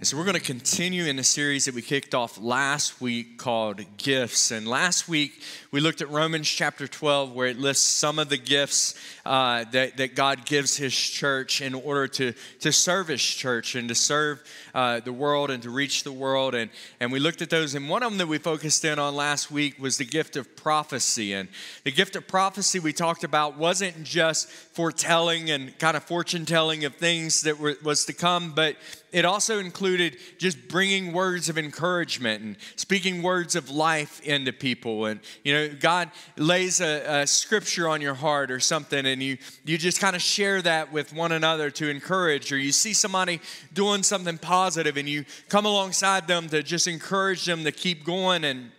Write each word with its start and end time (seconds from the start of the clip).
And 0.00 0.06
so 0.06 0.16
we're 0.16 0.24
going 0.24 0.32
to 0.32 0.40
continue 0.40 1.04
in 1.04 1.18
a 1.18 1.22
series 1.22 1.66
that 1.66 1.74
we 1.74 1.82
kicked 1.82 2.14
off 2.14 2.40
last 2.40 3.02
week 3.02 3.36
called 3.36 3.84
Gifts. 3.98 4.50
And 4.50 4.66
last 4.66 5.10
week 5.10 5.42
we 5.72 5.78
looked 5.78 6.02
at 6.02 6.10
Romans 6.10 6.48
chapter 6.48 6.88
12, 6.88 7.32
where 7.32 7.46
it 7.46 7.56
lists 7.56 7.86
some 7.86 8.18
of 8.18 8.28
the 8.28 8.36
gifts 8.36 8.94
uh, 9.24 9.64
that, 9.70 9.98
that 9.98 10.16
God 10.16 10.44
gives 10.44 10.76
His 10.76 10.92
church 10.92 11.60
in 11.60 11.74
order 11.74 12.08
to, 12.08 12.32
to 12.60 12.72
serve 12.72 13.06
His 13.06 13.22
church 13.22 13.76
and 13.76 13.88
to 13.88 13.94
serve 13.94 14.42
uh, 14.74 14.98
the 14.98 15.12
world 15.12 15.48
and 15.48 15.62
to 15.62 15.70
reach 15.70 16.02
the 16.02 16.10
world. 16.10 16.56
And, 16.56 16.70
and 16.98 17.12
we 17.12 17.20
looked 17.20 17.40
at 17.40 17.50
those. 17.50 17.76
And 17.76 17.88
one 17.88 18.02
of 18.02 18.10
them 18.10 18.18
that 18.18 18.26
we 18.26 18.38
focused 18.38 18.84
in 18.84 18.98
on 18.98 19.14
last 19.14 19.52
week 19.52 19.78
was 19.78 19.96
the 19.96 20.04
gift 20.04 20.34
of 20.34 20.56
prophecy. 20.56 21.34
And 21.34 21.48
the 21.84 21.92
gift 21.92 22.16
of 22.16 22.26
prophecy 22.26 22.80
we 22.80 22.92
talked 22.92 23.22
about 23.22 23.56
wasn't 23.56 24.02
just 24.02 24.48
foretelling 24.48 25.50
and 25.50 25.78
kind 25.78 25.96
of 25.96 26.02
fortune 26.02 26.46
telling 26.46 26.84
of 26.84 26.96
things 26.96 27.42
that 27.42 27.60
were, 27.60 27.76
was 27.84 28.06
to 28.06 28.12
come, 28.12 28.52
but 28.56 28.76
it 29.12 29.24
also 29.24 29.58
included 29.58 30.16
just 30.38 30.68
bringing 30.68 31.12
words 31.12 31.48
of 31.48 31.58
encouragement 31.58 32.42
and 32.42 32.56
speaking 32.76 33.22
words 33.22 33.56
of 33.56 33.70
life 33.70 34.20
into 34.22 34.52
people. 34.52 35.06
And, 35.06 35.20
you 35.42 35.52
know, 35.52 35.59
God 35.68 36.10
lays 36.36 36.80
a, 36.80 37.22
a 37.22 37.26
scripture 37.26 37.88
on 37.88 38.00
your 38.00 38.14
heart 38.14 38.50
or 38.50 38.60
something, 38.60 39.06
and 39.06 39.22
you, 39.22 39.38
you 39.64 39.78
just 39.78 40.00
kind 40.00 40.16
of 40.16 40.22
share 40.22 40.60
that 40.62 40.92
with 40.92 41.12
one 41.12 41.32
another 41.32 41.70
to 41.70 41.88
encourage, 41.88 42.52
or 42.52 42.58
you 42.58 42.72
see 42.72 42.92
somebody 42.92 43.40
doing 43.72 44.02
something 44.02 44.38
positive 44.38 44.96
and 44.96 45.08
you 45.08 45.24
come 45.48 45.66
alongside 45.66 46.26
them 46.26 46.48
to 46.48 46.62
just 46.62 46.86
encourage 46.86 47.44
them 47.44 47.64
to 47.64 47.72
keep 47.72 48.04
going 48.04 48.44
and 48.44 48.70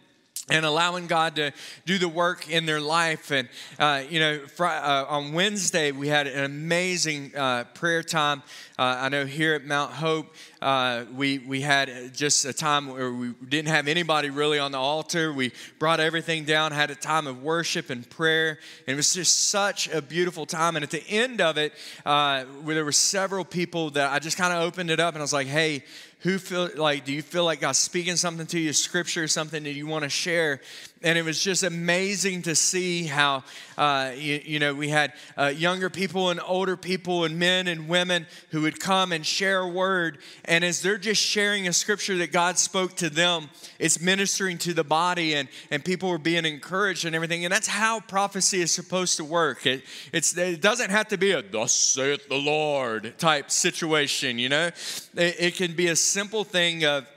and 0.50 0.66
allowing 0.66 1.08
God 1.08 1.36
to 1.36 1.52
do 1.86 1.98
the 1.98 2.10
work 2.10 2.50
in 2.50 2.66
their 2.66 2.82
life. 2.82 3.32
And, 3.32 3.48
uh, 3.80 4.04
you 4.10 4.20
know, 4.20 4.40
fr- 4.48 4.66
uh, 4.66 5.06
on 5.08 5.34
Wednesday, 5.34 5.92
we 5.92 6.08
had 6.08 6.28
an 6.28 6.44
amazing 6.44 7.36
uh, 7.36 7.66
prayer 7.76 8.04
time. 8.04 8.42
Uh, 8.78 8.98
I 9.02 9.10
know 9.10 9.26
here 9.26 9.54
at 9.54 9.66
Mount 9.66 9.92
Hope, 9.92 10.34
uh, 10.62 11.06
we, 11.14 11.40
we 11.40 11.62
had 11.62 12.14
just 12.14 12.46
a 12.46 12.54
time 12.54 12.88
where 12.88 13.12
we 13.12 13.34
didn't 13.48 13.70
have 13.70 13.88
anybody 13.88 14.30
really 14.30 14.60
on 14.60 14.72
the 14.72 14.78
altar. 14.78 15.32
We 15.32 15.52
brought 15.80 16.00
everything 16.00 16.46
down, 16.46 16.72
had 16.72 16.92
a 16.92 16.96
time 16.96 17.28
of 17.28 17.44
worship 17.44 17.90
and 17.90 18.08
prayer. 18.10 18.60
And 18.88 18.94
it 18.94 18.96
was 18.96 19.14
just 19.14 19.50
such 19.50 19.88
a 19.90 20.02
beautiful 20.02 20.46
time. 20.46 20.76
And 20.76 20.84
at 20.84 20.92
the 20.92 21.08
end 21.08 21.42
of 21.42 21.58
it, 21.58 21.74
uh, 22.06 22.46
where 22.64 22.76
there 22.76 22.86
were 22.86 22.92
several 22.92 23.46
people 23.46 23.92
that 23.92 24.12
I 24.12 24.20
just 24.20 24.38
kind 24.38 24.54
of 24.54 24.62
opened 24.64 24.90
it 24.90 25.00
up 25.00 25.14
and 25.14 25.22
I 25.22 25.24
was 25.24 25.34
like, 25.34 25.48
hey, 25.48 25.84
who 26.22 26.38
feel 26.38 26.70
like 26.76 27.06
do 27.06 27.14
you 27.14 27.22
feel 27.22 27.46
like 27.46 27.62
god's 27.62 27.78
speaking 27.78 28.16
something 28.16 28.46
to 28.46 28.60
you 28.60 28.74
scripture 28.74 29.24
or 29.24 29.28
something 29.28 29.64
that 29.64 29.74
you 29.74 29.88
want 29.88 30.04
to 30.04 30.10
share 30.10 30.62
and 31.04 31.18
it 31.18 31.24
was 31.24 31.42
just 31.44 31.64
amazing 31.64 32.44
to 32.44 32.56
see 32.56 33.06
how 33.06 33.44
uh, 33.78 34.12
you, 34.16 34.42
you, 34.44 34.60
know 34.60 34.74
we 34.74 34.90
had 34.90 35.14
uh, 35.38 35.48
younger 35.48 35.90
people 35.90 36.30
and 36.30 36.40
older 36.46 36.78
people 36.78 37.24
and 37.24 37.40
men 37.40 37.68
and 37.68 37.88
women 37.88 38.28
who 38.50 38.62
would 38.62 38.80
come 38.80 39.12
and 39.12 39.26
share 39.26 39.62
a 39.62 39.68
word. 39.70 40.20
And 40.46 40.64
as 40.64 40.82
they're 40.82 40.98
just 40.98 41.22
sharing 41.22 41.68
a 41.68 41.74
scripture 41.74 42.18
that 42.18 42.32
god 42.32 42.58
spoke 42.58 42.96
to 42.98 43.10
them 43.10 43.50
it's 43.80 44.00
ministering 44.00 44.58
to 44.60 44.74
the 44.74 44.84
body 44.84 45.34
and, 45.34 45.50
and 45.72 45.84
people 45.84 46.10
were 46.10 46.18
being 46.18 46.46
encouraged 46.46 47.06
and 47.06 47.16
everything. 47.16 47.46
And 47.46 47.52
that's 47.52 47.68
how 47.68 48.00
prophecy 48.00 48.62
is 48.62 48.72
supposed 48.72 49.18
to 49.18 49.24
work. 49.24 49.66
It, 49.66 49.84
it's, 50.14 50.38
it 50.38 50.62
doesn't 50.62 50.92
have 50.92 51.08
to 51.10 51.18
be 51.18 51.32
a 51.32 51.42
thus 51.42 51.74
saith 51.74 52.28
the 52.30 52.36
lord 52.36 53.18
type 53.18 53.52
situation 53.52 54.40
you 54.40 54.50
know? 54.50 54.68
It, 55.16 55.36
it 55.40 55.56
can 55.56 55.74
be 55.74 55.88
a 55.88 55.96
simple 55.96 56.44
thing 56.44 56.86
of 56.86 57.08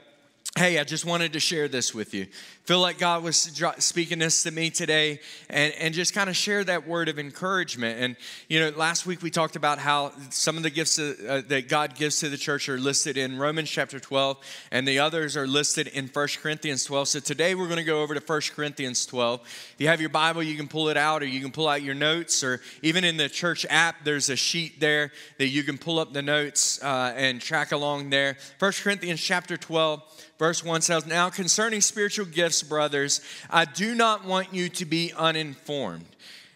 hey 0.57 0.79
i 0.79 0.83
just 0.83 1.05
wanted 1.05 1.33
to 1.33 1.39
share 1.39 1.67
this 1.67 1.93
with 1.93 2.13
you 2.13 2.27
feel 2.65 2.79
like 2.79 2.97
God 2.97 3.23
was 3.23 3.37
speaking 3.77 4.17
this 4.17 4.41
to 4.41 4.51
me 4.51 4.71
today 4.71 5.19
and, 5.49 5.71
and 5.75 5.93
just 5.93 6.15
kind 6.15 6.31
of 6.31 6.35
share 6.35 6.63
that 6.63 6.87
word 6.87 7.09
of 7.09 7.19
encouragement. 7.19 7.99
And, 7.99 8.15
you 8.49 8.59
know, 8.59 8.75
last 8.75 9.05
week 9.05 9.21
we 9.21 9.29
talked 9.29 9.55
about 9.55 9.77
how 9.77 10.13
some 10.31 10.57
of 10.57 10.63
the 10.63 10.71
gifts 10.71 10.97
uh, 10.97 11.43
that 11.47 11.69
God 11.69 11.93
gives 11.93 12.19
to 12.21 12.29
the 12.29 12.37
church 12.37 12.67
are 12.67 12.79
listed 12.79 13.17
in 13.17 13.37
Romans 13.37 13.69
chapter 13.69 13.99
12, 13.99 14.37
and 14.71 14.87
the 14.87 14.97
others 14.97 15.37
are 15.37 15.45
listed 15.45 15.87
in 15.89 16.07
1 16.07 16.27
Corinthians 16.41 16.83
12. 16.85 17.07
So 17.07 17.19
today 17.19 17.53
we're 17.53 17.67
going 17.67 17.77
to 17.77 17.83
go 17.83 18.01
over 18.01 18.15
to 18.15 18.21
1 18.21 18.41
Corinthians 18.55 19.05
12. 19.05 19.41
If 19.41 19.75
you 19.77 19.87
have 19.87 20.01
your 20.01 20.09
Bible, 20.09 20.41
you 20.41 20.55
can 20.55 20.67
pull 20.67 20.89
it 20.89 20.97
out, 20.97 21.21
or 21.21 21.27
you 21.27 21.41
can 21.41 21.51
pull 21.51 21.67
out 21.67 21.83
your 21.83 21.95
notes, 21.95 22.43
or 22.43 22.61
even 22.81 23.03
in 23.03 23.17
the 23.17 23.29
church 23.29 23.67
app, 23.69 24.03
there's 24.03 24.29
a 24.29 24.35
sheet 24.35 24.79
there 24.79 25.11
that 25.37 25.49
you 25.49 25.61
can 25.61 25.77
pull 25.77 25.99
up 25.99 26.13
the 26.13 26.23
notes 26.23 26.81
uh, 26.81 27.13
and 27.15 27.39
track 27.39 27.73
along 27.73 28.09
there. 28.09 28.37
1 28.57 28.71
Corinthians 28.81 29.21
chapter 29.21 29.55
12 29.55 30.01
verse 30.37 30.63
1 30.63 30.81
says, 30.81 31.05
Now 31.05 31.29
concerning 31.29 31.81
spiritual 31.81 32.25
gifts, 32.25 32.54
brothers, 32.63 33.21
I 33.49 33.65
do 33.65 33.95
not 33.95 34.25
want 34.25 34.53
you 34.53 34.69
to 34.69 34.85
be 34.85 35.13
uninformed. 35.15 36.05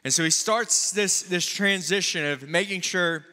And 0.04 0.14
so 0.14 0.24
he 0.24 0.30
starts 0.30 0.92
this, 0.92 1.24
this 1.24 1.46
transition 1.46 2.26
of 2.26 2.48
making 2.48 2.82
sure 2.82 3.26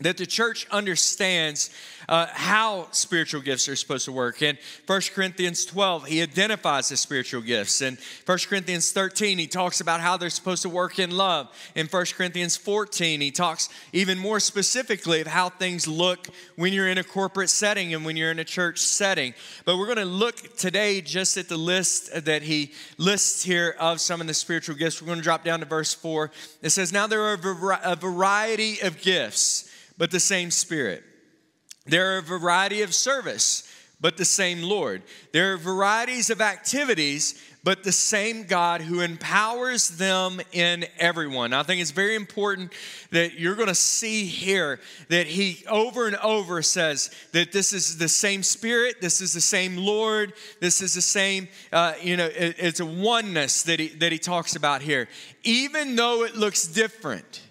that 0.00 0.18
the 0.18 0.26
church 0.26 0.66
understands 0.70 1.70
uh, 2.06 2.26
how 2.30 2.86
spiritual 2.90 3.40
gifts 3.40 3.66
are 3.66 3.76
supposed 3.76 4.04
to 4.04 4.12
work. 4.12 4.42
In 4.42 4.58
1 4.86 5.00
Corinthians 5.14 5.64
12, 5.64 6.04
he 6.04 6.20
identifies 6.20 6.90
the 6.90 6.98
spiritual 6.98 7.40
gifts. 7.40 7.80
In 7.80 7.96
1 8.26 8.38
Corinthians 8.46 8.92
13, 8.92 9.38
he 9.38 9.46
talks 9.46 9.80
about 9.80 10.02
how 10.02 10.18
they're 10.18 10.28
supposed 10.28 10.60
to 10.62 10.68
work 10.68 10.98
in 10.98 11.10
love. 11.10 11.48
In 11.74 11.86
1 11.86 12.04
Corinthians 12.14 12.58
14, 12.58 13.22
he 13.22 13.30
talks 13.30 13.70
even 13.94 14.18
more 14.18 14.38
specifically 14.38 15.22
of 15.22 15.26
how 15.28 15.48
things 15.48 15.88
look 15.88 16.28
when 16.56 16.74
you're 16.74 16.88
in 16.88 16.98
a 16.98 17.04
corporate 17.04 17.48
setting 17.48 17.94
and 17.94 18.04
when 18.04 18.18
you're 18.18 18.30
in 18.30 18.38
a 18.38 18.44
church 18.44 18.78
setting. 18.78 19.32
But 19.64 19.78
we're 19.78 19.86
going 19.86 19.96
to 19.96 20.04
look 20.04 20.58
today 20.58 21.00
just 21.00 21.38
at 21.38 21.48
the 21.48 21.56
list 21.56 22.26
that 22.26 22.42
he 22.42 22.72
lists 22.98 23.42
here 23.42 23.74
of 23.80 24.02
some 24.02 24.20
of 24.20 24.26
the 24.26 24.34
spiritual 24.34 24.76
gifts. 24.76 25.00
We're 25.00 25.06
going 25.06 25.20
to 25.20 25.24
drop 25.24 25.42
down 25.42 25.60
to 25.60 25.66
verse 25.66 25.94
4. 25.94 26.30
It 26.60 26.70
says, 26.70 26.92
Now 26.92 27.06
there 27.06 27.22
are 27.22 27.38
a 27.82 27.96
variety 27.96 28.82
of 28.82 29.00
gifts 29.00 29.65
but 29.98 30.10
the 30.10 30.20
same 30.20 30.50
Spirit. 30.50 31.02
There 31.86 32.14
are 32.14 32.18
a 32.18 32.22
variety 32.22 32.82
of 32.82 32.94
service, 32.94 33.72
but 34.00 34.16
the 34.16 34.24
same 34.24 34.62
Lord. 34.62 35.02
There 35.32 35.54
are 35.54 35.56
varieties 35.56 36.30
of 36.30 36.40
activities, 36.40 37.40
but 37.64 37.82
the 37.82 37.92
same 37.92 38.44
God 38.44 38.80
who 38.80 39.00
empowers 39.00 39.88
them 39.88 40.40
in 40.52 40.86
everyone. 40.98 41.52
I 41.52 41.62
think 41.62 41.80
it's 41.80 41.90
very 41.90 42.14
important 42.14 42.72
that 43.10 43.38
you're 43.38 43.54
going 43.54 43.68
to 43.68 43.74
see 43.74 44.24
here 44.24 44.80
that 45.08 45.26
he 45.26 45.64
over 45.66 46.06
and 46.06 46.16
over 46.16 46.62
says 46.62 47.10
that 47.32 47.52
this 47.52 47.72
is 47.72 47.98
the 47.98 48.08
same 48.08 48.42
Spirit, 48.42 49.00
this 49.00 49.20
is 49.20 49.32
the 49.32 49.40
same 49.40 49.76
Lord, 49.76 50.34
this 50.60 50.82
is 50.82 50.94
the 50.94 51.02
same, 51.02 51.48
uh, 51.72 51.94
you 52.02 52.16
know, 52.16 52.26
it, 52.26 52.56
it's 52.58 52.80
a 52.80 52.86
oneness 52.86 53.62
that 53.64 53.80
he, 53.80 53.88
that 53.88 54.12
he 54.12 54.18
talks 54.18 54.54
about 54.54 54.82
here. 54.82 55.08
Even 55.42 55.96
though 55.96 56.24
it 56.24 56.36
looks 56.36 56.66
different 56.66 57.45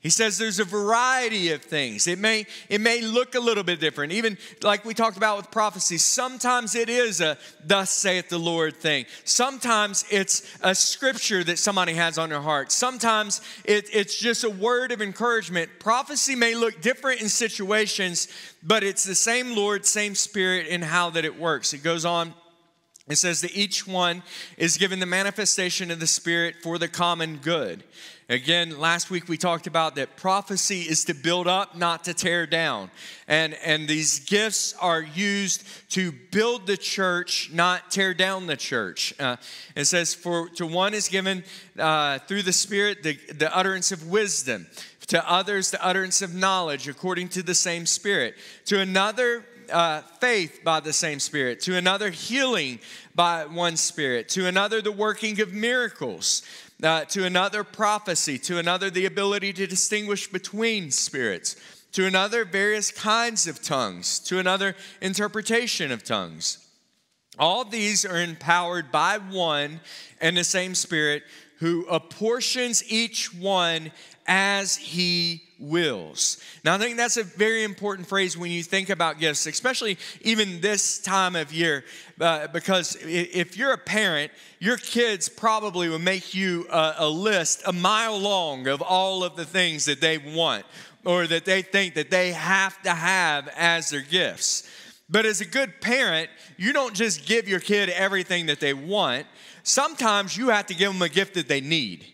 he 0.00 0.08
says 0.08 0.38
there's 0.38 0.58
a 0.58 0.64
variety 0.64 1.52
of 1.52 1.60
things. 1.60 2.06
It 2.06 2.18
may, 2.18 2.46
it 2.70 2.80
may 2.80 3.02
look 3.02 3.34
a 3.34 3.40
little 3.40 3.62
bit 3.62 3.80
different. 3.80 4.12
Even 4.14 4.38
like 4.62 4.82
we 4.86 4.94
talked 4.94 5.18
about 5.18 5.36
with 5.36 5.50
prophecy, 5.50 5.98
sometimes 5.98 6.74
it 6.74 6.88
is 6.88 7.20
a 7.20 7.36
thus 7.66 7.90
saith 7.90 8.30
the 8.30 8.38
Lord 8.38 8.78
thing. 8.78 9.04
Sometimes 9.24 10.06
it's 10.10 10.56
a 10.62 10.74
scripture 10.74 11.44
that 11.44 11.58
somebody 11.58 11.92
has 11.92 12.16
on 12.16 12.30
their 12.30 12.40
heart. 12.40 12.72
Sometimes 12.72 13.42
it, 13.66 13.90
it's 13.92 14.18
just 14.18 14.42
a 14.42 14.48
word 14.48 14.90
of 14.90 15.02
encouragement. 15.02 15.70
Prophecy 15.78 16.34
may 16.34 16.54
look 16.54 16.80
different 16.80 17.20
in 17.20 17.28
situations, 17.28 18.28
but 18.62 18.82
it's 18.82 19.04
the 19.04 19.14
same 19.14 19.54
Lord, 19.54 19.84
same 19.84 20.14
Spirit 20.14 20.66
in 20.68 20.80
how 20.80 21.10
that 21.10 21.26
it 21.26 21.38
works. 21.38 21.74
It 21.74 21.82
goes 21.82 22.06
on 22.06 22.32
it 23.10 23.16
says 23.16 23.40
that 23.40 23.56
each 23.56 23.86
one 23.86 24.22
is 24.56 24.78
given 24.78 25.00
the 25.00 25.06
manifestation 25.06 25.90
of 25.90 26.00
the 26.00 26.06
Spirit 26.06 26.56
for 26.62 26.78
the 26.78 26.88
common 26.88 27.38
good. 27.38 27.82
Again, 28.28 28.78
last 28.78 29.10
week 29.10 29.28
we 29.28 29.36
talked 29.36 29.66
about 29.66 29.96
that 29.96 30.16
prophecy 30.16 30.82
is 30.82 31.04
to 31.06 31.14
build 31.14 31.48
up, 31.48 31.76
not 31.76 32.04
to 32.04 32.14
tear 32.14 32.46
down. 32.46 32.92
And, 33.26 33.54
and 33.54 33.88
these 33.88 34.20
gifts 34.20 34.72
are 34.80 35.02
used 35.02 35.64
to 35.90 36.12
build 36.12 36.68
the 36.68 36.76
church, 36.76 37.50
not 37.52 37.90
tear 37.90 38.14
down 38.14 38.46
the 38.46 38.56
church. 38.56 39.12
Uh, 39.18 39.34
it 39.74 39.86
says, 39.86 40.14
For 40.14 40.48
to 40.50 40.64
one 40.64 40.94
is 40.94 41.08
given 41.08 41.42
uh, 41.76 42.20
through 42.20 42.42
the 42.42 42.52
Spirit 42.52 43.02
the, 43.02 43.18
the 43.32 43.52
utterance 43.54 43.90
of 43.90 44.08
wisdom, 44.08 44.68
to 45.08 45.28
others 45.28 45.72
the 45.72 45.84
utterance 45.84 46.22
of 46.22 46.32
knowledge 46.32 46.86
according 46.86 47.30
to 47.30 47.42
the 47.42 47.56
same 47.56 47.84
Spirit, 47.84 48.36
to 48.66 48.78
another 48.78 49.44
uh, 49.70 50.02
faith 50.20 50.60
by 50.64 50.80
the 50.80 50.92
same 50.92 51.20
Spirit, 51.20 51.60
to 51.60 51.76
another, 51.76 52.10
healing 52.10 52.78
by 53.14 53.44
one 53.46 53.76
Spirit, 53.76 54.28
to 54.30 54.46
another, 54.46 54.80
the 54.80 54.92
working 54.92 55.40
of 55.40 55.52
miracles, 55.52 56.42
uh, 56.82 57.04
to 57.06 57.24
another, 57.24 57.64
prophecy, 57.64 58.38
to 58.38 58.58
another, 58.58 58.90
the 58.90 59.06
ability 59.06 59.52
to 59.52 59.66
distinguish 59.66 60.28
between 60.28 60.90
spirits, 60.90 61.56
to 61.92 62.06
another, 62.06 62.44
various 62.44 62.90
kinds 62.90 63.46
of 63.46 63.62
tongues, 63.62 64.18
to 64.20 64.38
another, 64.38 64.74
interpretation 65.00 65.90
of 65.92 66.04
tongues. 66.04 66.66
All 67.38 67.64
these 67.64 68.04
are 68.04 68.20
empowered 68.20 68.92
by 68.92 69.18
one 69.18 69.80
and 70.20 70.36
the 70.36 70.44
same 70.44 70.74
Spirit 70.74 71.22
who 71.60 71.86
apportions 71.88 72.82
each 72.90 73.32
one 73.34 73.92
as 74.26 74.76
he 74.76 75.42
wills. 75.58 76.38
Now, 76.64 76.74
I 76.74 76.78
think 76.78 76.96
that's 76.96 77.18
a 77.18 77.22
very 77.22 77.64
important 77.64 78.08
phrase 78.08 78.36
when 78.36 78.50
you 78.50 78.62
think 78.62 78.88
about 78.88 79.18
gifts, 79.18 79.46
especially 79.46 79.98
even 80.22 80.62
this 80.62 81.00
time 81.00 81.36
of 81.36 81.52
year, 81.52 81.84
uh, 82.18 82.46
because 82.48 82.96
if 83.02 83.58
you're 83.58 83.72
a 83.72 83.78
parent, 83.78 84.32
your 84.58 84.78
kids 84.78 85.28
probably 85.28 85.90
will 85.90 85.98
make 85.98 86.34
you 86.34 86.66
a, 86.70 86.94
a 86.98 87.08
list 87.08 87.62
a 87.66 87.72
mile 87.72 88.18
long 88.18 88.66
of 88.66 88.80
all 88.80 89.22
of 89.22 89.36
the 89.36 89.44
things 89.44 89.84
that 89.84 90.00
they 90.00 90.16
want 90.16 90.64
or 91.04 91.26
that 91.26 91.44
they 91.44 91.60
think 91.60 91.94
that 91.94 92.10
they 92.10 92.32
have 92.32 92.80
to 92.82 92.90
have 92.90 93.48
as 93.54 93.90
their 93.90 94.00
gifts. 94.00 94.66
But 95.10 95.26
as 95.26 95.40
a 95.40 95.44
good 95.44 95.80
parent, 95.80 96.30
you 96.56 96.72
don't 96.72 96.94
just 96.94 97.26
give 97.26 97.48
your 97.48 97.60
kid 97.60 97.88
everything 97.90 98.46
that 98.46 98.60
they 98.60 98.74
want. 98.74 99.26
Sometimes 99.62 100.36
you 100.36 100.48
have 100.48 100.66
to 100.66 100.74
give 100.74 100.92
them 100.92 101.02
a 101.02 101.08
gift 101.08 101.34
that 101.34 101.48
they 101.48 101.60
need. 101.60 102.06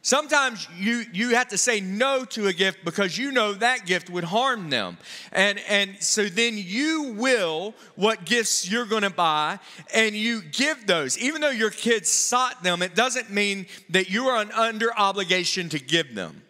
Sometimes 0.00 0.66
you, 0.78 1.04
you 1.12 1.34
have 1.34 1.48
to 1.48 1.58
say 1.58 1.80
no 1.80 2.24
to 2.26 2.46
a 2.46 2.52
gift 2.52 2.84
because 2.84 3.18
you 3.18 3.32
know 3.32 3.52
that 3.52 3.84
gift 3.84 4.08
would 4.08 4.24
harm 4.24 4.70
them. 4.70 4.96
And, 5.32 5.58
and 5.68 6.00
so 6.00 6.24
then 6.24 6.54
you 6.56 7.14
will 7.16 7.74
what 7.96 8.24
gifts 8.24 8.70
you're 8.70 8.86
going 8.86 9.02
to 9.02 9.10
buy 9.10 9.58
and 9.92 10.14
you 10.14 10.40
give 10.40 10.86
those. 10.86 11.18
Even 11.18 11.40
though 11.40 11.50
your 11.50 11.70
kids 11.70 12.08
sought 12.08 12.62
them, 12.62 12.80
it 12.80 12.94
doesn't 12.94 13.30
mean 13.30 13.66
that 13.90 14.08
you 14.08 14.28
are 14.28 14.46
under 14.54 14.96
obligation 14.96 15.68
to 15.70 15.78
give 15.78 16.14
them. 16.14 16.42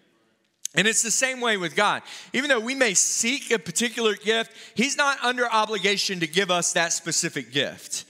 And 0.75 0.87
it's 0.87 1.03
the 1.03 1.11
same 1.11 1.41
way 1.41 1.57
with 1.57 1.75
God. 1.75 2.03
Even 2.33 2.51
though 2.51 2.61
we 2.61 2.75
may 2.75 2.95
seek 2.95 3.51
a 3.51 3.59
particular 3.59 4.15
gift, 4.15 4.53
He's 4.75 4.97
not 4.97 5.19
under 5.25 5.51
obligation 5.51 6.21
to 6.21 6.27
give 6.27 6.51
us 6.51 6.75
that 6.75 6.93
specific 6.93 7.51
gift. 7.51 8.05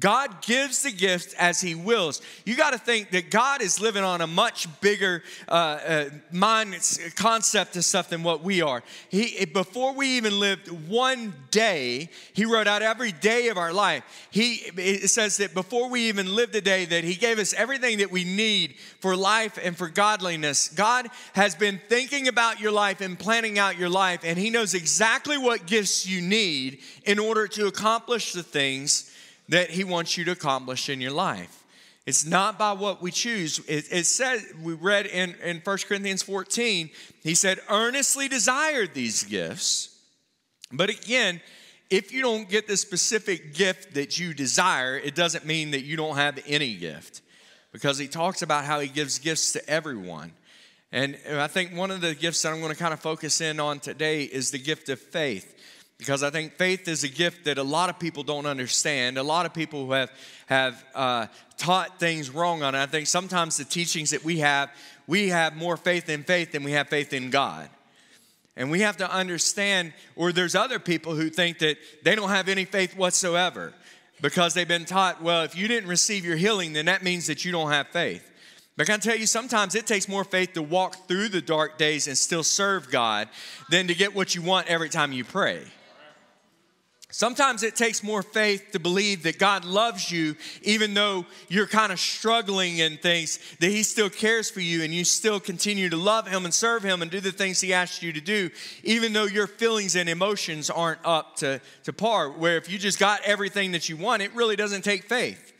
God 0.00 0.40
gives 0.40 0.84
the 0.84 0.90
gift 0.90 1.34
as 1.38 1.60
He 1.60 1.74
wills. 1.74 2.22
You 2.46 2.56
got 2.56 2.72
to 2.72 2.78
think 2.78 3.10
that 3.10 3.30
God 3.30 3.60
is 3.60 3.78
living 3.78 4.02
on 4.02 4.22
a 4.22 4.26
much 4.26 4.66
bigger 4.80 5.22
uh, 5.46 5.52
uh, 5.52 6.04
mind 6.30 6.76
concept 7.14 7.76
of 7.76 7.84
stuff 7.84 8.08
than 8.08 8.22
what 8.22 8.42
we 8.42 8.62
are. 8.62 8.82
He, 9.10 9.44
before 9.44 9.92
we 9.92 10.16
even 10.16 10.40
lived 10.40 10.68
one 10.88 11.34
day, 11.50 12.08
He 12.32 12.46
wrote 12.46 12.66
out 12.66 12.80
every 12.80 13.12
day 13.12 13.48
of 13.48 13.58
our 13.58 13.70
life. 13.70 14.02
He 14.30 14.62
it 14.76 15.10
says 15.10 15.36
that 15.36 15.52
before 15.52 15.90
we 15.90 16.08
even 16.08 16.34
lived 16.34 16.56
a 16.56 16.62
day, 16.62 16.86
that 16.86 17.04
He 17.04 17.14
gave 17.14 17.38
us 17.38 17.52
everything 17.52 17.98
that 17.98 18.10
we 18.10 18.24
need 18.24 18.76
for 19.00 19.14
life 19.14 19.58
and 19.62 19.76
for 19.76 19.90
godliness. 19.90 20.70
God 20.70 21.08
has 21.34 21.54
been 21.54 21.78
thinking 21.90 22.28
about 22.28 22.60
your 22.60 22.72
life 22.72 23.02
and 23.02 23.18
planning 23.18 23.58
out 23.58 23.76
your 23.76 23.90
life, 23.90 24.20
and 24.24 24.38
He 24.38 24.48
knows 24.48 24.72
exactly 24.72 25.36
what 25.36 25.66
gifts 25.66 26.06
you 26.06 26.22
need 26.22 26.78
in 27.04 27.18
order 27.18 27.46
to 27.48 27.66
accomplish 27.66 28.32
the 28.32 28.42
things 28.42 29.10
that 29.48 29.70
He 29.70 29.84
wants 29.84 30.16
you 30.16 30.24
to 30.24 30.32
accomplish 30.32 30.88
in 30.88 31.00
your 31.00 31.12
life. 31.12 31.62
It's 32.04 32.24
not 32.26 32.58
by 32.58 32.72
what 32.72 33.00
we 33.00 33.12
choose. 33.12 33.60
It, 33.60 33.86
it 33.90 34.06
said, 34.06 34.40
we 34.62 34.74
read 34.74 35.06
in, 35.06 35.36
in 35.44 35.60
1 35.62 35.78
Corinthians 35.86 36.22
14, 36.22 36.90
he 37.22 37.34
said, 37.34 37.60
earnestly 37.70 38.26
desired 38.26 38.92
these 38.92 39.22
gifts. 39.22 39.96
But 40.72 40.90
again, 40.90 41.40
if 41.90 42.12
you 42.12 42.22
don't 42.22 42.48
get 42.48 42.66
the 42.66 42.76
specific 42.76 43.54
gift 43.54 43.94
that 43.94 44.18
you 44.18 44.34
desire, 44.34 44.96
it 44.96 45.14
doesn't 45.14 45.46
mean 45.46 45.70
that 45.72 45.82
you 45.82 45.96
don't 45.96 46.16
have 46.16 46.40
any 46.46 46.74
gift. 46.74 47.20
Because 47.70 47.98
he 47.98 48.08
talks 48.08 48.42
about 48.42 48.64
how 48.64 48.80
he 48.80 48.88
gives 48.88 49.18
gifts 49.18 49.52
to 49.52 49.68
everyone. 49.70 50.32
And 50.90 51.16
I 51.30 51.46
think 51.46 51.74
one 51.74 51.90
of 51.90 52.00
the 52.00 52.14
gifts 52.14 52.42
that 52.42 52.52
I'm 52.52 52.60
going 52.60 52.72
to 52.72 52.78
kind 52.78 52.92
of 52.92 53.00
focus 53.00 53.40
in 53.40 53.60
on 53.60 53.78
today 53.78 54.24
is 54.24 54.50
the 54.50 54.58
gift 54.58 54.88
of 54.88 54.98
faith 54.98 55.54
because 56.02 56.24
I 56.24 56.30
think 56.30 56.54
faith 56.54 56.88
is 56.88 57.04
a 57.04 57.08
gift 57.08 57.44
that 57.44 57.58
a 57.58 57.62
lot 57.62 57.88
of 57.88 57.96
people 58.00 58.24
don't 58.24 58.44
understand. 58.44 59.18
A 59.18 59.22
lot 59.22 59.46
of 59.46 59.54
people 59.54 59.88
have 59.92 60.10
have 60.46 60.84
uh, 60.96 61.26
taught 61.56 62.00
things 62.00 62.28
wrong 62.28 62.64
on 62.64 62.74
it. 62.74 62.82
I 62.82 62.86
think 62.86 63.06
sometimes 63.06 63.56
the 63.56 63.64
teachings 63.64 64.10
that 64.10 64.24
we 64.24 64.40
have, 64.40 64.68
we 65.06 65.28
have 65.28 65.54
more 65.54 65.76
faith 65.76 66.08
in 66.08 66.24
faith 66.24 66.50
than 66.50 66.64
we 66.64 66.72
have 66.72 66.88
faith 66.88 67.12
in 67.12 67.30
God. 67.30 67.70
And 68.56 68.68
we 68.68 68.80
have 68.80 68.96
to 68.96 69.10
understand, 69.10 69.92
or 70.16 70.32
there's 70.32 70.56
other 70.56 70.80
people 70.80 71.14
who 71.14 71.30
think 71.30 71.60
that 71.60 71.78
they 72.02 72.16
don't 72.16 72.30
have 72.30 72.48
any 72.48 72.64
faith 72.64 72.96
whatsoever 72.96 73.72
because 74.20 74.54
they've 74.54 74.66
been 74.66 74.84
taught, 74.84 75.22
well, 75.22 75.44
if 75.44 75.56
you 75.56 75.68
didn't 75.68 75.88
receive 75.88 76.24
your 76.24 76.36
healing, 76.36 76.72
then 76.72 76.86
that 76.86 77.04
means 77.04 77.28
that 77.28 77.44
you 77.44 77.52
don't 77.52 77.70
have 77.70 77.86
faith. 77.88 78.28
But 78.76 78.90
I 78.90 78.92
can 78.92 79.00
tell 79.00 79.16
you, 79.16 79.26
sometimes 79.26 79.76
it 79.76 79.86
takes 79.86 80.08
more 80.08 80.24
faith 80.24 80.54
to 80.54 80.62
walk 80.62 81.06
through 81.06 81.28
the 81.28 81.40
dark 81.40 81.78
days 81.78 82.08
and 82.08 82.18
still 82.18 82.42
serve 82.42 82.90
God 82.90 83.28
than 83.70 83.86
to 83.86 83.94
get 83.94 84.16
what 84.16 84.34
you 84.34 84.42
want 84.42 84.66
every 84.66 84.88
time 84.88 85.12
you 85.12 85.24
pray. 85.24 85.62
Sometimes 87.14 87.62
it 87.62 87.76
takes 87.76 88.02
more 88.02 88.22
faith 88.22 88.70
to 88.72 88.78
believe 88.78 89.24
that 89.24 89.38
God 89.38 89.66
loves 89.66 90.10
you, 90.10 90.34
even 90.62 90.94
though 90.94 91.26
you're 91.46 91.66
kind 91.66 91.92
of 91.92 92.00
struggling 92.00 92.78
in 92.78 92.96
things, 92.96 93.38
that 93.60 93.68
He 93.68 93.82
still 93.82 94.08
cares 94.08 94.50
for 94.50 94.60
you 94.60 94.82
and 94.82 94.94
you 94.94 95.04
still 95.04 95.38
continue 95.38 95.90
to 95.90 95.96
love 95.96 96.26
Him 96.26 96.46
and 96.46 96.54
serve 96.54 96.82
Him 96.82 97.02
and 97.02 97.10
do 97.10 97.20
the 97.20 97.30
things 97.30 97.60
He 97.60 97.74
asked 97.74 98.02
you 98.02 98.14
to 98.14 98.20
do, 98.22 98.48
even 98.82 99.12
though 99.12 99.26
your 99.26 99.46
feelings 99.46 99.94
and 99.94 100.08
emotions 100.08 100.70
aren't 100.70 101.00
up 101.04 101.36
to, 101.36 101.60
to 101.84 101.92
par. 101.92 102.30
Where 102.30 102.56
if 102.56 102.70
you 102.70 102.78
just 102.78 102.98
got 102.98 103.20
everything 103.24 103.72
that 103.72 103.90
you 103.90 103.98
want, 103.98 104.22
it 104.22 104.34
really 104.34 104.56
doesn't 104.56 104.82
take 104.82 105.04
faith. 105.04 105.52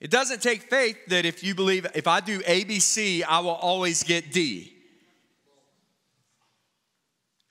It 0.00 0.10
doesn't 0.10 0.42
take 0.42 0.62
faith 0.62 0.98
that 1.06 1.24
if 1.24 1.44
you 1.44 1.54
believe, 1.54 1.86
if 1.94 2.08
I 2.08 2.18
do 2.18 2.40
ABC, 2.40 3.22
I 3.22 3.38
will 3.38 3.50
always 3.50 4.02
get 4.02 4.32
D. 4.32 4.72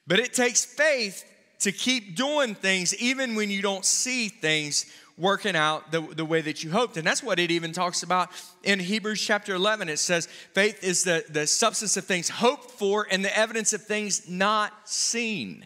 But 0.05 0.19
it 0.19 0.33
takes 0.33 0.65
faith 0.65 1.23
to 1.65 1.71
keep 1.71 2.15
doing 2.15 2.53
things 2.53 2.93
even 3.01 3.33
when 3.33 3.49
you 3.49 3.59
don't 3.59 3.83
see 3.83 4.29
things 4.29 4.85
working 5.17 5.55
out 5.55 5.91
the, 5.91 5.99
the 5.99 6.23
way 6.23 6.39
that 6.39 6.63
you 6.63 6.69
hoped. 6.69 6.95
And 6.95 7.07
that's 7.07 7.23
what 7.23 7.39
it 7.39 7.49
even 7.49 7.71
talks 7.71 8.03
about 8.03 8.29
in 8.61 8.77
Hebrews 8.77 9.19
chapter 9.19 9.55
11. 9.55 9.89
It 9.89 9.97
says, 9.97 10.27
faith 10.53 10.83
is 10.83 11.03
the, 11.03 11.25
the 11.27 11.47
substance 11.47 11.97
of 11.97 12.05
things 12.05 12.29
hoped 12.29 12.69
for 12.69 13.07
and 13.09 13.25
the 13.25 13.35
evidence 13.35 13.73
of 13.73 13.81
things 13.81 14.29
not 14.29 14.73
seen. 14.87 15.65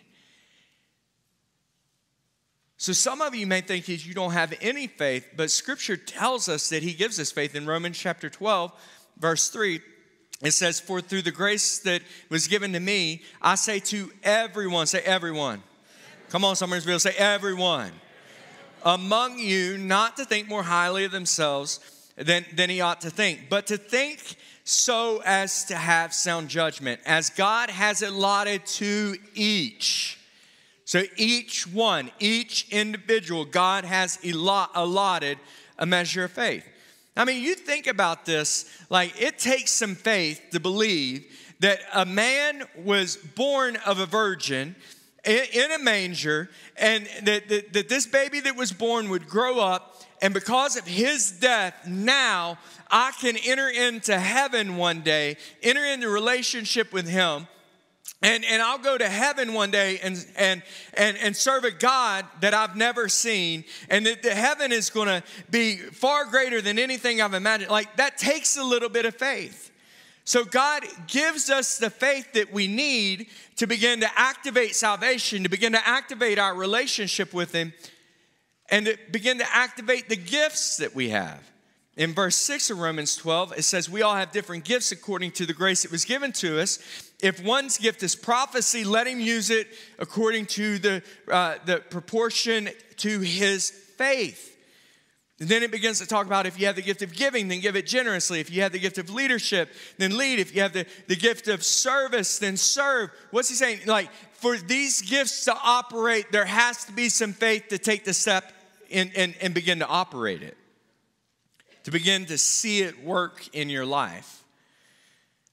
So 2.77 2.93
some 2.93 3.19
of 3.19 3.35
you 3.35 3.45
may 3.45 3.59
think 3.59 3.89
you 3.89 4.13
don't 4.13 4.31
have 4.31 4.53
any 4.61 4.87
faith, 4.87 5.27
but 5.35 5.51
scripture 5.51 5.97
tells 5.97 6.47
us 6.47 6.69
that 6.69 6.81
he 6.81 6.93
gives 6.93 7.19
us 7.19 7.29
faith 7.29 7.55
in 7.55 7.67
Romans 7.67 7.97
chapter 7.97 8.29
12, 8.29 8.71
verse 9.17 9.49
3. 9.49 9.81
It 10.43 10.51
says, 10.51 10.79
For 10.79 11.01
through 11.01 11.23
the 11.23 11.31
grace 11.31 11.79
that 11.79 12.03
was 12.29 12.47
given 12.47 12.71
to 12.71 12.79
me, 12.79 13.23
I 13.41 13.55
say 13.55 13.81
to 13.81 14.09
everyone, 14.23 14.87
say 14.87 15.01
everyone 15.01 15.61
Come 16.29 16.45
on, 16.45 16.53
Summersville, 16.53 17.01
say 17.01 17.15
everyone. 17.17 17.91
Among 18.85 19.39
you, 19.39 19.79
not 19.79 20.15
to 20.17 20.25
think 20.25 20.47
more 20.47 20.61
highly 20.61 21.05
of 21.05 21.11
themselves 21.11 21.79
than, 22.17 22.45
than 22.53 22.69
he 22.69 22.81
ought 22.81 23.01
to 23.01 23.09
think, 23.09 23.49
but 23.49 23.65
to 23.67 23.77
think 23.77 24.35
so 24.63 25.23
as 25.25 25.65
to 25.65 25.75
have 25.75 26.13
sound 26.13 26.47
judgment, 26.47 27.01
as 27.07 27.31
God 27.31 27.71
has 27.71 28.03
allotted 28.03 28.63
to 28.67 29.15
each. 29.33 30.19
So 30.85 31.01
each 31.17 31.65
one, 31.65 32.11
each 32.19 32.67
individual, 32.69 33.43
God 33.43 33.83
has 33.83 34.19
allotted 34.23 35.39
a 35.79 35.87
measure 35.87 36.25
of 36.25 36.31
faith. 36.31 36.63
I 37.17 37.25
mean, 37.25 37.41
you 37.41 37.55
think 37.55 37.87
about 37.87 38.27
this, 38.27 38.69
like 38.91 39.19
it 39.19 39.39
takes 39.39 39.71
some 39.71 39.95
faith 39.95 40.41
to 40.51 40.59
believe 40.59 41.25
that 41.59 41.79
a 41.91 42.05
man 42.05 42.65
was 42.77 43.17
born 43.17 43.77
of 43.77 43.97
a 43.97 44.05
virgin 44.05 44.75
in 45.25 45.71
a 45.71 45.79
manger, 45.79 46.49
and 46.77 47.07
that, 47.23 47.49
that, 47.49 47.73
that 47.73 47.89
this 47.89 48.05
baby 48.05 48.39
that 48.39 48.55
was 48.55 48.71
born 48.71 49.09
would 49.09 49.27
grow 49.27 49.59
up, 49.59 50.01
and 50.21 50.33
because 50.33 50.75
of 50.75 50.87
his 50.87 51.31
death, 51.31 51.87
now 51.87 52.57
I 52.89 53.11
can 53.19 53.37
enter 53.45 53.69
into 53.69 54.17
heaven 54.17 54.77
one 54.77 55.01
day, 55.01 55.37
enter 55.63 55.83
into 55.83 56.09
relationship 56.09 56.91
with 56.91 57.07
him. 57.07 57.47
And, 58.21 58.43
and 58.43 58.61
I'll 58.61 58.79
go 58.79 58.97
to 58.97 59.07
heaven 59.07 59.53
one 59.53 59.71
day 59.71 59.99
and, 60.03 60.25
and, 60.35 60.61
and, 60.93 61.15
and 61.17 61.35
serve 61.35 61.63
a 61.63 61.71
God 61.71 62.25
that 62.41 62.53
I've 62.53 62.75
never 62.75 63.07
seen. 63.07 63.63
And 63.89 64.05
that 64.05 64.23
the 64.23 64.35
heaven 64.35 64.73
is 64.73 64.89
going 64.89 65.07
to 65.07 65.23
be 65.49 65.77
far 65.77 66.25
greater 66.25 66.61
than 66.61 66.77
anything 66.77 67.21
I've 67.21 67.33
imagined. 67.33 67.71
Like, 67.71 67.95
that 67.95 68.17
takes 68.17 68.57
a 68.57 68.63
little 68.63 68.89
bit 68.89 69.05
of 69.05 69.15
faith. 69.15 69.71
So 70.29 70.45
God 70.45 70.85
gives 71.07 71.49
us 71.49 71.79
the 71.79 71.89
faith 71.89 72.33
that 72.33 72.53
we 72.53 72.67
need 72.67 73.29
to 73.55 73.65
begin 73.65 74.01
to 74.01 74.09
activate 74.15 74.75
salvation, 74.75 75.41
to 75.41 75.49
begin 75.49 75.71
to 75.71 75.87
activate 75.87 76.37
our 76.37 76.53
relationship 76.53 77.33
with 77.33 77.51
Him, 77.51 77.73
and 78.69 78.85
to 78.85 78.97
begin 79.09 79.39
to 79.39 79.45
activate 79.51 80.07
the 80.07 80.15
gifts 80.15 80.77
that 80.77 80.93
we 80.93 81.09
have. 81.09 81.41
In 81.97 82.13
verse 82.13 82.35
6 82.35 82.69
of 82.69 82.77
Romans 82.77 83.15
12, 83.15 83.53
it 83.57 83.63
says, 83.63 83.89
We 83.89 84.03
all 84.03 84.13
have 84.13 84.31
different 84.31 84.65
gifts 84.65 84.91
according 84.91 85.31
to 85.31 85.47
the 85.47 85.53
grace 85.53 85.81
that 85.81 85.91
was 85.91 86.05
given 86.05 86.31
to 86.33 86.61
us. 86.61 86.77
If 87.23 87.43
one's 87.43 87.79
gift 87.79 88.03
is 88.03 88.15
prophecy, 88.15 88.83
let 88.83 89.07
him 89.07 89.19
use 89.19 89.49
it 89.49 89.67
according 89.97 90.45
to 90.45 90.77
the, 90.77 91.03
uh, 91.27 91.55
the 91.65 91.77
proportion 91.77 92.69
to 92.97 93.19
his 93.21 93.71
faith. 93.71 94.58
And 95.39 95.47
then 95.47 95.63
it 95.63 95.71
begins 95.71 95.99
to 95.99 96.05
talk 96.05 96.25
about 96.25 96.45
if 96.45 96.59
you 96.59 96.65
have 96.65 96.75
the 96.75 96.81
gift 96.81 97.01
of 97.01 97.13
giving, 97.13 97.47
then 97.47 97.61
give 97.61 97.77
it 97.77 97.87
generously. 97.87 98.41
If 98.41 98.51
you 98.51 98.61
have 98.61 98.73
the 98.73 98.79
gift 98.79 98.97
of 98.97 99.09
leadership, 99.09 99.73
then 99.97 100.17
lead. 100.17 100.37
If 100.37 100.53
you 100.53 100.61
have 100.61 100.73
the, 100.73 100.85
the 101.07 101.15
gift 101.15 101.47
of 101.47 101.63
service, 101.63 102.39
then 102.39 102.57
serve. 102.57 103.09
What's 103.31 103.47
he 103.47 103.55
saying? 103.55 103.79
Like, 103.85 104.11
for 104.33 104.57
these 104.57 105.01
gifts 105.01 105.45
to 105.45 105.55
operate, 105.63 106.31
there 106.33 106.45
has 106.45 106.83
to 106.85 106.91
be 106.91 107.07
some 107.07 107.31
faith 107.31 107.69
to 107.69 107.77
take 107.77 108.03
the 108.03 108.13
step 108.13 108.51
and, 108.91 109.11
and, 109.15 109.33
and 109.41 109.53
begin 109.53 109.79
to 109.79 109.87
operate 109.87 110.43
it, 110.43 110.57
to 111.85 111.91
begin 111.91 112.25
to 112.25 112.37
see 112.37 112.81
it 112.81 113.01
work 113.01 113.47
in 113.53 113.69
your 113.69 113.85
life. 113.85 114.43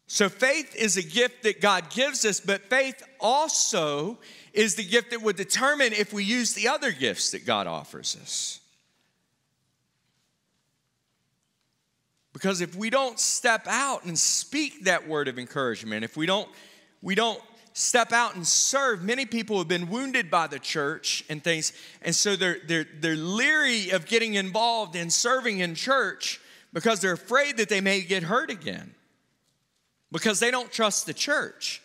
So, 0.09 0.29
faith 0.29 0.75
is 0.75 0.97
a 0.97 1.03
gift 1.03 1.45
that 1.45 1.61
God 1.61 1.91
gives 1.91 2.25
us, 2.25 2.41
but 2.41 2.63
faith 2.71 3.03
also 3.21 4.19
is 4.53 4.75
the 4.77 4.85
gift 4.85 5.11
that 5.11 5.23
would 5.23 5.37
determine 5.37 5.93
if 5.93 6.13
we 6.13 6.25
use 6.25 6.55
the 6.55 6.69
other 6.69 6.91
gifts 6.93 7.31
that 7.33 7.45
God 7.45 7.67
offers 7.67 8.17
us. 8.21 8.61
Because 12.37 12.61
if 12.61 12.77
we 12.77 12.91
don't 12.91 13.19
step 13.19 13.67
out 13.67 14.05
and 14.05 14.19
speak 14.19 14.85
that 14.85 15.09
word 15.09 15.27
of 15.27 15.39
encouragement, 15.39 16.05
if 16.05 16.19
we 16.19 16.27
don't, 16.27 16.47
we 17.01 17.15
don't 17.15 17.41
step 17.73 18.13
out 18.13 18.35
and 18.35 18.47
serve, 18.47 19.03
many 19.03 19.25
people 19.25 19.57
have 19.57 19.69
been 19.69 19.89
wounded 19.89 20.31
by 20.31 20.47
the 20.47 20.59
church 20.59 21.25
and 21.31 21.43
things, 21.43 21.73
and 22.03 22.15
so 22.15 22.37
they're, 22.37 22.59
they're, 22.69 22.85
they're 23.01 23.17
leery 23.17 23.89
of 23.89 24.05
getting 24.05 24.35
involved 24.35 24.97
in 24.97 25.09
serving 25.09 25.61
in 25.61 25.75
church 25.75 26.39
because 26.75 27.01
they're 27.01 27.15
afraid 27.15 27.57
that 27.57 27.71
they 27.71 27.81
may 27.81 28.03
get 28.03 28.23
hurt 28.23 28.51
again 28.51 28.95
because 30.13 30.39
they 30.39 30.51
don't 30.51 30.71
trust 30.71 31.07
the 31.07 31.15
church. 31.15 31.81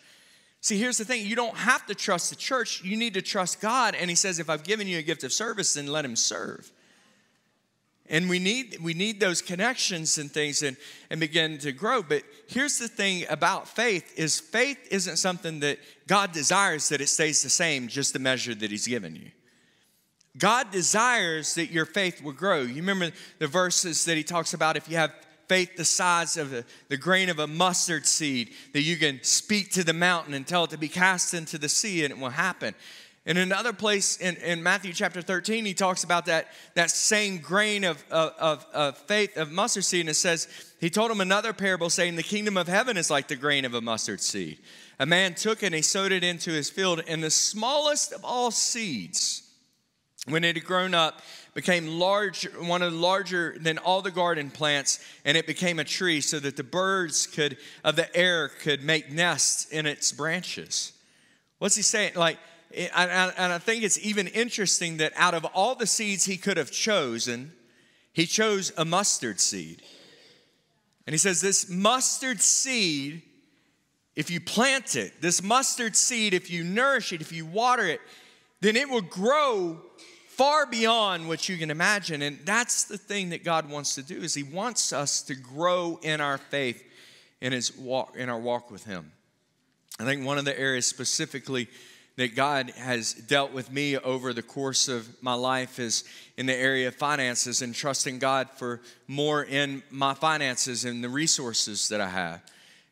See, 0.60 0.76
here's 0.76 0.98
the 0.98 1.06
thing 1.06 1.24
you 1.24 1.34
don't 1.34 1.56
have 1.56 1.86
to 1.86 1.94
trust 1.94 2.28
the 2.28 2.36
church, 2.36 2.84
you 2.84 2.98
need 2.98 3.14
to 3.14 3.22
trust 3.22 3.62
God. 3.62 3.94
And 3.94 4.10
He 4.10 4.16
says, 4.16 4.38
if 4.38 4.50
I've 4.50 4.64
given 4.64 4.86
you 4.86 4.98
a 4.98 5.02
gift 5.02 5.24
of 5.24 5.32
service, 5.32 5.72
then 5.72 5.86
let 5.86 6.04
Him 6.04 6.14
serve. 6.14 6.70
And 8.12 8.28
we 8.28 8.38
need, 8.38 8.76
we 8.82 8.92
need 8.92 9.20
those 9.20 9.40
connections 9.40 10.18
and 10.18 10.30
things 10.30 10.62
and, 10.62 10.76
and 11.08 11.18
begin 11.18 11.56
to 11.58 11.72
grow. 11.72 12.02
But 12.02 12.22
here's 12.46 12.78
the 12.78 12.86
thing 12.86 13.24
about 13.30 13.66
faith 13.66 14.12
is 14.18 14.38
faith 14.38 14.76
isn't 14.90 15.16
something 15.16 15.60
that 15.60 15.78
God 16.06 16.30
desires 16.30 16.90
that 16.90 17.00
it 17.00 17.08
stays 17.08 17.42
the 17.42 17.48
same, 17.48 17.88
just 17.88 18.12
the 18.12 18.18
measure 18.18 18.54
that 18.54 18.70
He's 18.70 18.86
given 18.86 19.16
you. 19.16 19.30
God 20.36 20.70
desires 20.70 21.54
that 21.54 21.70
your 21.70 21.86
faith 21.86 22.22
will 22.22 22.32
grow. 22.32 22.60
You 22.60 22.76
remember 22.76 23.12
the 23.38 23.46
verses 23.46 24.04
that 24.04 24.18
He 24.18 24.22
talks 24.22 24.52
about 24.52 24.76
if 24.76 24.90
you 24.90 24.98
have 24.98 25.14
faith 25.48 25.76
the 25.76 25.84
size 25.84 26.36
of 26.36 26.50
the, 26.50 26.66
the 26.88 26.98
grain 26.98 27.30
of 27.30 27.38
a 27.38 27.46
mustard 27.46 28.06
seed, 28.06 28.50
that 28.74 28.82
you 28.82 28.96
can 28.96 29.22
speak 29.22 29.70
to 29.72 29.84
the 29.84 29.92
mountain 29.94 30.34
and 30.34 30.46
tell 30.46 30.64
it 30.64 30.70
to 30.70 30.78
be 30.78 30.88
cast 30.88 31.32
into 31.32 31.56
the 31.56 31.68
sea 31.68 32.04
and 32.04 32.12
it 32.12 32.18
will 32.18 32.30
happen. 32.30 32.74
In 33.24 33.36
another 33.36 33.72
place 33.72 34.16
in, 34.16 34.36
in 34.38 34.64
Matthew 34.64 34.92
chapter 34.92 35.22
13, 35.22 35.64
he 35.64 35.74
talks 35.74 36.02
about 36.02 36.26
that, 36.26 36.48
that 36.74 36.90
same 36.90 37.38
grain 37.38 37.84
of, 37.84 38.04
of, 38.10 38.66
of 38.72 38.98
faith, 38.98 39.36
of 39.36 39.52
mustard 39.52 39.84
seed, 39.84 40.00
and 40.00 40.08
it 40.08 40.14
says, 40.14 40.48
he 40.80 40.90
told 40.90 41.08
him 41.08 41.20
another 41.20 41.52
parable 41.52 41.88
saying, 41.88 42.16
The 42.16 42.24
kingdom 42.24 42.56
of 42.56 42.66
heaven 42.66 42.96
is 42.96 43.10
like 43.10 43.28
the 43.28 43.36
grain 43.36 43.64
of 43.64 43.74
a 43.74 43.80
mustard 43.80 44.20
seed. 44.20 44.58
A 44.98 45.06
man 45.06 45.34
took 45.34 45.62
it 45.62 45.66
and 45.66 45.74
he 45.76 45.82
sowed 45.82 46.10
it 46.10 46.24
into 46.24 46.50
his 46.50 46.68
field, 46.68 47.02
and 47.06 47.22
the 47.22 47.30
smallest 47.30 48.12
of 48.12 48.24
all 48.24 48.50
seeds, 48.50 49.48
when 50.26 50.42
it 50.42 50.56
had 50.56 50.64
grown 50.64 50.92
up, 50.92 51.22
became 51.54 51.86
large, 51.86 52.44
one 52.54 52.82
of 52.82 52.92
larger 52.92 53.56
than 53.60 53.78
all 53.78 54.02
the 54.02 54.10
garden 54.10 54.50
plants, 54.50 54.98
and 55.24 55.36
it 55.36 55.46
became 55.46 55.78
a 55.78 55.84
tree 55.84 56.20
so 56.20 56.40
that 56.40 56.56
the 56.56 56.64
birds 56.64 57.28
could 57.28 57.56
of 57.84 57.94
the 57.94 58.16
air 58.16 58.48
could 58.48 58.82
make 58.82 59.12
nests 59.12 59.66
in 59.66 59.86
its 59.86 60.10
branches. 60.10 60.92
What's 61.58 61.76
he 61.76 61.82
saying? 61.82 62.14
Like, 62.16 62.38
and 62.74 63.52
I 63.52 63.58
think 63.58 63.82
it's 63.82 63.98
even 64.04 64.26
interesting 64.28 64.98
that 64.98 65.12
out 65.16 65.34
of 65.34 65.44
all 65.46 65.74
the 65.74 65.86
seeds 65.86 66.24
he 66.24 66.36
could 66.36 66.56
have 66.56 66.70
chosen, 66.70 67.52
he 68.12 68.26
chose 68.26 68.72
a 68.76 68.84
mustard 68.84 69.40
seed. 69.40 69.82
And 71.06 71.14
he 71.14 71.18
says, 71.18 71.40
This 71.40 71.68
mustard 71.68 72.40
seed, 72.40 73.22
if 74.14 74.30
you 74.30 74.40
plant 74.40 74.96
it, 74.96 75.20
this 75.20 75.42
mustard 75.42 75.96
seed, 75.96 76.34
if 76.34 76.50
you 76.50 76.64
nourish 76.64 77.12
it, 77.12 77.20
if 77.20 77.32
you 77.32 77.46
water 77.46 77.86
it, 77.86 78.00
then 78.60 78.76
it 78.76 78.88
will 78.88 79.02
grow 79.02 79.80
far 80.28 80.66
beyond 80.66 81.28
what 81.28 81.48
you 81.48 81.56
can 81.56 81.70
imagine. 81.70 82.22
And 82.22 82.38
that's 82.44 82.84
the 82.84 82.98
thing 82.98 83.30
that 83.30 83.44
God 83.44 83.68
wants 83.68 83.94
to 83.96 84.02
do 84.02 84.16
is 84.16 84.34
he 84.34 84.42
wants 84.42 84.92
us 84.92 85.22
to 85.22 85.34
grow 85.34 85.98
in 86.02 86.20
our 86.20 86.38
faith 86.38 86.82
in 87.40 87.52
his 87.52 87.76
walk 87.76 88.16
in 88.16 88.28
our 88.28 88.38
walk 88.38 88.70
with 88.70 88.84
him. 88.84 89.12
I 89.98 90.04
think 90.04 90.24
one 90.24 90.38
of 90.38 90.44
the 90.44 90.58
areas 90.58 90.86
specifically 90.86 91.68
that 92.16 92.34
God 92.34 92.70
has 92.70 93.14
dealt 93.14 93.52
with 93.52 93.72
me 93.72 93.96
over 93.96 94.32
the 94.32 94.42
course 94.42 94.88
of 94.88 95.08
my 95.22 95.34
life 95.34 95.78
is 95.78 96.04
in 96.36 96.46
the 96.46 96.54
area 96.54 96.88
of 96.88 96.94
finances 96.94 97.62
and 97.62 97.74
trusting 97.74 98.18
God 98.18 98.50
for 98.50 98.80
more 99.08 99.42
in 99.44 99.82
my 99.90 100.14
finances 100.14 100.84
and 100.84 101.02
the 101.02 101.08
resources 101.08 101.88
that 101.88 102.00
I 102.00 102.08
have. 102.08 102.42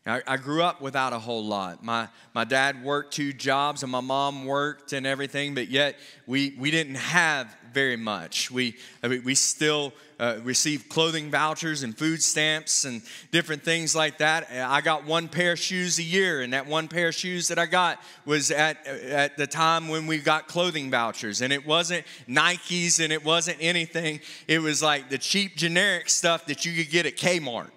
I, 0.03 0.37
grew 0.37 0.63
up 0.63 0.81
without 0.81 1.13
a 1.13 1.19
whole 1.19 1.45
lot. 1.45 1.83
My, 1.83 2.07
my 2.33 2.43
dad 2.43 2.83
worked 2.83 3.13
two 3.13 3.33
jobs 3.33 3.83
and 3.83 3.91
my 3.91 3.99
mom 3.99 4.45
worked 4.45 4.93
and 4.93 5.05
everything, 5.05 5.53
but 5.53 5.67
yet 5.67 5.95
we, 6.25 6.55
we 6.57 6.71
didn't 6.71 6.95
have 6.95 7.55
very 7.71 7.97
much. 7.97 8.49
We, 8.49 8.77
we 9.03 9.35
still 9.35 9.93
uh, 10.21 10.37
received 10.43 10.87
clothing 10.87 11.31
vouchers 11.31 11.81
and 11.81 11.97
food 11.97 12.21
stamps 12.21 12.85
and 12.85 13.01
different 13.31 13.63
things 13.63 13.95
like 13.95 14.19
that. 14.19 14.47
I 14.51 14.79
got 14.81 15.03
one 15.03 15.27
pair 15.27 15.53
of 15.53 15.59
shoes 15.59 15.97
a 15.97 16.03
year, 16.03 16.41
and 16.41 16.53
that 16.53 16.67
one 16.67 16.87
pair 16.87 17.07
of 17.07 17.15
shoes 17.15 17.47
that 17.47 17.57
I 17.57 17.65
got 17.65 17.99
was 18.23 18.51
at, 18.51 18.85
at 18.85 19.35
the 19.35 19.47
time 19.47 19.87
when 19.87 20.05
we 20.05 20.19
got 20.19 20.47
clothing 20.47 20.91
vouchers. 20.91 21.41
And 21.41 21.51
it 21.51 21.65
wasn't 21.65 22.05
Nikes 22.29 23.03
and 23.03 23.11
it 23.11 23.25
wasn't 23.25 23.57
anything, 23.59 24.19
it 24.47 24.59
was 24.59 24.83
like 24.83 25.09
the 25.09 25.17
cheap 25.17 25.55
generic 25.55 26.07
stuff 26.07 26.45
that 26.45 26.65
you 26.65 26.73
could 26.73 26.91
get 26.91 27.07
at 27.07 27.17
Kmart 27.17 27.71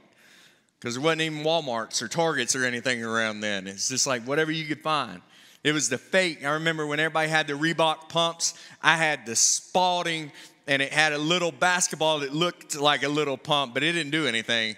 because 0.78 0.96
there 0.96 1.02
wasn't 1.02 1.22
even 1.22 1.44
Walmarts 1.44 2.02
or 2.02 2.08
Targets 2.08 2.54
or 2.54 2.66
anything 2.66 3.02
around 3.02 3.40
then. 3.40 3.66
It's 3.66 3.88
just 3.88 4.06
like 4.06 4.22
whatever 4.24 4.50
you 4.50 4.66
could 4.66 4.82
find. 4.82 5.22
It 5.64 5.72
was 5.72 5.88
the 5.88 5.96
fake. 5.96 6.44
I 6.44 6.50
remember 6.50 6.86
when 6.86 7.00
everybody 7.00 7.30
had 7.30 7.46
the 7.46 7.54
Reebok 7.54 8.10
pumps, 8.10 8.52
I 8.82 8.96
had 8.96 9.24
the 9.24 9.34
Spalding, 9.34 10.30
and 10.66 10.80
it 10.80 10.92
had 10.92 11.12
a 11.12 11.18
little 11.18 11.52
basketball 11.52 12.20
that 12.20 12.32
looked 12.32 12.76
like 12.76 13.02
a 13.02 13.08
little 13.08 13.36
pump, 13.36 13.74
but 13.74 13.82
it 13.82 13.92
didn't 13.92 14.12
do 14.12 14.26
anything. 14.26 14.76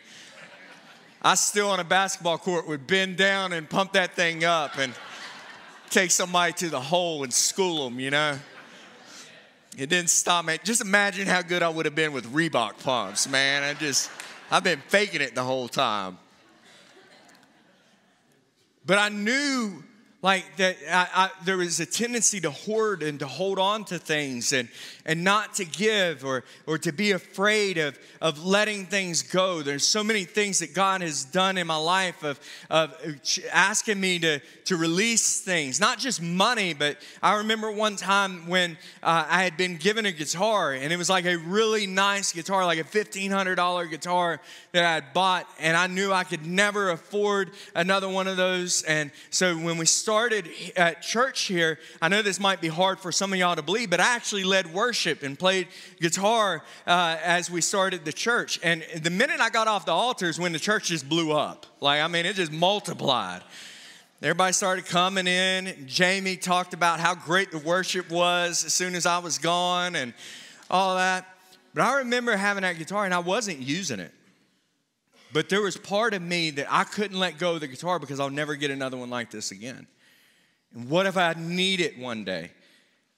I 1.23 1.35
still 1.35 1.71
on 1.71 1.81
a 1.81 1.85
basketball 1.85 2.39
court 2.39 2.69
would 2.69 2.87
bend 2.87 3.17
down 3.17 3.53
and 3.53 3.69
pump 3.69 3.93
that 3.93 4.15
thing 4.15 4.45
up 4.45 4.79
and 4.79 4.93
take 5.91 6.11
somebody 6.11 6.53
to 6.55 6.69
the 6.69 6.81
hole 6.81 7.25
and 7.25 7.33
school 7.33 7.85
them, 7.85 7.99
you 7.99 8.11
know? 8.11 8.39
It 9.77 9.91
didn't 9.91 10.11
stop 10.11 10.45
me. 10.45 10.59
Just 10.65 10.81
imagine 10.81 11.27
how 11.27 11.43
good 11.43 11.63
I 11.63 11.69
would 11.69 11.85
have 11.85 11.95
been 11.95 12.13
with 12.13 12.33
Reebok 12.33 12.83
pumps, 12.83 13.29
man. 13.29 13.63
I 13.63 13.75
just. 13.75 14.11
I've 14.51 14.65
been 14.65 14.81
faking 14.89 15.21
it 15.21 15.35
the 15.35 15.43
whole 15.43 15.69
time. 15.69 16.17
But 18.87 18.99
I 18.99 19.09
knew 19.11 19.83
like 20.27 20.57
that 20.57 20.77
I, 20.91 21.09
I, 21.15 21.31
there 21.45 21.57
was 21.57 21.79
a 21.79 21.87
tendency 21.87 22.41
to 22.41 22.51
hoard 22.51 23.05
and 23.05 23.21
to 23.21 23.29
hold 23.29 23.61
on 23.61 23.85
to 23.85 23.97
things 23.97 24.53
and, 24.53 24.69
and 25.05 25.23
not 25.23 25.55
to 25.55 25.65
give 25.65 26.25
or, 26.25 26.43
or 26.67 26.79
to 26.79 26.91
be 26.91 27.13
afraid 27.13 27.79
of, 27.79 27.97
of 28.21 28.45
letting 28.45 28.87
things 28.87 29.23
go. 29.23 29.63
There's 29.63 29.87
so 29.87 30.03
many 30.03 30.25
things 30.25 30.59
that 30.59 30.75
god 30.75 31.01
has 31.01 31.25
done 31.25 31.57
in 31.57 31.69
my 31.69 31.77
life 31.77 32.25
of, 32.25 32.41
of 32.69 32.93
asking 33.53 34.01
me 34.01 34.19
to, 34.19 34.41
to 34.65 34.77
release 34.77 35.41
things 35.41 35.79
not 35.79 35.99
just 35.99 36.21
money 36.21 36.75
but 36.75 36.97
i 37.23 37.37
remember 37.37 37.71
one 37.71 37.95
time 37.95 38.49
when 38.49 38.77
uh, 39.03 39.25
i 39.29 39.45
had 39.45 39.57
been 39.57 39.77
given 39.77 40.07
a 40.07 40.13
guitar 40.13 40.73
and 40.73 40.93
it 40.93 40.97
was 40.97 41.09
like 41.09 41.25
a 41.25 41.37
really 41.37 41.87
nice 41.87 42.33
guitar 42.33 42.67
like 42.67 42.81
a 42.81 42.85
$1500 42.85 43.91
guitar 43.91 44.41
that 44.77 44.85
i 44.85 44.95
had 44.95 45.13
bought 45.13 45.47
and 45.59 45.77
i 45.77 45.87
knew 45.87 46.13
i 46.13 46.25
could 46.25 46.47
never 46.47 46.91
afford 46.91 47.51
another 47.75 48.09
one 48.09 48.27
of 48.27 48.37
those 48.37 48.83
and 48.85 49.11
so 49.31 49.57
when 49.57 49.77
we 49.79 49.87
started 49.87 50.49
at 50.77 51.03
church 51.03 51.43
here, 51.43 51.79
I 52.01 52.09
know 52.09 52.23
this 52.23 52.39
might 52.39 52.61
be 52.61 52.69
hard 52.69 52.99
for 52.99 53.11
some 53.13 53.33
of 53.33 53.39
y'all 53.39 53.57
to 53.57 53.63
believe, 53.63 53.91
but 53.91 54.01
I 54.01 54.15
actually 54.15 54.45
led 54.45 54.73
worship 54.73 55.23
and 55.23 55.39
played 55.39 55.69
guitar 56.01 56.63
uh, 56.87 57.17
as 57.23 57.51
we 57.51 57.61
started 57.61 58.05
the 58.05 58.13
church. 58.13 58.59
And 58.63 58.85
the 59.03 59.11
minute 59.11 59.41
I 59.41 59.51
got 59.51 59.69
off 59.69 59.87
the 59.87 59.93
altar 59.93 60.27
is 60.27 60.39
when 60.39 60.53
the 60.53 60.59
church 60.59 60.89
just 60.89 61.09
blew 61.09 61.33
up. 61.33 61.67
Like, 61.81 62.01
I 62.01 62.09
mean, 62.09 62.27
it 62.27 62.37
just 62.37 62.53
multiplied. 62.53 63.43
Everybody 64.23 64.53
started 64.53 64.87
coming 64.87 65.27
in. 65.27 65.87
Jamie 65.87 66.37
talked 66.37 66.73
about 66.73 67.01
how 67.01 67.15
great 67.15 67.51
the 67.51 67.59
worship 67.59 68.11
was 68.11 68.65
as 68.65 68.73
soon 68.73 68.95
as 68.95 69.07
I 69.07 69.19
was 69.19 69.39
gone 69.39 69.95
and 69.97 70.15
all 70.71 70.97
that. 70.97 71.27
But 71.75 71.83
I 71.83 71.99
remember 71.99 72.35
having 72.37 72.63
that 72.63 72.79
guitar 72.79 73.05
and 73.05 73.13
I 73.13 73.19
wasn't 73.19 73.59
using 73.59 74.01
it. 74.01 74.13
But 75.37 75.51
there 75.51 75.61
was 75.61 75.77
part 75.77 76.15
of 76.15 76.23
me 76.23 76.49
that 76.53 76.67
I 76.71 76.85
couldn't 76.85 77.19
let 77.19 77.37
go 77.37 77.57
of 77.57 77.61
the 77.61 77.67
guitar 77.67 77.99
because 77.99 78.21
I'll 78.21 78.31
never 78.31 78.57
get 78.57 78.71
another 78.71 78.97
one 78.97 79.11
like 79.11 79.31
this 79.31 79.51
again. 79.51 79.87
And 80.75 80.89
what 80.89 81.05
if 81.05 81.19
I 81.19 81.35
need 81.37 81.83
it 81.83 81.99
one 81.99 82.25
day? 82.25 82.53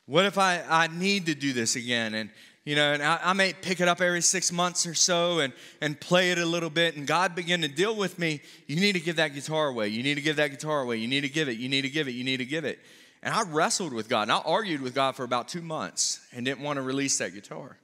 What 0.06 0.24
if 0.24 0.36
I, 0.36 0.64
I 0.68 0.88
need 0.88 1.26
to 1.26 1.36
do 1.36 1.52
this 1.52 1.76
again? 1.76 2.14
And, 2.14 2.30
you 2.64 2.74
know, 2.74 2.92
and 2.92 3.04
I, 3.04 3.20
I 3.22 3.32
may 3.34 3.52
pick 3.52 3.80
it 3.80 3.86
up 3.86 4.00
every 4.00 4.20
six 4.20 4.50
months 4.50 4.84
or 4.84 4.94
so 4.94 5.38
and, 5.38 5.52
and 5.80 6.00
play 6.00 6.32
it 6.32 6.38
a 6.38 6.44
little 6.44 6.70
bit. 6.70 6.96
And 6.96 7.06
God 7.06 7.36
began 7.36 7.60
to 7.60 7.68
deal 7.68 7.94
with 7.94 8.18
me. 8.18 8.40
You 8.66 8.80
need 8.80 8.94
to 8.94 9.00
give 9.00 9.14
that 9.14 9.32
guitar 9.32 9.68
away. 9.68 9.86
You 9.86 10.02
need 10.02 10.16
to 10.16 10.20
give 10.20 10.34
that 10.34 10.50
guitar 10.50 10.80
away. 10.80 10.96
You 10.96 11.06
need 11.06 11.20
to 11.20 11.28
give 11.28 11.48
it. 11.48 11.58
You 11.58 11.68
need 11.68 11.82
to 11.82 11.88
give 11.88 12.08
it. 12.08 12.14
You 12.14 12.24
need 12.24 12.38
to 12.38 12.44
give 12.44 12.64
it. 12.64 12.80
And 13.22 13.32
I 13.32 13.44
wrestled 13.44 13.92
with 13.92 14.08
God 14.08 14.22
and 14.22 14.32
I 14.32 14.38
argued 14.38 14.80
with 14.80 14.92
God 14.92 15.14
for 15.14 15.22
about 15.22 15.46
two 15.46 15.62
months 15.62 16.18
and 16.32 16.44
didn't 16.44 16.64
want 16.64 16.78
to 16.78 16.82
release 16.82 17.16
that 17.18 17.32
guitar. 17.32 17.78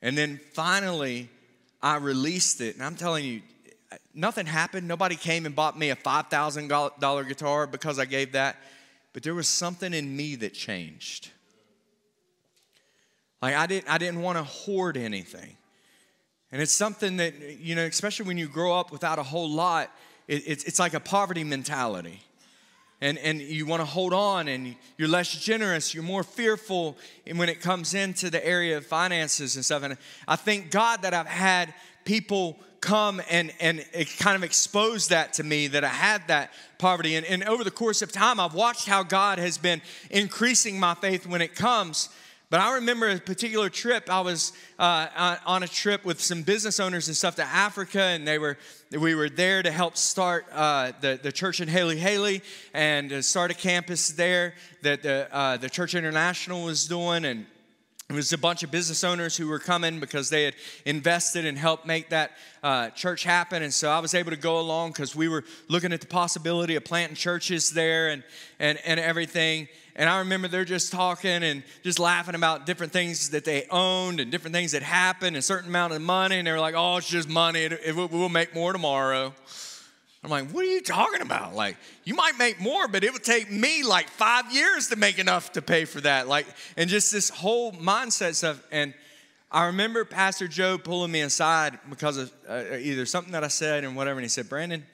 And 0.00 0.16
then 0.16 0.38
finally, 0.54 1.30
I 1.82 1.96
released 1.96 2.60
it. 2.60 2.74
And 2.74 2.84
I'm 2.84 2.96
telling 2.96 3.24
you, 3.24 3.42
nothing 4.14 4.46
happened. 4.46 4.86
Nobody 4.86 5.16
came 5.16 5.46
and 5.46 5.54
bought 5.54 5.78
me 5.78 5.90
a 5.90 5.96
$5,000 5.96 7.28
guitar 7.28 7.66
because 7.66 7.98
I 7.98 8.04
gave 8.04 8.32
that. 8.32 8.56
But 9.12 9.22
there 9.22 9.34
was 9.34 9.48
something 9.48 9.92
in 9.92 10.16
me 10.16 10.36
that 10.36 10.54
changed. 10.54 11.30
Like 13.42 13.54
I 13.54 13.66
didn't 13.66 13.88
I 13.88 13.98
didn't 13.98 14.20
want 14.22 14.38
to 14.38 14.44
hoard 14.44 14.96
anything. 14.96 15.56
And 16.52 16.60
it's 16.60 16.72
something 16.72 17.16
that, 17.18 17.60
you 17.60 17.74
know, 17.74 17.84
especially 17.84 18.26
when 18.26 18.38
you 18.38 18.48
grow 18.48 18.74
up 18.74 18.90
without 18.90 19.18
a 19.18 19.22
whole 19.22 19.48
lot, 19.48 19.90
it, 20.26 20.42
it's, 20.46 20.64
it's 20.64 20.78
like 20.78 20.94
a 20.94 21.00
poverty 21.00 21.44
mentality. 21.44 22.22
And, 23.00 23.16
and 23.18 23.40
you 23.40 23.64
want 23.64 23.80
to 23.80 23.86
hold 23.86 24.12
on 24.12 24.46
and 24.46 24.76
you're 24.98 25.08
less 25.08 25.32
generous, 25.32 25.94
you're 25.94 26.02
more 26.02 26.22
fearful 26.22 26.98
when 27.34 27.48
it 27.48 27.60
comes 27.62 27.94
into 27.94 28.28
the 28.28 28.46
area 28.46 28.76
of 28.76 28.84
finances 28.84 29.56
and 29.56 29.64
stuff. 29.64 29.82
And 29.82 29.96
I 30.28 30.36
thank 30.36 30.70
God 30.70 31.02
that 31.02 31.14
I've 31.14 31.26
had 31.26 31.72
people 32.04 32.58
come 32.80 33.20
and, 33.30 33.52
and 33.60 33.84
kind 34.18 34.36
of 34.36 34.42
expose 34.42 35.08
that 35.08 35.34
to 35.34 35.44
me 35.44 35.66
that 35.68 35.84
I 35.84 35.88
had 35.88 36.28
that 36.28 36.52
poverty. 36.78 37.14
And, 37.14 37.26
and 37.26 37.44
over 37.44 37.64
the 37.64 37.70
course 37.70 38.02
of 38.02 38.12
time, 38.12 38.40
I've 38.40 38.54
watched 38.54 38.86
how 38.86 39.02
God 39.02 39.38
has 39.38 39.58
been 39.58 39.82
increasing 40.10 40.78
my 40.80 40.94
faith 40.94 41.26
when 41.26 41.42
it 41.42 41.54
comes 41.54 42.08
but 42.50 42.58
I 42.60 42.74
remember 42.74 43.08
a 43.08 43.18
particular 43.18 43.70
trip. 43.70 44.10
I 44.10 44.20
was 44.20 44.52
uh, 44.76 45.36
on 45.46 45.62
a 45.62 45.68
trip 45.68 46.04
with 46.04 46.20
some 46.20 46.42
business 46.42 46.80
owners 46.80 47.06
and 47.06 47.16
stuff 47.16 47.36
to 47.36 47.44
Africa, 47.44 48.02
and 48.02 48.26
they 48.26 48.38
were 48.38 48.58
we 48.90 49.14
were 49.14 49.28
there 49.28 49.62
to 49.62 49.70
help 49.70 49.96
start 49.96 50.46
uh, 50.52 50.90
the, 51.00 51.18
the 51.22 51.30
church 51.30 51.60
in 51.60 51.68
Haley 51.68 51.96
Haley 51.96 52.42
and 52.74 53.24
start 53.24 53.52
a 53.52 53.54
campus 53.54 54.08
there 54.08 54.54
that 54.82 55.02
the, 55.04 55.28
uh, 55.32 55.58
the 55.58 55.70
Church 55.70 55.94
International 55.94 56.64
was 56.64 56.88
doing. 56.88 57.24
And 57.24 57.46
it 58.10 58.16
was 58.16 58.32
a 58.32 58.38
bunch 58.38 58.64
of 58.64 58.72
business 58.72 59.04
owners 59.04 59.36
who 59.36 59.46
were 59.46 59.60
coming 59.60 60.00
because 60.00 60.30
they 60.30 60.42
had 60.42 60.54
invested 60.84 61.46
and 61.46 61.56
helped 61.56 61.86
make 61.86 62.08
that 62.08 62.32
uh, 62.62 62.90
church 62.90 63.22
happen. 63.22 63.62
And 63.62 63.72
so 63.72 63.88
I 63.88 64.00
was 64.00 64.14
able 64.14 64.30
to 64.32 64.36
go 64.36 64.58
along 64.58 64.90
because 64.90 65.14
we 65.14 65.28
were 65.28 65.44
looking 65.68 65.92
at 65.92 66.00
the 66.00 66.08
possibility 66.08 66.74
of 66.74 66.84
planting 66.84 67.14
churches 67.14 67.70
there 67.70 68.08
and, 68.08 68.24
and, 68.58 68.78
and 68.84 68.98
everything. 68.98 69.68
And 69.94 70.08
I 70.08 70.18
remember 70.18 70.48
they're 70.48 70.64
just 70.64 70.90
talking 70.90 71.44
and 71.44 71.62
just 71.84 72.00
laughing 72.00 72.34
about 72.34 72.66
different 72.66 72.92
things 72.92 73.30
that 73.30 73.44
they 73.44 73.66
owned 73.70 74.18
and 74.18 74.30
different 74.32 74.54
things 74.54 74.72
that 74.72 74.82
happened, 74.82 75.36
a 75.36 75.42
certain 75.42 75.68
amount 75.68 75.92
of 75.92 76.02
money. 76.02 76.38
And 76.38 76.46
they 76.46 76.52
were 76.52 76.58
like, 76.58 76.74
oh, 76.76 76.96
it's 76.96 77.08
just 77.08 77.28
money. 77.28 77.60
It, 77.60 77.72
it, 77.72 77.94
we'll 77.94 78.28
make 78.28 78.54
more 78.54 78.72
tomorrow. 78.72 79.34
I'm 80.22 80.30
like, 80.30 80.50
what 80.50 80.64
are 80.64 80.68
you 80.68 80.82
talking 80.82 81.22
about? 81.22 81.54
Like, 81.54 81.78
you 82.04 82.14
might 82.14 82.36
make 82.38 82.60
more, 82.60 82.86
but 82.88 83.04
it 83.04 83.12
would 83.12 83.24
take 83.24 83.50
me 83.50 83.82
like 83.82 84.08
five 84.08 84.52
years 84.52 84.88
to 84.88 84.96
make 84.96 85.18
enough 85.18 85.52
to 85.52 85.62
pay 85.62 85.86
for 85.86 86.00
that. 86.02 86.28
Like, 86.28 86.46
and 86.76 86.90
just 86.90 87.10
this 87.10 87.30
whole 87.30 87.72
mindset 87.72 88.34
stuff. 88.34 88.62
And 88.70 88.92
I 89.50 89.66
remember 89.66 90.04
Pastor 90.04 90.46
Joe 90.46 90.76
pulling 90.76 91.10
me 91.10 91.22
aside 91.22 91.78
because 91.88 92.18
of 92.18 92.32
uh, 92.46 92.76
either 92.78 93.06
something 93.06 93.32
that 93.32 93.44
I 93.44 93.48
said 93.48 93.82
and 93.82 93.96
whatever. 93.96 94.18
And 94.18 94.24
he 94.24 94.28
said, 94.28 94.50
Brandon, 94.50 94.84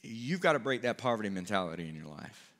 you've 0.00 0.40
got 0.40 0.52
to 0.52 0.60
break 0.60 0.82
that 0.82 0.96
poverty 0.96 1.28
mentality 1.28 1.88
in 1.88 1.96
your 1.96 2.06
life. 2.06 2.52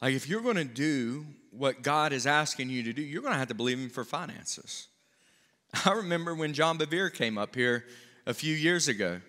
Like, 0.00 0.14
if 0.14 0.26
you're 0.26 0.42
going 0.42 0.56
to 0.56 0.64
do 0.64 1.26
what 1.50 1.82
God 1.82 2.14
is 2.14 2.26
asking 2.26 2.70
you 2.70 2.82
to 2.84 2.94
do, 2.94 3.02
you're 3.02 3.22
going 3.22 3.34
to 3.34 3.38
have 3.38 3.48
to 3.48 3.54
believe 3.54 3.78
Him 3.78 3.90
for 3.90 4.04
finances. 4.04 4.88
I 5.84 5.92
remember 5.92 6.34
when 6.34 6.54
John 6.54 6.78
Bevere 6.78 7.12
came 7.12 7.36
up 7.36 7.54
here 7.54 7.84
a 8.26 8.34
few 8.34 8.54
years 8.54 8.88
ago, 8.88 9.20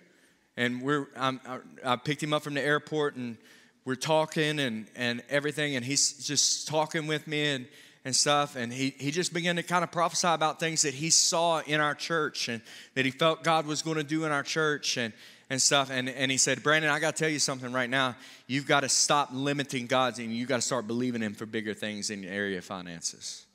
and 0.56 0.82
we're, 0.82 1.06
I, 1.16 1.38
I 1.84 1.96
picked 1.96 2.22
him 2.22 2.32
up 2.32 2.42
from 2.42 2.54
the 2.54 2.62
airport, 2.62 3.16
and 3.16 3.36
we're 3.84 3.94
talking 3.94 4.58
and, 4.58 4.86
and 4.96 5.22
everything, 5.28 5.76
and 5.76 5.84
he's 5.84 6.24
just 6.26 6.68
talking 6.68 7.06
with 7.06 7.26
me 7.26 7.46
and, 7.46 7.66
and 8.04 8.14
stuff. 8.16 8.56
And 8.56 8.72
he, 8.72 8.94
he 8.98 9.10
just 9.10 9.32
began 9.32 9.56
to 9.56 9.62
kind 9.62 9.84
of 9.84 9.92
prophesy 9.92 10.28
about 10.28 10.58
things 10.58 10.82
that 10.82 10.94
he 10.94 11.10
saw 11.10 11.60
in 11.60 11.80
our 11.80 11.94
church 11.94 12.48
and 12.48 12.62
that 12.94 13.04
he 13.04 13.10
felt 13.10 13.44
God 13.44 13.66
was 13.66 13.82
going 13.82 13.96
to 13.96 14.04
do 14.04 14.24
in 14.24 14.32
our 14.32 14.42
church. 14.42 14.96
And, 14.96 15.12
and 15.50 15.60
stuff. 15.62 15.90
And, 15.90 16.08
and 16.08 16.30
he 16.30 16.38
said, 16.38 16.62
Brandon, 16.62 16.90
I 16.90 16.98
got 16.98 17.16
to 17.16 17.22
tell 17.22 17.30
you 17.30 17.38
something 17.38 17.72
right 17.72 17.88
now. 17.88 18.16
You've 18.46 18.66
got 18.66 18.80
to 18.80 18.88
stop 18.88 19.28
limiting 19.32 19.86
God 19.86 20.18
and 20.18 20.34
you've 20.34 20.48
got 20.48 20.56
to 20.56 20.62
start 20.62 20.86
believing 20.86 21.22
Him 21.22 21.34
for 21.34 21.46
bigger 21.46 21.74
things 21.74 22.10
in 22.10 22.22
the 22.22 22.28
area 22.28 22.58
of 22.58 22.64
finances. 22.64 23.46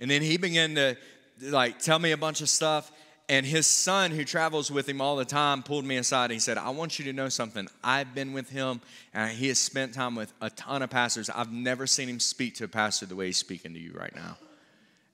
And 0.00 0.10
then 0.10 0.22
he 0.22 0.36
began 0.36 0.74
to 0.76 0.96
like 1.42 1.78
tell 1.78 1.98
me 1.98 2.12
a 2.12 2.16
bunch 2.16 2.40
of 2.40 2.48
stuff. 2.48 2.92
And 3.30 3.44
his 3.44 3.66
son, 3.66 4.10
who 4.10 4.24
travels 4.24 4.70
with 4.70 4.88
him 4.88 5.02
all 5.02 5.16
the 5.16 5.24
time, 5.24 5.62
pulled 5.62 5.84
me 5.84 5.98
aside. 5.98 6.26
And 6.26 6.32
he 6.32 6.38
said, 6.38 6.56
I 6.56 6.70
want 6.70 6.98
you 6.98 7.04
to 7.06 7.12
know 7.12 7.28
something. 7.28 7.68
I've 7.84 8.14
been 8.14 8.32
with 8.32 8.48
him, 8.48 8.80
and 9.12 9.30
he 9.30 9.48
has 9.48 9.58
spent 9.58 9.92
time 9.92 10.14
with 10.14 10.32
a 10.40 10.48
ton 10.50 10.82
of 10.82 10.88
pastors. 10.88 11.28
I've 11.28 11.52
never 11.52 11.86
seen 11.86 12.08
him 12.08 12.20
speak 12.20 12.54
to 12.56 12.64
a 12.64 12.68
pastor 12.68 13.04
the 13.04 13.16
way 13.16 13.26
he's 13.26 13.36
speaking 13.36 13.74
to 13.74 13.80
you 13.80 13.92
right 13.92 14.14
now. 14.14 14.38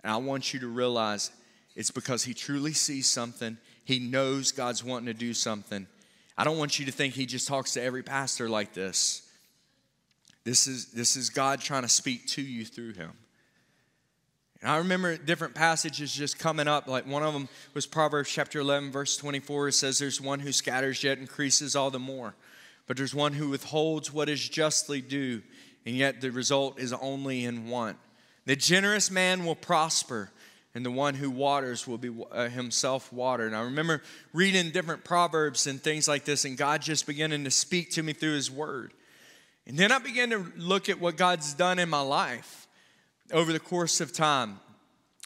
And 0.05 0.13
I 0.13 0.17
want 0.19 0.55
you 0.55 0.61
to 0.61 0.69
realize 0.69 1.33
it's 1.75 1.91
because 1.91 2.23
he 2.23 2.35
truly 2.35 2.73
sees 2.73 3.09
something 3.09 3.59
he 3.85 3.99
knows 3.99 4.51
God's 4.51 4.83
wanting 4.83 5.07
to 5.07 5.15
do 5.15 5.35
something. 5.35 5.87
I 6.37 6.45
don't 6.45 6.59
want 6.59 6.79
you 6.79 6.87
to 6.87 6.93
think 6.93 7.15
he 7.15 7.27
just 7.27 7.47
talks 7.47 7.75
to 7.75 7.83
every 7.83 8.03
pastor 8.03 8.49
like 8.49 8.73
this. 8.73 9.23
This 10.43 10.67
is, 10.67 10.87
this 10.87 11.17
is 11.17 11.31
God 11.31 11.61
trying 11.61 11.83
to 11.83 11.89
speak 11.89 12.27
to 12.29 12.43
you 12.43 12.65
through 12.65 12.95
him. 12.95 13.13
And 14.65 14.73
I 14.73 14.79
remember 14.79 15.19
different 15.19 15.55
passages 15.55 16.15
just 16.15 16.39
coming 16.39 16.67
up. 16.67 16.89
Like 16.89 17.07
one 17.07 17.23
of 17.23 17.35
them 17.35 17.51
was 17.75 17.85
Proverbs 17.85 18.31
chapter 18.31 18.61
11, 18.61 18.93
verse 18.93 19.15
24. 19.19 19.69
It 19.69 19.73
says, 19.73 19.99
There's 19.99 20.23
one 20.23 20.41
who 20.41 20.53
scatters 20.53 21.05
yet 21.05 21.19
increases 21.19 21.77
all 21.77 21.91
the 21.91 21.99
more, 21.99 22.35
but 22.87 22.97
there's 22.97 23.15
one 23.15 23.35
who 23.35 23.51
withholds 23.51 24.11
what 24.11 24.31
is 24.31 24.49
justly 24.49 25.03
due, 25.03 25.43
and 25.85 25.95
yet 25.95 26.23
the 26.23 26.31
result 26.31 26.81
is 26.81 26.95
only 26.95 27.45
in 27.45 27.69
want. 27.69 27.99
The 28.47 28.57
generous 28.57 29.11
man 29.11 29.45
will 29.45 29.55
prosper, 29.55 30.31
and 30.75 30.83
the 30.83 30.91
one 30.91 31.13
who 31.13 31.31
waters 31.31 31.87
will 31.87 31.99
be 31.99 32.11
uh, 32.33 32.49
himself 32.49 33.13
watered. 33.13 33.49
And 33.49 33.57
I 33.57 33.65
remember 33.65 34.03
reading 34.33 34.71
different 34.71 35.05
proverbs 35.05 35.67
and 35.67 35.79
things 35.79 36.09
like 36.09 36.25
this, 36.25 36.47
and 36.47 36.57
God 36.57 36.81
just 36.81 37.07
beginning 37.07 37.45
to 37.45 37.51
speak 37.51 37.91
to 37.93 38.03
me 38.03 38.15
through 38.15 38.33
His 38.33 38.51
Word. 38.51 38.95
And 39.67 39.77
then 39.77 39.93
I 39.93 39.99
began 39.99 40.31
to 40.31 40.47
look 40.57 40.89
at 40.89 40.99
what 40.99 41.19
God's 41.19 41.53
done 41.53 41.79
in 41.79 41.91
my 41.91 42.01
life 42.01 42.64
over 43.33 43.53
the 43.53 43.61
course 43.61 44.01
of 44.01 44.13
time. 44.13 44.61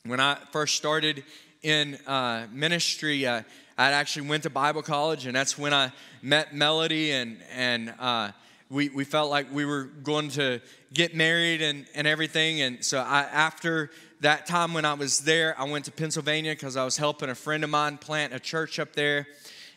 When 0.05 0.21
I 0.21 0.37
first 0.53 0.77
started 0.77 1.25
in 1.63 1.97
uh, 2.07 2.47
ministry, 2.53 3.27
uh, 3.27 3.43
I 3.77 3.91
actually 3.93 4.29
went 4.29 4.45
to 4.45 4.51
Bible 4.51 4.83
college, 4.83 5.27
and 5.27 5.35
that's 5.35 5.59
when 5.59 5.75
I 5.75 5.93
met 6.23 6.55
Melody, 6.55 7.11
and 7.11 7.39
and 7.53 7.93
uh, 7.99 8.31
we 8.71 8.89
we 8.91 9.05
felt 9.05 9.31
like 9.31 9.53
we 9.53 9.65
were 9.65 9.85
going 9.85 10.29
to 10.31 10.61
get 10.93 11.15
married 11.15 11.61
and 11.61 11.87
and 11.95 12.07
everything. 12.07 12.61
And 12.61 12.85
so 12.85 13.01
I 13.01 13.23
after 13.23 13.91
that 14.21 14.47
time 14.47 14.75
when 14.75 14.85
I 14.85 14.95
was 14.95 15.21
there, 15.21 15.59
I 15.59 15.65
went 15.65 15.85
to 15.87 15.93
Pennsylvania 15.93 16.53
because 16.53 16.77
I 16.77 16.85
was 16.85 16.97
helping 16.97 17.31
a 17.31 17.35
friend 17.35 17.65
of 17.65 17.71
mine 17.71 17.99
plant 17.99 18.33
a 18.33 18.41
church 18.41 18.79
up 18.79 18.95
there. 18.95 19.27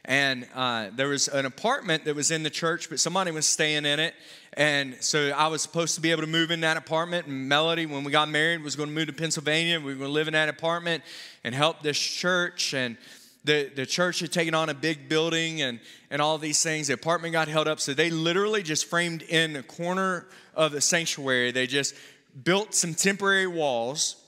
And 0.06 0.48
uh, 0.56 0.90
there 0.96 1.08
was 1.08 1.28
an 1.28 1.46
apartment 1.46 2.06
that 2.06 2.16
was 2.16 2.32
in 2.32 2.44
the 2.44 2.50
church, 2.50 2.90
but 2.90 3.00
somebody 3.00 3.32
was 3.32 3.46
staying 3.46 3.86
in 3.86 4.00
it. 4.00 4.16
And 4.54 4.96
so 5.00 5.30
I 5.30 5.48
was 5.48 5.62
supposed 5.62 5.96
to 5.96 6.02
be 6.02 6.12
able 6.12 6.22
to 6.22 6.28
move 6.28 6.52
in 6.52 6.62
that 6.62 6.76
apartment. 6.76 7.28
And 7.28 7.48
Melody, 7.48 7.86
when 7.86 8.04
we 8.04 8.12
got 8.12 8.28
married, 8.28 8.64
was 8.64 8.76
going 8.76 8.90
to 8.90 8.96
move 8.96 9.08
to 9.08 9.14
Pennsylvania. 9.14 9.80
We 9.80 9.94
were 9.94 10.00
going 10.00 10.10
to 10.10 10.14
live 10.14 10.28
in 10.28 10.34
that 10.34 10.50
apartment 10.50 11.04
and 11.44 11.54
help 11.54 11.84
this 11.84 12.00
church. 12.00 12.74
And 12.74 12.98
the, 13.44 13.72
the 13.76 13.86
church 13.86 14.20
had 14.20 14.32
taken 14.32 14.54
on 14.54 14.70
a 14.70 14.74
big 14.74 15.08
building 15.08 15.62
and, 15.62 15.80
and 16.10 16.22
all 16.22 16.38
these 16.38 16.62
things. 16.62 16.88
The 16.88 16.94
apartment 16.94 17.34
got 17.34 17.48
held 17.48 17.68
up. 17.68 17.80
So 17.80 17.94
they 17.94 18.10
literally 18.10 18.64
just 18.64 18.86
framed 18.86 19.22
in 19.22 19.54
the 19.54 19.64
corner 19.64 20.28
of 20.54 20.72
the 20.72 20.82
sanctuary, 20.82 21.52
they 21.52 21.66
just 21.66 21.96
built 22.44 22.74
some 22.74 22.94
temporary 22.94 23.48
walls 23.48 24.21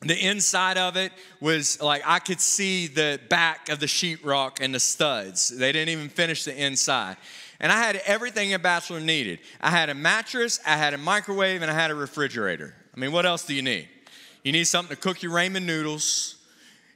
the 0.00 0.26
inside 0.26 0.78
of 0.78 0.96
it 0.96 1.12
was 1.40 1.82
like 1.82 2.02
I 2.06 2.20
could 2.20 2.40
see 2.40 2.86
the 2.86 3.18
back 3.28 3.68
of 3.68 3.80
the 3.80 3.86
sheetrock 3.86 4.60
and 4.60 4.72
the 4.74 4.80
studs. 4.80 5.48
They 5.48 5.72
didn't 5.72 5.88
even 5.88 6.08
finish 6.08 6.44
the 6.44 6.56
inside. 6.56 7.16
And 7.60 7.72
I 7.72 7.78
had 7.78 7.96
everything 8.06 8.54
a 8.54 8.58
bachelor 8.58 9.00
needed. 9.00 9.40
I 9.60 9.70
had 9.70 9.88
a 9.88 9.94
mattress, 9.94 10.60
I 10.64 10.76
had 10.76 10.94
a 10.94 10.98
microwave, 10.98 11.62
and 11.62 11.70
I 11.70 11.74
had 11.74 11.90
a 11.90 11.94
refrigerator. 11.94 12.74
I 12.94 13.00
mean, 13.00 13.10
what 13.10 13.26
else 13.26 13.44
do 13.44 13.54
you 13.54 13.62
need? 13.62 13.88
You 14.44 14.52
need 14.52 14.64
something 14.64 14.94
to 14.94 15.02
cook 15.02 15.22
your 15.22 15.32
ramen 15.32 15.64
noodles. 15.64 16.36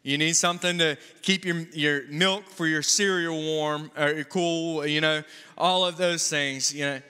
You 0.05 0.19
need 0.19 0.35
something 0.35 0.79
to 0.79 0.97
keep 1.23 1.45
your, 1.45 1.57
your 1.73 2.07
milk 2.09 2.45
for 2.49 2.67
your 2.67 2.83
cereal 2.83 3.41
warm 3.41 3.91
or 3.97 4.25
cool, 4.25 4.87
you 4.87 5.01
know, 5.01 5.23
all 5.57 5.85
of 5.85 5.97
those 5.97 6.29
things, 6.29 6.75
you 6.75 6.85
know. 6.85 7.01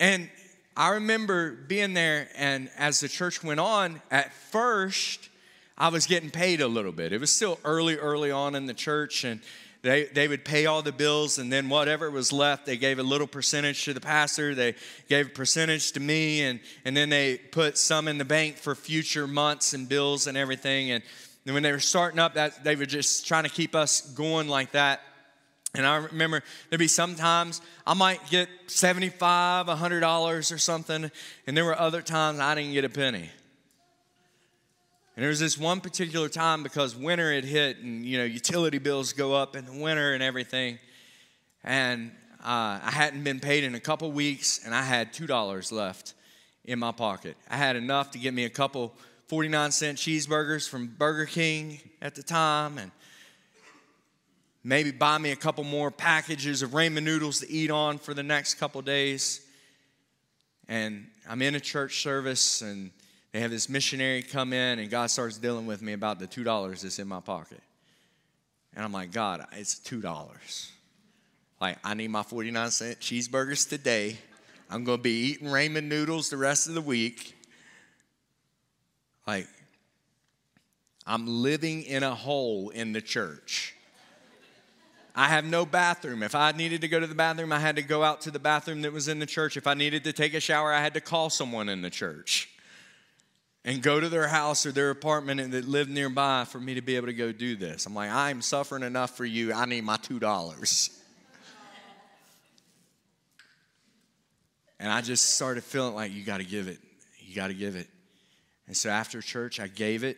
And 0.00 0.30
I 0.78 0.90
remember 0.90 1.50
being 1.50 1.92
there, 1.92 2.28
and 2.36 2.70
as 2.78 3.00
the 3.00 3.08
church 3.08 3.42
went 3.42 3.58
on, 3.58 4.00
at 4.12 4.32
first, 4.32 5.28
I 5.76 5.88
was 5.88 6.06
getting 6.06 6.30
paid 6.30 6.60
a 6.60 6.68
little 6.68 6.92
bit. 6.92 7.12
It 7.12 7.20
was 7.20 7.32
still 7.32 7.58
early, 7.64 7.96
early 7.96 8.30
on 8.30 8.54
in 8.54 8.66
the 8.66 8.74
church, 8.74 9.24
and 9.24 9.40
they, 9.82 10.04
they 10.04 10.28
would 10.28 10.44
pay 10.44 10.66
all 10.66 10.82
the 10.82 10.92
bills, 10.92 11.38
and 11.38 11.52
then 11.52 11.68
whatever 11.68 12.12
was 12.12 12.32
left, 12.32 12.64
they 12.64 12.76
gave 12.76 13.00
a 13.00 13.02
little 13.02 13.26
percentage 13.26 13.86
to 13.86 13.92
the 13.92 14.00
pastor. 14.00 14.54
They 14.54 14.76
gave 15.08 15.26
a 15.26 15.30
percentage 15.30 15.90
to 15.92 16.00
me, 16.00 16.42
and, 16.42 16.60
and 16.84 16.96
then 16.96 17.08
they 17.08 17.38
put 17.38 17.76
some 17.76 18.06
in 18.06 18.16
the 18.16 18.24
bank 18.24 18.56
for 18.56 18.76
future 18.76 19.26
months 19.26 19.72
and 19.72 19.88
bills 19.88 20.28
and 20.28 20.38
everything. 20.38 20.92
And 20.92 21.02
then 21.44 21.54
when 21.54 21.64
they 21.64 21.72
were 21.72 21.80
starting 21.80 22.20
up, 22.20 22.34
that 22.34 22.62
they 22.62 22.76
were 22.76 22.86
just 22.86 23.26
trying 23.26 23.42
to 23.42 23.50
keep 23.50 23.74
us 23.74 24.00
going 24.12 24.46
like 24.46 24.70
that. 24.72 25.00
And 25.74 25.86
I 25.86 25.96
remember 25.96 26.42
there'd 26.68 26.78
be 26.78 26.88
sometimes 26.88 27.60
I 27.86 27.94
might 27.94 28.20
get 28.30 28.48
75, 28.66 29.66
$100 29.66 30.52
or 30.52 30.58
something, 30.58 31.10
and 31.46 31.56
there 31.56 31.64
were 31.64 31.78
other 31.78 32.02
times 32.02 32.40
I 32.40 32.54
didn't 32.54 32.72
get 32.72 32.84
a 32.84 32.88
penny. 32.88 33.30
And 35.14 35.22
there 35.22 35.30
was 35.30 35.40
this 35.40 35.58
one 35.58 35.80
particular 35.80 36.28
time 36.28 36.62
because 36.62 36.94
winter 36.94 37.34
had 37.34 37.44
hit 37.44 37.78
and, 37.78 38.06
you 38.06 38.18
know, 38.18 38.24
utility 38.24 38.78
bills 38.78 39.12
go 39.12 39.34
up 39.34 39.56
in 39.56 39.66
the 39.66 39.72
winter 39.72 40.14
and 40.14 40.22
everything. 40.22 40.78
And 41.64 42.12
uh, 42.40 42.78
I 42.82 42.90
hadn't 42.92 43.24
been 43.24 43.40
paid 43.40 43.64
in 43.64 43.74
a 43.74 43.80
couple 43.80 44.12
weeks, 44.12 44.60
and 44.64 44.72
I 44.72 44.82
had 44.82 45.12
$2 45.12 45.72
left 45.72 46.14
in 46.64 46.78
my 46.78 46.92
pocket. 46.92 47.36
I 47.50 47.56
had 47.56 47.74
enough 47.74 48.12
to 48.12 48.18
get 48.18 48.32
me 48.32 48.44
a 48.44 48.50
couple 48.50 48.94
49 49.26 49.72
cent 49.72 49.98
cheeseburgers 49.98 50.68
from 50.68 50.86
Burger 50.86 51.26
King 51.26 51.80
at 52.00 52.14
the 52.14 52.22
time 52.22 52.78
and 52.78 52.92
maybe 54.64 54.90
buy 54.90 55.18
me 55.18 55.30
a 55.30 55.36
couple 55.36 55.64
more 55.64 55.90
packages 55.90 56.62
of 56.62 56.70
ramen 56.70 57.02
noodles 57.02 57.40
to 57.40 57.50
eat 57.50 57.70
on 57.70 57.98
for 57.98 58.14
the 58.14 58.22
next 58.22 58.54
couple 58.54 58.82
days. 58.82 59.40
And 60.68 61.06
I'm 61.28 61.40
in 61.42 61.54
a 61.54 61.60
church 61.60 62.02
service 62.02 62.62
and 62.62 62.90
they 63.32 63.40
have 63.40 63.50
this 63.50 63.68
missionary 63.68 64.22
come 64.22 64.52
in 64.52 64.78
and 64.78 64.90
God 64.90 65.10
starts 65.10 65.38
dealing 65.38 65.66
with 65.66 65.82
me 65.82 65.92
about 65.92 66.18
the 66.18 66.26
$2 66.26 66.82
that's 66.82 66.98
in 66.98 67.08
my 67.08 67.20
pocket. 67.20 67.60
And 68.74 68.84
I'm 68.84 68.92
like, 68.92 69.12
God, 69.12 69.44
it's 69.52 69.76
$2. 69.80 70.70
Like, 71.60 71.78
I 71.82 71.94
need 71.94 72.08
my 72.08 72.22
49 72.22 72.70
cent 72.70 73.00
cheeseburgers 73.00 73.68
today. 73.68 74.18
I'm 74.70 74.84
going 74.84 74.98
to 74.98 75.02
be 75.02 75.32
eating 75.32 75.48
ramen 75.48 75.84
noodles 75.84 76.30
the 76.30 76.36
rest 76.36 76.68
of 76.68 76.74
the 76.74 76.80
week. 76.80 77.34
Like, 79.26 79.48
I'm 81.06 81.26
living 81.42 81.82
in 81.84 82.02
a 82.02 82.14
hole 82.14 82.68
in 82.68 82.92
the 82.92 83.00
church. 83.00 83.74
I 85.18 85.26
have 85.26 85.44
no 85.44 85.66
bathroom. 85.66 86.22
If 86.22 86.36
I 86.36 86.52
needed 86.52 86.80
to 86.82 86.88
go 86.88 87.00
to 87.00 87.06
the 87.08 87.14
bathroom, 87.14 87.52
I 87.52 87.58
had 87.58 87.74
to 87.74 87.82
go 87.82 88.04
out 88.04 88.20
to 88.20 88.30
the 88.30 88.38
bathroom 88.38 88.82
that 88.82 88.92
was 88.92 89.08
in 89.08 89.18
the 89.18 89.26
church. 89.26 89.56
If 89.56 89.66
I 89.66 89.74
needed 89.74 90.04
to 90.04 90.12
take 90.12 90.32
a 90.32 90.38
shower, 90.38 90.72
I 90.72 90.80
had 90.80 90.94
to 90.94 91.00
call 91.00 91.28
someone 91.28 91.68
in 91.68 91.82
the 91.82 91.90
church 91.90 92.48
and 93.64 93.82
go 93.82 93.98
to 93.98 94.08
their 94.08 94.28
house 94.28 94.64
or 94.64 94.70
their 94.70 94.90
apartment 94.90 95.50
that 95.50 95.66
lived 95.66 95.90
nearby 95.90 96.44
for 96.44 96.60
me 96.60 96.74
to 96.74 96.82
be 96.82 96.94
able 96.94 97.08
to 97.08 97.12
go 97.12 97.32
do 97.32 97.56
this. 97.56 97.84
I'm 97.84 97.96
like, 97.96 98.12
I'm 98.12 98.40
suffering 98.40 98.84
enough 98.84 99.16
for 99.16 99.24
you. 99.24 99.52
I 99.52 99.64
need 99.64 99.82
my 99.82 99.96
$2. 99.96 100.90
And 104.78 104.92
I 104.92 105.00
just 105.00 105.34
started 105.34 105.64
feeling 105.64 105.96
like, 105.96 106.12
you 106.12 106.22
got 106.22 106.38
to 106.38 106.46
give 106.46 106.68
it. 106.68 106.78
You 107.18 107.34
got 107.34 107.48
to 107.48 107.54
give 107.54 107.74
it. 107.74 107.88
And 108.68 108.76
so 108.76 108.88
after 108.88 109.20
church, 109.20 109.58
I 109.58 109.66
gave 109.66 110.04
it. 110.04 110.16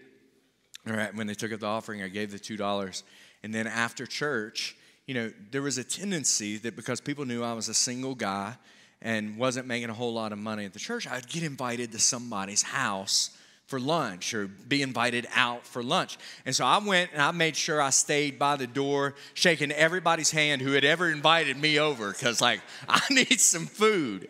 Or 0.87 1.11
when 1.15 1.27
they 1.27 1.33
took 1.33 1.55
up 1.55 1.61
the 1.61 1.67
offering, 1.67 2.03
I 2.03 2.09
gave 2.09 2.33
the 2.33 2.39
$2. 2.39 3.03
And 3.43 3.55
then 3.55 3.67
after 3.67 4.05
church, 4.05 4.77
you 5.11 5.14
know, 5.14 5.33
there 5.51 5.61
was 5.61 5.77
a 5.77 5.83
tendency 5.83 6.57
that 6.59 6.77
because 6.77 7.01
people 7.01 7.25
knew 7.25 7.42
I 7.42 7.53
was 7.53 7.68
a 7.68 7.75
single 7.75 8.14
guy 8.14 8.55
and 9.03 9.37
wasn't 9.37 9.66
making 9.66 9.90
a 9.90 9.92
whole 9.92 10.14
lot 10.14 10.31
of 10.31 10.38
money 10.38 10.64
at 10.64 10.73
the 10.73 10.79
church, 10.79 11.09
I'd 11.09 11.27
get 11.27 11.42
invited 11.42 11.90
to 11.90 11.99
somebody's 11.99 12.62
house 12.62 13.37
for 13.66 13.81
lunch 13.81 14.35
or 14.35 14.46
be 14.46 14.83
invited 14.83 15.27
out 15.35 15.66
for 15.66 15.83
lunch. 15.83 16.16
And 16.46 16.55
so 16.55 16.64
I 16.64 16.79
went 16.79 17.11
and 17.12 17.20
I 17.20 17.33
made 17.33 17.57
sure 17.57 17.83
I 17.83 17.90
stayed 17.90 18.38
by 18.38 18.55
the 18.55 18.68
door, 18.68 19.16
shaking 19.35 19.73
everybody's 19.73 20.31
hand 20.31 20.62
who 20.62 20.75
had 20.75 20.85
ever 20.85 21.11
invited 21.11 21.57
me 21.57 21.81
over 21.81 22.12
because, 22.12 22.40
like, 22.40 22.61
I 22.88 23.01
need 23.11 23.40
some 23.40 23.66
food. 23.66 24.29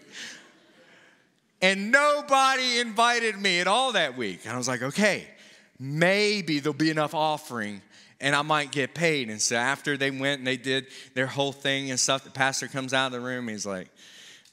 And 1.60 1.92
nobody 1.92 2.78
invited 2.78 3.36
me 3.36 3.60
at 3.60 3.66
all 3.66 3.92
that 3.92 4.16
week. 4.16 4.46
And 4.46 4.54
I 4.54 4.56
was 4.56 4.66
like, 4.66 4.80
okay, 4.80 5.26
maybe 5.78 6.58
there'll 6.58 6.72
be 6.72 6.88
enough 6.88 7.14
offering 7.14 7.82
and 8.20 8.36
I 8.36 8.42
might 8.42 8.70
get 8.70 8.94
paid. 8.94 9.30
And 9.30 9.40
so 9.40 9.56
after 9.56 9.96
they 9.96 10.10
went 10.10 10.38
and 10.38 10.46
they 10.46 10.56
did 10.56 10.86
their 11.14 11.26
whole 11.26 11.52
thing 11.52 11.90
and 11.90 11.98
stuff, 11.98 12.24
the 12.24 12.30
pastor 12.30 12.68
comes 12.68 12.92
out 12.92 13.06
of 13.06 13.12
the 13.12 13.20
room. 13.20 13.48
He's 13.48 13.66
like, 13.66 13.88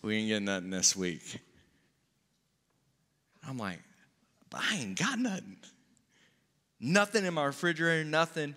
We 0.01 0.17
ain't 0.17 0.27
getting 0.29 0.45
nothing 0.45 0.69
this 0.69 0.95
week. 0.95 1.39
I'm 3.47 3.57
like, 3.57 3.79
But 4.49 4.61
I 4.69 4.77
ain't 4.77 4.97
got 4.97 5.19
nothing. 5.19 5.57
Nothing 6.79 7.25
in 7.25 7.33
my 7.33 7.45
refrigerator, 7.45 8.07
nothing. 8.07 8.55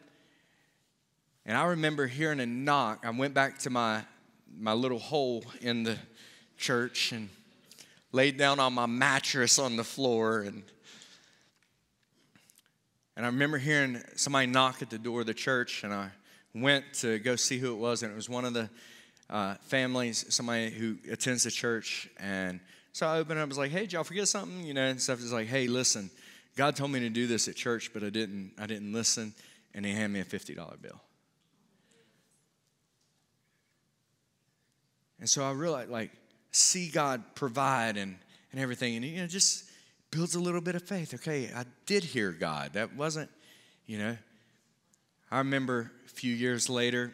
And 1.47 1.57
I 1.57 1.65
remember 1.65 2.07
hearing 2.07 2.39
a 2.39 2.47
knock. 2.47 3.05
I 3.05 3.11
went 3.11 3.35
back 3.35 3.59
to 3.61 3.71
my, 3.71 4.03
my 4.59 4.75
little 4.75 4.99
hole 4.99 5.45
in 5.63 5.83
the 5.83 5.97
church 6.59 7.13
and 7.13 7.31
laid 8.13 8.37
down 8.37 8.61
on 8.61 8.75
my 8.75 8.87
mattress 8.87 9.59
on 9.59 9.77
the 9.77 9.85
floor 9.85 10.43
and 10.43 10.63
and 13.21 13.27
I 13.27 13.29
remember 13.29 13.59
hearing 13.59 14.01
somebody 14.17 14.47
knock 14.47 14.81
at 14.81 14.89
the 14.89 14.97
door 14.97 15.21
of 15.21 15.27
the 15.27 15.35
church, 15.35 15.85
and 15.85 15.93
I 15.93 16.09
went 16.55 16.87
to 17.01 17.19
go 17.19 17.37
see 17.37 17.59
who 17.59 17.75
it 17.75 17.77
was, 17.77 18.03
and 18.03 18.11
it 18.11 18.15
was 18.15 18.31
one 18.31 18.47
of 18.47 18.55
the 18.55 18.71
uh, 19.29 19.57
families, 19.61 20.25
somebody 20.31 20.71
who 20.71 20.97
attends 21.13 21.43
the 21.43 21.51
church. 21.51 22.09
And 22.19 22.61
so 22.93 23.07
I 23.07 23.19
opened 23.19 23.39
up, 23.39 23.45
I 23.45 23.47
was 23.47 23.59
like, 23.59 23.73
hey, 23.73 23.85
y'all 23.85 24.05
forget 24.05 24.27
something? 24.27 24.65
You 24.65 24.73
know, 24.73 24.87
and 24.87 24.99
stuff 24.99 25.19
is 25.19 25.35
like, 25.35 25.49
hey, 25.49 25.67
listen, 25.67 26.11
God 26.57 26.77
told 26.77 26.93
me 26.93 27.01
to 27.01 27.11
do 27.11 27.27
this 27.27 27.47
at 27.47 27.57
church, 27.57 27.93
but 27.93 28.03
I 28.03 28.09
didn't, 28.09 28.53
I 28.59 28.65
didn't 28.67 28.95
listen. 28.95 29.35
And 29.75 29.85
he 29.85 29.93
handed 29.93 30.15
me 30.15 30.21
a 30.21 30.25
$50 30.25 30.57
bill. 30.81 30.99
And 35.19 35.29
so 35.29 35.45
I 35.45 35.51
realized, 35.51 35.91
like, 35.91 36.11
see 36.53 36.89
God 36.89 37.23
provide 37.35 37.99
and, 37.99 38.17
and 38.51 38.61
everything. 38.63 38.97
And, 38.97 39.05
you 39.05 39.21
know, 39.21 39.27
just 39.27 39.70
builds 40.11 40.35
a 40.35 40.41
little 40.41 40.61
bit 40.61 40.75
of 40.75 40.83
faith. 40.83 41.15
Okay, 41.15 41.51
I 41.55 41.65
did 41.87 42.05
hear 42.05 42.33
God. 42.33 42.73
That 42.73 42.95
wasn't, 42.97 43.31
you 43.87 43.99
know. 43.99 44.17
I 45.31 45.39
remember 45.39 45.93
a 46.07 46.09
few 46.09 46.35
years 46.35 46.69
later, 46.69 47.13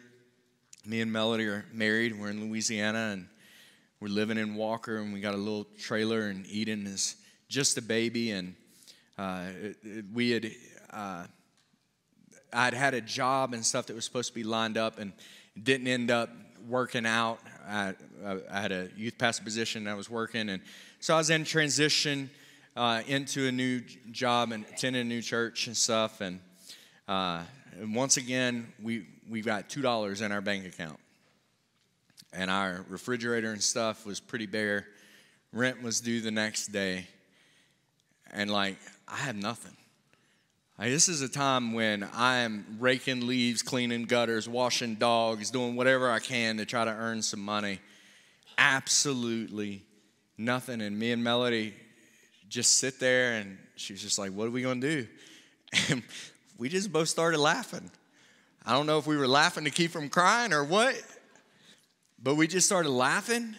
me 0.85 1.01
and 1.01 1.11
Melody 1.11 1.45
are 1.45 1.65
married. 1.71 2.19
We're 2.19 2.29
in 2.29 2.49
Louisiana 2.49 3.11
and 3.13 3.27
we're 3.99 4.07
living 4.09 4.37
in 4.37 4.55
Walker, 4.55 4.97
and 4.97 5.11
we 5.11 5.21
got 5.21 5.33
a 5.33 5.37
little 5.37 5.65
trailer, 5.79 6.27
and 6.27 6.45
Eden 6.47 6.85
is 6.85 7.15
just 7.49 7.77
a 7.77 7.81
baby. 7.81 8.31
And 8.31 8.55
uh, 9.17 9.45
we 10.13 10.31
had, 10.31 10.51
uh, 10.91 11.25
I'd 12.53 12.75
had 12.75 12.93
a 12.93 13.01
job 13.01 13.53
and 13.53 13.65
stuff 13.65 13.87
that 13.87 13.95
was 13.95 14.05
supposed 14.05 14.29
to 14.29 14.35
be 14.35 14.43
lined 14.43 14.77
up, 14.77 14.99
and 14.99 15.13
didn't 15.61 15.87
end 15.87 16.11
up 16.11 16.29
working 16.67 17.05
out. 17.07 17.39
I, 17.67 17.95
I 18.51 18.61
had 18.61 18.71
a 18.71 18.89
youth 18.95 19.17
pastor 19.17 19.43
position, 19.43 19.87
I 19.87 19.95
was 19.95 20.09
working, 20.09 20.49
and 20.49 20.61
so 20.99 21.15
I 21.15 21.17
was 21.17 21.31
in 21.31 21.43
transition 21.43 22.29
uh, 22.77 23.01
into 23.07 23.47
a 23.47 23.51
new 23.51 23.81
job 24.11 24.51
and 24.51 24.63
attending 24.71 25.01
a 25.01 25.05
new 25.05 25.21
church 25.21 25.65
and 25.65 25.75
stuff. 25.75 26.21
And, 26.21 26.39
uh, 27.07 27.41
and 27.79 27.95
once 27.95 28.17
again, 28.17 28.71
we, 28.81 29.07
we 29.27 29.41
got 29.41 29.67
$2 29.67 30.21
in 30.21 30.31
our 30.31 30.41
bank 30.41 30.65
account. 30.65 30.99
And 32.31 32.51
our 32.51 32.85
refrigerator 32.87 33.51
and 33.51 33.63
stuff 33.63 34.05
was 34.05 34.19
pretty 34.19 34.45
bare. 34.45 34.85
Rent 35.51 35.81
was 35.81 35.99
due 36.01 36.21
the 36.21 36.29
next 36.29 36.67
day. 36.67 37.07
And 38.31 38.51
like, 38.51 38.77
I 39.07 39.15
have 39.15 39.35
nothing. 39.35 39.75
Like, 40.77 40.89
this 40.89 41.09
is 41.09 41.23
a 41.23 41.29
time 41.29 41.73
when 41.73 42.07
I 42.13 42.37
am 42.39 42.77
raking 42.79 43.25
leaves, 43.25 43.63
cleaning 43.63 44.03
gutters, 44.03 44.47
washing 44.47 44.95
dogs, 44.95 45.49
doing 45.49 45.75
whatever 45.75 46.11
I 46.11 46.19
can 46.19 46.57
to 46.57 46.65
try 46.65 46.85
to 46.85 46.91
earn 46.91 47.23
some 47.23 47.39
money. 47.39 47.79
Absolutely 48.59 49.81
nothing. 50.37 50.81
And 50.81 50.99
me 50.99 51.11
and 51.11 51.23
Melody 51.23 51.73
just 52.49 52.77
sit 52.77 52.99
there 52.99 53.33
and 53.33 53.57
she 53.75 53.93
was 53.93 54.01
just 54.01 54.17
like, 54.17 54.31
What 54.31 54.47
are 54.47 54.51
we 54.51 54.61
to 54.61 54.75
do? 54.75 55.07
And 55.89 56.01
we 56.57 56.69
just 56.69 56.91
both 56.91 57.09
started 57.09 57.39
laughing. 57.39 57.91
I 58.65 58.71
don't 58.71 58.85
know 58.85 58.97
if 58.97 59.05
we 59.05 59.17
were 59.17 59.27
laughing 59.27 59.65
to 59.65 59.69
keep 59.69 59.91
from 59.91 60.09
crying 60.09 60.53
or 60.53 60.63
what, 60.63 60.95
but 62.21 62.35
we 62.35 62.47
just 62.47 62.65
started 62.65 62.89
laughing 62.89 63.55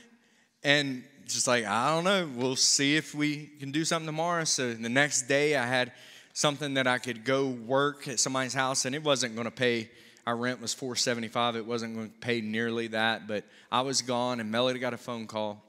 and 0.65 1.05
just 1.27 1.47
like, 1.47 1.65
I 1.65 1.91
don't 1.91 2.05
know, 2.05 2.29
we'll 2.35 2.57
see 2.57 2.97
if 2.97 3.15
we 3.15 3.51
can 3.61 3.71
do 3.71 3.85
something 3.85 4.07
tomorrow. 4.07 4.45
So 4.45 4.73
the 4.75 4.89
next 4.89 5.23
day, 5.23 5.57
I 5.57 5.67
had 5.67 5.93
something 6.33 6.75
that 6.75 6.87
I 6.87 6.99
could 6.99 7.25
go 7.25 7.49
work 7.49 8.09
at 8.09 8.21
somebody's 8.21 8.55
house, 8.55 8.85
and 8.85 8.95
it 8.95 9.03
wasn't 9.03 9.35
to 9.45 9.51
pay. 9.51 9.91
Our 10.27 10.37
rent 10.37 10.61
was 10.61 10.75
475. 10.75 11.57
It 11.57 11.67
wasn't 11.67 11.95
going 11.95 12.11
to 12.11 12.19
pay 12.19 12.41
nearly 12.41 12.89
that, 12.89 13.27
but 13.27 13.45
I 13.73 13.81
was 13.83 14.03
gone, 14.03 14.41
and 14.41 14.51
Melody 14.51 14.79
got 14.79 14.95
a 14.95 14.99
phone 14.99 15.27
call 15.27 15.63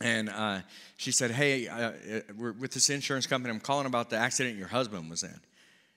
and 0.00 0.28
uh, 0.28 0.60
she 0.96 1.12
said, 1.12 1.30
Hey, 1.30 1.68
uh, 1.68 1.76
uh, 1.76 1.92
we're 2.36 2.52
with 2.52 2.72
this 2.72 2.90
insurance 2.90 3.26
company. 3.26 3.54
I'm 3.54 3.60
calling 3.60 3.86
about 3.86 4.10
the 4.10 4.16
accident 4.16 4.58
your 4.58 4.68
husband 4.68 5.08
was 5.08 5.22
in. 5.22 5.30
And 5.30 5.40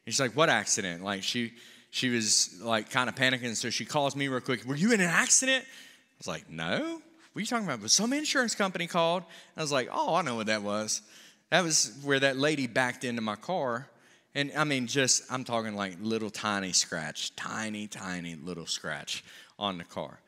she's 0.06 0.20
like, 0.20 0.36
What 0.36 0.50
accident? 0.50 1.04
Like, 1.04 1.24
she, 1.24 1.54
she 1.90 2.10
was 2.10 2.60
like 2.62 2.90
kind 2.92 3.10
of 3.10 3.16
panicking. 3.16 3.56
So 3.56 3.70
she 3.70 3.86
calls 3.86 4.16
me 4.16 4.28
real 4.28 4.42
quick. 4.42 4.66
Were 4.66 4.76
you 4.76 4.92
in 4.92 5.02
an 5.02 5.08
accident? 5.08 5.64
I 5.66 6.16
was 6.20 6.28
like, 6.28 6.50
No. 6.50 7.02
What 7.34 7.40
are 7.40 7.42
you 7.42 7.48
talking 7.48 7.66
about? 7.66 7.82
But 7.82 7.92
some 7.92 8.14
insurance 8.14 8.56
company 8.56 8.88
called. 8.88 9.24
I 9.56 9.62
was 9.62 9.72
like, 9.72 9.90
Oh, 9.92 10.16
I 10.16 10.22
know 10.22 10.36
what 10.36 10.48
that 10.48 10.62
was. 10.62 11.02
That 11.50 11.64
was 11.64 11.98
where 12.04 12.20
that 12.20 12.38
lady 12.38 12.68
backed 12.68 13.04
into 13.04 13.22
my 13.22 13.36
car. 13.36 13.88
And 14.36 14.52
I 14.56 14.66
mean, 14.66 14.86
just, 14.86 15.24
I'm 15.32 15.44
talking 15.44 15.76
like 15.76 15.96
little 16.00 16.30
tiny 16.30 16.72
scratch, 16.72 17.36
tiny, 17.36 17.88
tiny 17.88 18.36
little 18.36 18.68
scratch 18.68 19.24
on 19.58 19.80
the 19.80 19.84
car. 19.84 20.20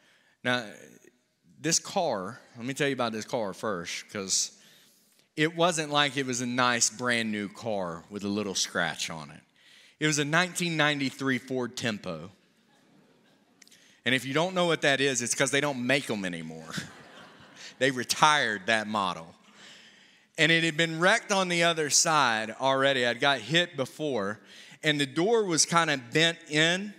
Now, 0.44 0.66
this 1.60 1.80
car, 1.80 2.40
let 2.56 2.66
me 2.66 2.74
tell 2.74 2.88
you 2.88 2.94
about 2.94 3.12
this 3.12 3.26
car 3.26 3.54
first, 3.54 4.06
because 4.06 4.52
it 5.36 5.56
wasn't 5.56 5.92
like 5.92 6.18
it 6.18 6.26
was 6.26 6.42
a 6.42 6.46
nice 6.46 6.90
brand 6.90 7.32
new 7.32 7.50
car 7.50 8.04
with 8.10 8.24
a 8.24 8.28
little 8.28 8.56
scratch 8.56 9.10
on 9.10 9.30
it. 9.32 9.42
It 10.00 10.08
was 10.08 10.18
a 10.18 10.22
1993 10.22 11.38
Ford 11.38 11.76
Tempo. 11.76 12.32
And 14.06 14.16
if 14.16 14.26
you 14.26 14.34
don't 14.34 14.56
know 14.56 14.66
what 14.66 14.82
that 14.82 15.02
is, 15.02 15.22
it's 15.22 15.34
because 15.34 15.52
they 15.52 15.62
don't 15.62 15.86
make 15.86 16.08
them 16.08 16.24
anymore. 16.24 16.74
they 17.80 17.92
retired 17.92 18.64
that 18.68 18.88
model. 18.88 19.36
And 20.38 20.52
it 20.54 20.64
had 20.64 20.78
been 20.78 21.00
wrecked 21.00 21.34
on 21.34 21.50
the 21.50 21.64
other 21.64 21.90
side 21.90 22.56
already. 22.62 23.06
I'd 23.06 23.20
got 23.20 23.40
hit 23.40 23.76
before, 23.76 24.40
and 24.84 25.00
the 25.00 25.06
door 25.06 25.44
was 25.44 25.66
kind 25.66 25.90
of 25.90 26.12
bent 26.12 26.38
in 26.50 26.94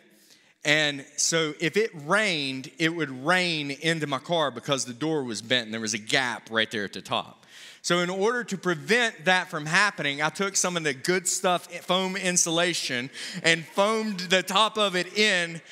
And 0.65 1.07
so 1.17 1.55
if 1.59 1.77
it 1.77 1.91
rained, 2.05 2.71
it 2.79 2.95
would 2.95 3.25
rain 3.25 3.71
into 3.71 4.07
my 4.07 4.19
car 4.19 4.51
because 4.51 4.85
the 4.85 4.93
door 4.93 5.25
was 5.25 5.41
bent 5.41 5.67
and 5.67 5.75
there 5.75 5.81
was 5.81 5.95
a 5.95 5.99
gap 5.99 6.49
right 6.51 6.71
there 6.71 6.85
at 6.85 6.93
the 6.93 7.01
top. 7.01 7.47
So, 7.83 8.01
in 8.01 8.11
order 8.11 8.45
to 8.45 8.59
prevent 8.59 9.25
that 9.25 9.49
from 9.49 9.65
happening, 9.65 10.21
I 10.21 10.29
took 10.29 10.55
some 10.55 10.77
of 10.77 10.85
the 10.85 10.93
good 10.93 11.27
stuff, 11.27 11.67
foam 11.83 12.15
insulation, 12.15 13.09
and 13.43 13.65
foamed 13.65 14.21
the 14.21 14.43
top 14.43 14.77
of 14.77 14.97
it 14.97 15.17
in 15.17 15.63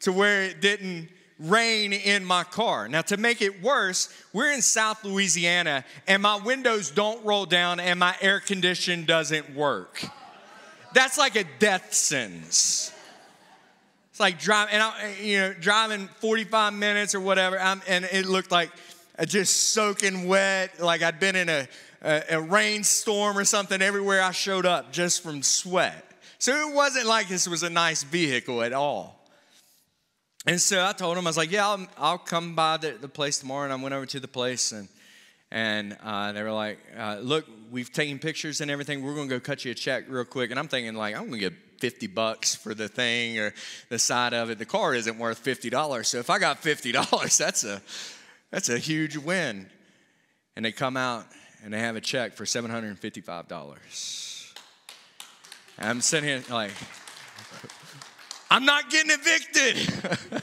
to 0.00 0.12
where 0.12 0.42
it 0.42 0.60
didn't 0.60 1.08
rain 1.38 1.92
in 1.92 2.24
my 2.24 2.44
car. 2.44 2.88
Now, 2.88 3.02
to 3.02 3.16
make 3.16 3.42
it 3.42 3.62
worse, 3.62 4.12
we're 4.32 4.52
in 4.52 4.62
South 4.62 5.04
Louisiana 5.04 5.84
and 6.06 6.22
my 6.22 6.36
windows 6.36 6.90
don't 6.90 7.24
roll 7.24 7.46
down 7.46 7.80
and 7.80 7.98
my 7.98 8.14
air 8.20 8.40
condition 8.40 9.04
doesn't 9.04 9.54
work. 9.54 10.04
That's 10.94 11.18
like 11.18 11.36
a 11.36 11.44
death 11.58 11.94
sentence. 11.94 12.91
It's 14.12 14.20
like 14.20 14.38
driving, 14.38 14.74
and 14.74 14.82
I, 14.82 15.16
you 15.22 15.38
know, 15.38 15.54
driving 15.54 16.06
45 16.20 16.74
minutes 16.74 17.14
or 17.14 17.20
whatever, 17.20 17.58
I'm, 17.58 17.80
and 17.88 18.04
it 18.04 18.26
looked 18.26 18.50
like 18.50 18.70
just 19.26 19.70
soaking 19.70 20.28
wet, 20.28 20.82
like 20.82 21.00
I'd 21.02 21.18
been 21.18 21.34
in 21.34 21.48
a, 21.48 21.66
a, 22.02 22.22
a 22.32 22.40
rainstorm 22.42 23.38
or 23.38 23.46
something 23.46 23.80
everywhere 23.80 24.20
I 24.20 24.32
showed 24.32 24.66
up 24.66 24.92
just 24.92 25.22
from 25.22 25.42
sweat. 25.42 26.04
So 26.38 26.68
it 26.68 26.74
wasn't 26.74 27.06
like 27.06 27.28
this 27.28 27.48
was 27.48 27.62
a 27.62 27.70
nice 27.70 28.02
vehicle 28.02 28.62
at 28.62 28.74
all. 28.74 29.18
And 30.44 30.60
so 30.60 30.84
I 30.84 30.92
told 30.92 31.16
him, 31.16 31.26
I 31.26 31.30
was 31.30 31.38
like, 31.38 31.50
yeah, 31.50 31.66
I'll, 31.66 31.86
I'll 31.96 32.18
come 32.18 32.54
by 32.54 32.76
the, 32.76 32.90
the, 33.00 33.08
place 33.08 33.38
tomorrow. 33.38 33.64
And 33.64 33.72
I 33.72 33.76
went 33.76 33.94
over 33.94 34.04
to 34.04 34.20
the 34.20 34.28
place 34.28 34.72
and, 34.72 34.88
and 35.50 35.96
uh, 36.02 36.32
they 36.32 36.42
were 36.42 36.52
like, 36.52 36.78
uh, 36.98 37.16
look, 37.22 37.46
we've 37.70 37.90
taken 37.90 38.18
pictures 38.18 38.60
and 38.60 38.70
everything. 38.70 39.02
We're 39.02 39.14
going 39.14 39.30
to 39.30 39.36
go 39.36 39.40
cut 39.40 39.64
you 39.64 39.70
a 39.70 39.74
check 39.74 40.04
real 40.06 40.26
quick. 40.26 40.50
And 40.50 40.60
I'm 40.60 40.68
thinking 40.68 40.96
like, 40.96 41.14
I'm 41.14 41.28
going 41.28 41.40
to 41.40 41.50
get 41.50 41.71
50 41.82 42.06
bucks 42.06 42.54
for 42.54 42.74
the 42.74 42.86
thing 42.86 43.40
or 43.40 43.52
the 43.88 43.98
side 43.98 44.34
of 44.34 44.50
it. 44.50 44.60
The 44.60 44.64
car 44.64 44.94
isn't 44.94 45.18
worth 45.18 45.42
$50. 45.42 46.06
So 46.06 46.18
if 46.18 46.30
I 46.30 46.38
got 46.38 46.62
$50, 46.62 47.36
that's 47.38 47.64
a, 47.64 47.82
that's 48.52 48.68
a 48.68 48.78
huge 48.78 49.16
win. 49.16 49.66
And 50.54 50.64
they 50.64 50.70
come 50.70 50.96
out 50.96 51.26
and 51.64 51.74
they 51.74 51.80
have 51.80 51.96
a 51.96 52.00
check 52.00 52.34
for 52.34 52.44
$755. 52.44 54.54
And 55.78 55.88
I'm 55.88 56.00
sitting 56.00 56.28
here 56.28 56.44
like, 56.48 56.70
I'm 58.48 58.64
not 58.64 58.88
getting 58.88 59.10
evicted. 59.10 60.12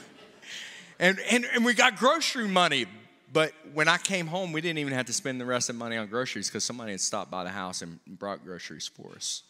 and, 0.98 1.18
and, 1.30 1.46
and 1.54 1.64
we 1.64 1.72
got 1.72 1.96
grocery 1.96 2.48
money. 2.48 2.84
But 3.32 3.52
when 3.72 3.88
I 3.88 3.96
came 3.96 4.26
home, 4.26 4.52
we 4.52 4.60
didn't 4.60 4.80
even 4.80 4.92
have 4.92 5.06
to 5.06 5.14
spend 5.14 5.40
the 5.40 5.46
rest 5.46 5.70
of 5.70 5.76
the 5.76 5.78
money 5.78 5.96
on 5.96 6.08
groceries 6.08 6.50
because 6.50 6.64
somebody 6.64 6.90
had 6.90 7.00
stopped 7.00 7.30
by 7.30 7.44
the 7.44 7.50
house 7.50 7.80
and 7.80 7.98
brought 8.06 8.44
groceries 8.44 8.86
for 8.86 9.12
us. 9.16 9.42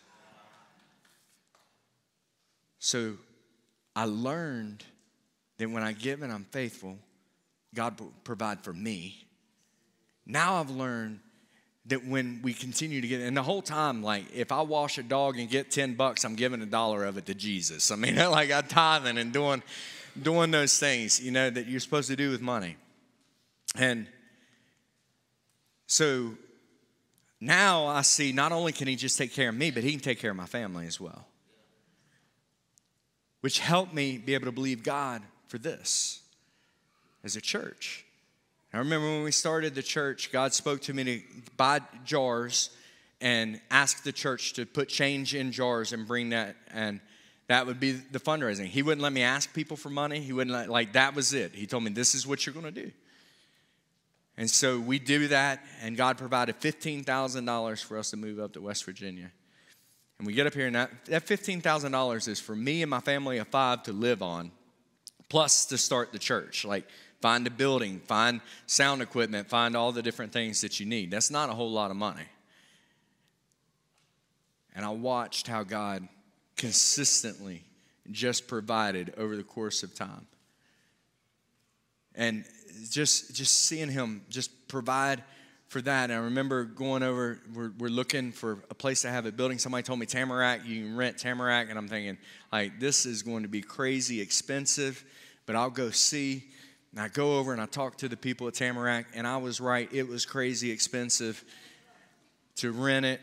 So 2.81 3.17
I 3.95 4.07
learned 4.07 4.83
that 5.59 5.71
when 5.71 5.83
I 5.83 5.93
give 5.93 6.23
and 6.23 6.33
I'm 6.33 6.47
faithful, 6.51 6.99
God 7.75 8.01
will 8.01 8.13
provide 8.25 8.65
for 8.65 8.73
me. 8.73 9.27
Now 10.27 10.57
I've 10.57 10.71
learned 10.71 11.21
that 11.87 12.07
when 12.07 12.41
we 12.43 12.55
continue 12.55 13.01
to 13.01 13.07
get, 13.07 13.21
and 13.21 13.37
the 13.37 13.43
whole 13.43 13.63
time, 13.63 14.03
like 14.03 14.25
if 14.35 14.51
I 14.51 14.63
wash 14.63 14.97
a 14.99 15.03
dog 15.03 15.39
and 15.39 15.49
get 15.49 15.71
10 15.71 15.95
bucks, 15.95 16.25
I'm 16.25 16.35
giving 16.35 16.63
a 16.63 16.67
dollar 16.67 17.05
of 17.05 17.19
it 17.19 17.27
to 17.27 17.35
Jesus. 17.35 17.91
I 17.91 17.97
mean, 17.97 18.17
like 18.17 18.51
I'm 18.51 18.67
tithing 18.67 19.19
and 19.19 19.33
doing, 19.33 19.63
doing 20.21 20.51
those 20.51 20.79
things, 20.79 21.21
you 21.21 21.31
know, 21.31 21.51
that 21.51 21.67
you're 21.67 21.81
supposed 21.81 22.09
to 22.09 22.17
do 22.17 22.31
with 22.31 22.41
money. 22.41 22.77
And 23.77 24.07
so 25.87 26.35
now 27.41 27.87
I 27.87 28.03
see 28.03 28.33
not 28.33 28.53
only 28.53 28.73
can 28.73 28.89
he 28.89 28.97
just 28.97 29.19
take 29.19 29.35
care 29.35 29.51
of 29.51 29.55
me, 29.55 29.71
but 29.71 29.83
he 29.83 29.91
can 29.91 30.01
take 30.01 30.19
care 30.19 30.31
of 30.31 30.37
my 30.37 30.47
family 30.47 30.87
as 30.87 30.99
well. 30.99 31.27
Which 33.41 33.59
helped 33.59 33.95
me 33.95 34.19
be 34.19 34.35
able 34.35 34.47
to 34.47 34.53
believe 34.53 34.83
God 34.83 35.23
for 35.49 35.59
this 35.59 36.21
as 37.25 37.37
a 37.37 37.41
church. 37.41 38.05
I 38.73 38.79
remember 38.79 39.07
when 39.07 39.25
we 39.25 39.33
started 39.33 39.75
the 39.75 39.83
church, 39.83 40.31
God 40.31 40.55
spoke 40.55 40.81
to 40.83 40.95
me 40.95 41.05
to 41.05 41.23
buy 41.57 41.81
jars 42.05 42.71
and 43.21 43.61
ask 43.71 44.05
the 44.05 44.13
church 44.13 44.53
to 44.55 44.65
put 44.65 44.89
change 44.89 45.35
in 45.35 45.53
jars 45.53 45.93
and 45.93 46.07
bring 46.07 46.31
that 46.31 46.57
and 46.73 47.01
that 47.49 47.67
would 47.67 47.81
be 47.81 47.91
the 47.91 48.21
fundraising. 48.21 48.67
He 48.67 48.81
wouldn't 48.81 49.03
let 49.03 49.13
me 49.13 49.23
ask 49.23 49.53
people 49.53 49.77
for 49.77 49.91
money. 49.91 50.21
He 50.21 50.33
wouldn't 50.33 50.55
let, 50.55 50.69
like 50.69 50.93
that 50.93 51.17
was 51.17 51.35
it. 51.35 51.53
He 51.53 51.67
told 51.67 51.83
me 51.83 51.91
this 51.91 52.15
is 52.15 52.25
what 52.25 52.47
you're 52.47 52.53
going 52.53 52.73
to 52.73 52.85
do. 52.85 52.93
And 54.37 54.49
so 54.49 54.79
we 54.79 55.01
do 55.01 55.27
that 55.29 55.61
and 55.83 55.97
God 55.97 56.17
provided 56.17 56.61
$15,000 56.61 57.85
for 57.85 57.99
us 57.99 58.11
to 58.11 58.17
move 58.17 58.39
up 58.39 58.53
to 58.53 58.61
West 58.61 58.85
Virginia. 58.85 59.33
And 60.21 60.27
we 60.27 60.35
get 60.35 60.47
up 60.47 60.53
here 60.53 60.67
and 60.67 60.77
that, 60.77 60.91
that 61.07 61.25
$15,000 61.27 62.29
is 62.29 62.39
for 62.39 62.55
me 62.55 62.83
and 62.83 62.91
my 62.91 63.01
family 63.01 63.39
of 63.39 63.49
5 63.49 63.85
to 63.85 63.93
live 63.95 64.21
on 64.21 64.51
plus 65.31 65.65
to 65.65 65.79
start 65.79 66.13
the 66.13 66.19
church. 66.19 66.63
Like 66.63 66.87
find 67.23 67.47
a 67.47 67.51
building, 67.51 68.01
find 68.01 68.43
sound 68.67 69.01
equipment, 69.01 69.49
find 69.49 69.75
all 69.75 69.93
the 69.93 70.03
different 70.03 70.31
things 70.31 70.61
that 70.61 70.79
you 70.79 70.85
need. 70.85 71.11
That's 71.11 71.31
not 71.31 71.49
a 71.49 71.55
whole 71.55 71.73
lot 71.73 71.91
of 71.91 71.97
money. 71.97 72.27
And 74.75 74.85
I 74.85 74.91
watched 74.91 75.47
how 75.47 75.63
God 75.63 76.07
consistently 76.55 77.65
just 78.11 78.47
provided 78.47 79.15
over 79.17 79.39
the 79.39 79.43
course 79.43 79.83
of 79.83 79.95
time. 79.95 80.27
And 82.15 82.45
just 82.91 83.35
just 83.35 83.65
seeing 83.65 83.89
him 83.89 84.21
just 84.29 84.69
provide 84.69 85.25
for 85.71 85.81
that. 85.81 86.11
And 86.11 86.13
I 86.13 86.25
remember 86.25 86.65
going 86.65 87.05
over, 87.05 87.39
we're, 87.55 87.71
we're 87.79 87.91
looking 87.91 88.33
for 88.33 88.65
a 88.71 88.75
place 88.75 89.03
to 89.03 89.09
have 89.09 89.25
a 89.25 89.31
building. 89.31 89.57
Somebody 89.57 89.85
told 89.85 90.01
me 90.01 90.07
Tamarack, 90.07 90.67
you 90.67 90.83
can 90.83 90.97
rent 90.97 91.17
Tamarack. 91.17 91.71
And 91.71 91.79
I'm 91.79 91.87
thinking, 91.87 92.19
like, 92.53 92.81
this 92.81 93.07
is 93.07 93.23
going 93.23 93.45
to 93.45 93.49
be 93.49 93.63
crazy 93.63 94.21
expensive, 94.21 95.05
but 95.47 95.55
I'll 95.55 95.71
go 95.71 95.91
see. 95.91 96.43
And 96.91 97.01
I 97.01 97.07
go 97.07 97.39
over 97.39 97.53
and 97.53 97.63
I 97.63 97.67
talk 97.67 97.99
to 97.99 98.09
the 98.09 98.17
people 98.17 98.49
at 98.49 98.55
Tamarack, 98.55 99.07
and 99.15 99.29
I 99.29 99.37
was 99.37 99.61
right. 99.61 99.89
It 99.93 100.09
was 100.09 100.27
crazy 100.27 100.73
expensive 100.73 101.45
to 102.57 102.73
rent 102.73 103.07
it. 103.07 103.21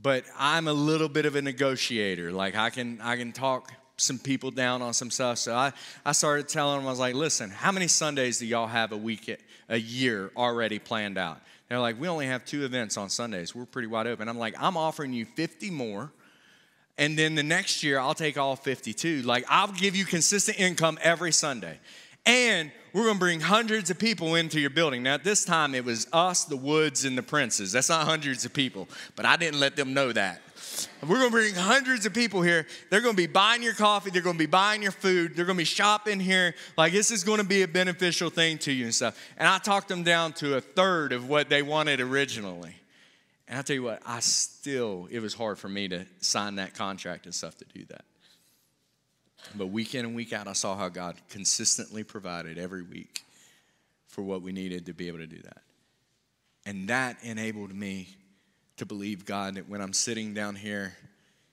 But 0.00 0.24
I'm 0.38 0.66
a 0.66 0.72
little 0.72 1.10
bit 1.10 1.26
of 1.26 1.36
a 1.36 1.42
negotiator. 1.42 2.32
Like 2.32 2.56
I 2.56 2.70
can 2.70 3.02
I 3.02 3.16
can 3.16 3.32
talk 3.32 3.70
some 3.98 4.18
people 4.18 4.50
down 4.50 4.80
on 4.80 4.94
some 4.94 5.10
stuff. 5.10 5.38
So 5.38 5.54
I, 5.54 5.72
I 6.06 6.12
started 6.12 6.48
telling 6.48 6.78
them, 6.78 6.86
I 6.86 6.90
was 6.90 6.98
like, 6.98 7.14
listen, 7.14 7.50
how 7.50 7.72
many 7.72 7.88
Sundays 7.88 8.38
do 8.38 8.46
y'all 8.46 8.66
have 8.66 8.92
a 8.92 8.96
week 8.96 9.38
a 9.68 9.76
year 9.76 10.30
already 10.36 10.78
planned 10.78 11.18
out? 11.18 11.40
They're 11.68 11.78
like, 11.78 12.00
we 12.00 12.08
only 12.08 12.26
have 12.26 12.44
two 12.44 12.64
events 12.64 12.96
on 12.96 13.10
Sundays. 13.10 13.54
We're 13.54 13.66
pretty 13.66 13.88
wide 13.88 14.06
open. 14.06 14.28
I'm 14.28 14.38
like, 14.38 14.54
I'm 14.58 14.76
offering 14.76 15.12
you 15.12 15.26
50 15.26 15.70
more. 15.70 16.10
And 16.96 17.16
then 17.16 17.34
the 17.34 17.42
next 17.42 17.82
year, 17.82 17.98
I'll 17.98 18.14
take 18.14 18.38
all 18.38 18.56
52. 18.56 19.22
Like, 19.22 19.44
I'll 19.48 19.68
give 19.68 19.94
you 19.94 20.04
consistent 20.04 20.58
income 20.58 20.98
every 21.02 21.30
Sunday. 21.30 21.78
And 22.24 22.72
we're 22.92 23.04
going 23.04 23.14
to 23.14 23.20
bring 23.20 23.40
hundreds 23.40 23.90
of 23.90 23.98
people 23.98 24.34
into 24.34 24.58
your 24.58 24.70
building. 24.70 25.02
Now, 25.02 25.14
at 25.14 25.24
this 25.24 25.44
time, 25.44 25.74
it 25.74 25.84
was 25.84 26.08
us, 26.12 26.44
the 26.44 26.56
Woods, 26.56 27.04
and 27.04 27.16
the 27.16 27.22
Princes. 27.22 27.72
That's 27.72 27.88
not 27.88 28.06
hundreds 28.06 28.44
of 28.44 28.52
people, 28.52 28.88
but 29.14 29.26
I 29.26 29.36
didn't 29.36 29.60
let 29.60 29.76
them 29.76 29.94
know 29.94 30.12
that. 30.12 30.40
We're 31.02 31.18
going 31.18 31.30
to 31.30 31.36
bring 31.36 31.54
hundreds 31.54 32.06
of 32.06 32.14
people 32.14 32.42
here. 32.42 32.66
They're 32.90 33.00
going 33.00 33.14
to 33.14 33.22
be 33.22 33.26
buying 33.26 33.62
your 33.62 33.74
coffee. 33.74 34.10
They're 34.10 34.22
going 34.22 34.36
to 34.36 34.38
be 34.38 34.46
buying 34.46 34.82
your 34.82 34.92
food. 34.92 35.34
They're 35.34 35.44
going 35.44 35.56
to 35.56 35.60
be 35.62 35.64
shopping 35.64 36.20
here. 36.20 36.54
Like, 36.76 36.92
this 36.92 37.10
is 37.10 37.24
going 37.24 37.38
to 37.38 37.46
be 37.46 37.62
a 37.62 37.68
beneficial 37.68 38.30
thing 38.30 38.58
to 38.58 38.72
you 38.72 38.84
and 38.84 38.94
stuff. 38.94 39.18
And 39.36 39.48
I 39.48 39.58
talked 39.58 39.88
them 39.88 40.02
down 40.02 40.34
to 40.34 40.56
a 40.56 40.60
third 40.60 41.12
of 41.12 41.28
what 41.28 41.48
they 41.48 41.62
wanted 41.62 42.00
originally. 42.00 42.74
And 43.48 43.56
I'll 43.56 43.64
tell 43.64 43.74
you 43.74 43.82
what, 43.82 44.02
I 44.04 44.20
still, 44.20 45.08
it 45.10 45.20
was 45.20 45.32
hard 45.34 45.58
for 45.58 45.68
me 45.68 45.88
to 45.88 46.04
sign 46.20 46.56
that 46.56 46.74
contract 46.74 47.24
and 47.24 47.34
stuff 47.34 47.56
to 47.58 47.64
do 47.72 47.84
that. 47.86 48.04
But 49.54 49.68
week 49.68 49.94
in 49.94 50.04
and 50.04 50.14
week 50.14 50.32
out, 50.32 50.46
I 50.46 50.52
saw 50.52 50.76
how 50.76 50.88
God 50.88 51.16
consistently 51.30 52.04
provided 52.04 52.58
every 52.58 52.82
week 52.82 53.22
for 54.06 54.22
what 54.22 54.42
we 54.42 54.52
needed 54.52 54.86
to 54.86 54.92
be 54.92 55.08
able 55.08 55.18
to 55.18 55.26
do 55.26 55.40
that. 55.42 55.62
And 56.66 56.88
that 56.88 57.16
enabled 57.22 57.74
me 57.74 58.17
to 58.78 58.86
believe 58.86 59.24
God 59.24 59.56
that 59.56 59.68
when 59.68 59.80
I'm 59.80 59.92
sitting 59.92 60.34
down 60.34 60.54
here 60.54 60.96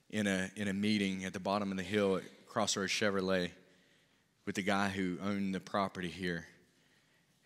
in 0.09 0.27
a, 0.27 0.49
in 0.55 0.67
a 0.67 0.73
meeting 0.73 1.25
at 1.25 1.33
the 1.33 1.39
bottom 1.39 1.71
of 1.71 1.77
the 1.77 1.83
hill 1.83 2.17
at 2.17 2.23
Crossroads 2.47 2.91
Chevrolet 2.91 3.49
with 4.45 4.55
the 4.55 4.61
guy 4.61 4.89
who 4.89 5.17
owned 5.23 5.53
the 5.53 5.59
property 5.59 6.07
here, 6.07 6.45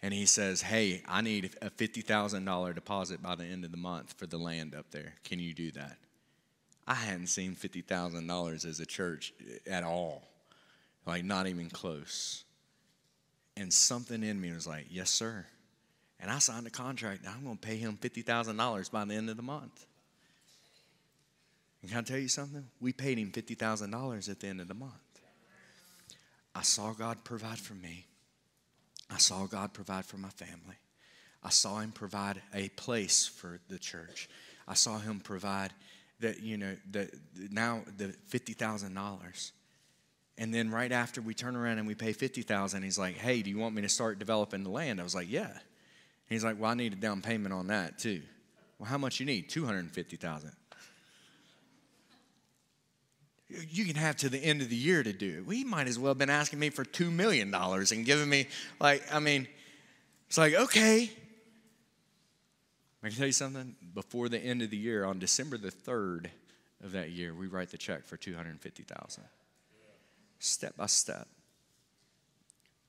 and 0.02 0.14
he 0.14 0.26
says, 0.26 0.62
Hey, 0.62 1.02
I 1.08 1.22
need 1.22 1.52
a 1.62 1.70
$50,000 1.70 2.76
deposit 2.76 3.22
by 3.22 3.36
the 3.36 3.46
end 3.46 3.66
of 3.66 3.72
the 3.72 3.78
month 3.78 4.14
for 4.18 4.28
the 4.28 4.38
land 4.38 4.76
up 4.76 4.92
there. 4.92 5.14
Can 5.24 5.40
you 5.40 5.54
do 5.54 5.72
that? 5.72 5.98
I 6.88 6.96
hadn't 6.96 7.28
seen 7.28 7.56
$50,000 7.56 8.66
as 8.66 8.80
a 8.80 8.86
church 8.86 9.34
at 9.70 9.84
all, 9.84 10.24
like 11.06 11.24
not 11.24 11.48
even 11.48 11.70
close. 11.70 12.44
And 13.56 13.74
something 13.74 14.24
in 14.24 14.40
me 14.40 14.52
was 14.52 14.66
like, 14.66 14.88
yes, 14.90 15.10
sir. 15.10 15.46
And 16.20 16.30
I 16.30 16.40
signed 16.40 16.68
a 16.68 16.70
contract. 16.70 17.26
I'm 17.28 17.44
going 17.44 17.58
to 17.58 17.68
pay 17.68 17.78
him 17.78 17.98
$50,000 18.02 18.92
by 18.92 19.06
the 19.06 19.14
end 19.14 19.30
of 19.30 19.38
the 19.38 19.44
month. 19.44 19.86
And 21.82 21.90
can 21.90 22.00
I 22.00 22.04
tell 22.04 22.18
you 22.18 22.28
something? 22.28 22.66
We 22.82 22.92
paid 22.92 23.18
him 23.18 23.32
$50,000 23.32 24.30
at 24.30 24.40
the 24.40 24.48
end 24.48 24.60
of 24.60 24.68
the 24.68 24.74
month. 24.74 24.94
I 26.54 26.62
saw 26.62 26.92
God 26.92 27.24
provide 27.24 27.60
for 27.60 27.74
me. 27.74 28.06
I 29.10 29.18
saw 29.18 29.46
God 29.46 29.74
provide 29.74 30.06
for 30.06 30.18
my 30.18 30.30
family. 30.30 30.76
I 31.44 31.50
saw 31.50 31.80
him 31.80 31.92
provide 31.92 32.42
a 32.54 32.70
place 32.70 33.26
for 33.26 33.60
the 33.70 33.80
church. 33.80 34.30
I 34.68 34.74
saw 34.74 35.00
him 35.00 35.20
provide 35.20 35.74
that 36.20 36.42
you 36.42 36.58
know 36.58 36.76
the 36.92 37.10
now 37.50 37.82
the 37.98 38.10
fifty 38.28 38.54
thousand 38.54 38.94
dollars, 38.94 39.54
And 40.38 40.54
then 40.54 40.70
right 40.70 40.92
after 40.92 41.22
we 41.22 41.34
turn 41.34 41.56
around 41.56 41.80
and 41.80 41.88
we 41.88 41.96
pay 41.96 42.14
50000 42.14 42.84
he's 42.84 43.00
like, 43.00 43.16
hey, 43.18 43.42
do 43.42 43.50
you 43.50 43.58
want 43.58 43.76
me 43.76 43.82
to 43.84 43.90
start 43.90 44.20
developing 44.20 44.64
the 44.64 44.70
land? 44.70 45.00
I 45.00 45.04
was 45.04 45.16
like, 45.16 45.30
yeah. 45.30 45.52
He's 46.30 46.44
like, 46.44 46.60
well, 46.60 46.72
I 46.72 46.76
need 46.76 46.94
a 46.94 46.96
down 46.96 47.22
payment 47.22 47.54
on 47.54 47.68
that 47.68 48.00
too. 48.00 48.22
Well, 48.78 48.90
how 48.90 48.98
much 48.98 49.20
you 49.20 49.26
need? 49.26 49.50
250000 49.50 50.52
you 53.70 53.86
can 53.86 53.96
have 53.96 54.16
to 54.18 54.30
the 54.30 54.38
end 54.38 54.62
of 54.62 54.70
the 54.70 54.76
year 54.76 55.02
to 55.02 55.12
do 55.12 55.38
it. 55.40 55.46
We 55.46 55.64
might 55.64 55.88
as 55.88 55.98
well 55.98 56.12
have 56.12 56.18
been 56.18 56.30
asking 56.30 56.60
me 56.60 56.70
for 56.70 56.86
$2 56.86 57.12
million 57.12 57.54
and 57.54 58.06
giving 58.06 58.30
me, 58.30 58.48
like, 58.80 59.04
I 59.12 59.20
mean, 59.20 59.48
it's 60.28 60.38
like, 60.38 60.54
okay. 60.54 61.10
I 63.02 63.08
can 63.08 63.18
tell 63.18 63.26
you 63.26 63.32
something. 63.32 63.76
Before 63.96 64.30
the 64.30 64.38
end 64.38 64.62
of 64.62 64.70
the 64.70 64.78
year, 64.78 65.04
on 65.04 65.18
December 65.18 65.58
the 65.58 65.72
3rd 65.72 66.28
of 66.84 66.92
that 66.92 67.10
year, 67.10 67.34
we 67.34 67.48
write 67.48 67.72
the 67.72 67.78
check 67.78 68.06
for 68.06 68.18
250000 68.18 69.24
Step 70.42 70.78
by 70.78 70.86
step. 70.86 71.28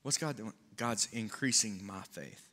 What's 0.03 0.19
God 0.19 0.37
doing? 0.37 0.53
God's 0.77 1.09
increasing 1.13 1.85
my 1.85 2.03
faith. 2.03 2.50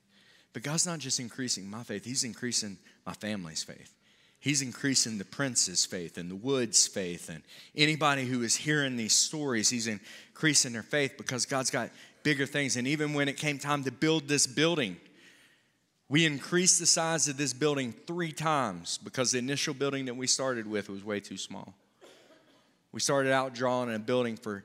But 0.57 0.63
God's 0.63 0.87
not 0.87 0.97
just 0.97 1.19
increasing 1.19 1.69
my 1.69 1.83
faith, 1.83 2.03
He's 2.03 2.23
increasing 2.23 2.79
my 3.05 3.13
family's 3.13 3.61
faith. 3.61 3.93
He's 4.39 4.63
increasing 4.63 5.19
the 5.19 5.23
prince's 5.23 5.85
faith 5.85 6.17
and 6.17 6.31
the 6.31 6.35
wood's 6.35 6.87
faith. 6.87 7.29
And 7.29 7.43
anybody 7.75 8.25
who 8.25 8.41
is 8.41 8.55
hearing 8.55 8.97
these 8.97 9.13
stories, 9.13 9.69
he's 9.69 9.85
increasing 9.85 10.73
their 10.73 10.81
faith 10.81 11.13
because 11.15 11.45
God's 11.45 11.69
got 11.69 11.91
bigger 12.23 12.47
things. 12.47 12.75
And 12.75 12.87
even 12.87 13.13
when 13.13 13.27
it 13.27 13.37
came 13.37 13.59
time 13.59 13.83
to 13.83 13.91
build 13.91 14.27
this 14.27 14.47
building, 14.47 14.97
we 16.09 16.25
increased 16.25 16.79
the 16.79 16.87
size 16.87 17.27
of 17.27 17.37
this 17.37 17.53
building 17.53 17.93
three 18.07 18.31
times 18.31 18.97
because 18.97 19.33
the 19.33 19.37
initial 19.37 19.75
building 19.75 20.05
that 20.05 20.15
we 20.15 20.25
started 20.25 20.65
with 20.65 20.89
was 20.89 21.03
way 21.03 21.19
too 21.19 21.37
small. 21.37 21.75
We 22.91 22.99
started 22.99 23.31
out 23.31 23.53
drawing 23.53 23.93
a 23.93 23.99
building 23.99 24.37
for 24.37 24.63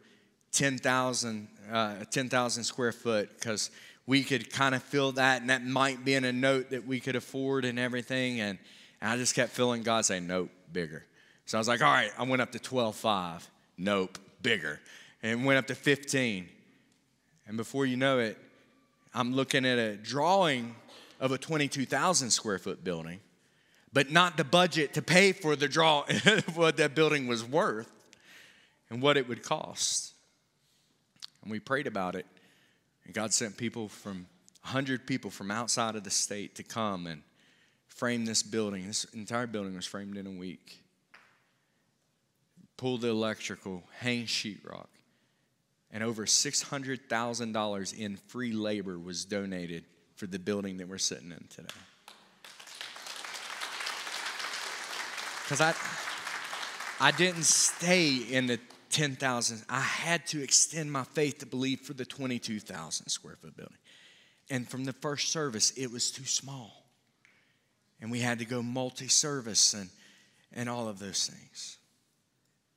10,000 0.53 1.49
uh, 1.71 2.05
10, 2.11 2.51
square 2.51 2.93
foot 2.93 3.31
because 3.39 3.71
we 4.07 4.25
could 4.25 4.51
kind 4.51 4.75
of 4.75 4.83
fill 4.83 5.13
that, 5.13 5.41
and 5.41 5.51
that 5.51 5.65
might 5.65 6.05
be 6.05 6.15
in 6.15 6.25
a 6.25 6.33
note 6.33 6.71
that 6.71 6.87
we 6.87 7.01
could 7.01 7.17
afford 7.17 7.65
and 7.65 7.79
everything. 7.79 8.41
And 8.41 8.59
and 9.03 9.11
I 9.11 9.17
just 9.17 9.35
kept 9.35 9.51
feeling 9.51 9.83
God 9.83 10.05
say, 10.05 10.21
nope, 10.21 10.49
bigger. 10.73 11.05
So 11.47 11.59
I 11.59 11.61
was 11.61 11.67
like, 11.67 11.83
all 11.83 11.91
right, 11.91 12.13
I 12.17 12.23
went 12.23 12.41
up 12.41 12.53
to 12.53 12.61
12.5. 12.61 13.43
Nope, 13.77 14.17
bigger. 14.43 14.81
And 15.25 15.45
went 15.45 15.59
up 15.59 15.67
to 15.67 15.75
15. 15.75 16.49
And 17.49 17.57
before 17.57 17.85
you 17.85 17.97
know 17.97 18.21
it, 18.21 18.39
I'm 19.13 19.35
looking 19.35 19.67
at 19.67 19.77
a 19.77 19.97
drawing 19.97 20.77
of 21.19 21.33
a 21.33 21.39
22,000 21.39 22.31
square 22.31 22.59
foot 22.59 22.85
building, 22.85 23.19
but 23.93 24.13
not 24.13 24.37
the 24.37 24.45
budget 24.45 24.95
to 24.95 25.03
pay 25.03 25.33
for 25.33 25.57
the 25.57 25.67
draw, 25.67 26.05
of 26.09 26.57
what 26.57 26.77
that 26.77 26.95
building 26.95 27.27
was 27.27 27.45
worth 27.45 27.91
and 28.89 29.03
what 29.03 29.17
it 29.17 29.29
would 29.29 29.43
cost. 29.43 30.15
And 31.43 31.51
we 31.51 31.59
prayed 31.59 31.89
about 31.89 32.15
it. 32.15 32.25
And 33.05 33.15
God 33.15 33.33
sent 33.33 33.57
people 33.57 33.89
from 33.89 34.27
100 34.63 35.07
people 35.07 35.31
from 35.31 35.51
outside 35.51 35.97
of 35.97 36.05
the 36.05 36.11
state 36.11 36.55
to 36.57 36.63
come 36.63 37.07
and 37.07 37.23
frame 37.89 38.25
this 38.25 38.43
building. 38.43 38.87
This 38.87 39.05
entire 39.13 39.47
building 39.47 39.75
was 39.75 39.87
framed 39.87 40.17
in 40.17 40.27
a 40.27 40.31
week. 40.31 40.83
Pull 42.77 42.99
the 42.99 43.09
electrical, 43.09 43.83
hang 43.99 44.27
sheetrock. 44.27 44.87
And 45.91 46.03
over 46.03 46.25
$600,000 46.25 47.99
in 47.99 48.17
free 48.17 48.53
labor 48.53 48.99
was 48.99 49.25
donated 49.25 49.85
for 50.17 50.27
the 50.27 50.39
building 50.39 50.79
that 50.79 50.89
we're 50.89 50.99
sitting 50.99 51.33
in 51.33 51.47
today. 51.49 51.69
Because 55.45 55.61
I, 55.61 55.75
I 56.99 57.11
didn't 57.11 57.45
stay 57.45 58.15
in 58.15 58.47
the 58.47 58.59
10,000. 58.93 59.65
I 59.69 59.81
had 59.81 60.27
to 60.29 60.43
extend 60.43 60.93
my 60.93 61.05
faith 61.05 61.39
to 61.39 61.47
believe 61.47 61.81
for 61.81 61.95
the 61.95 62.05
22,000 62.05 63.09
square 63.09 63.37
foot 63.37 63.57
building. 63.57 63.77
And 64.51 64.69
from 64.69 64.85
the 64.85 64.93
first 64.93 65.33
service, 65.33 65.71
it 65.73 65.91
was 65.91 66.11
too 66.11 66.25
small 66.25 66.83
and 68.03 68.11
we 68.11 68.19
had 68.19 68.41
to 68.41 68.45
go 68.45 68.63
multi 68.63 69.09
service 69.09 69.73
and, 69.73 69.89
and 70.53 70.69
all 70.69 70.89
of 70.89 70.99
those 70.99 71.29
things. 71.29 71.79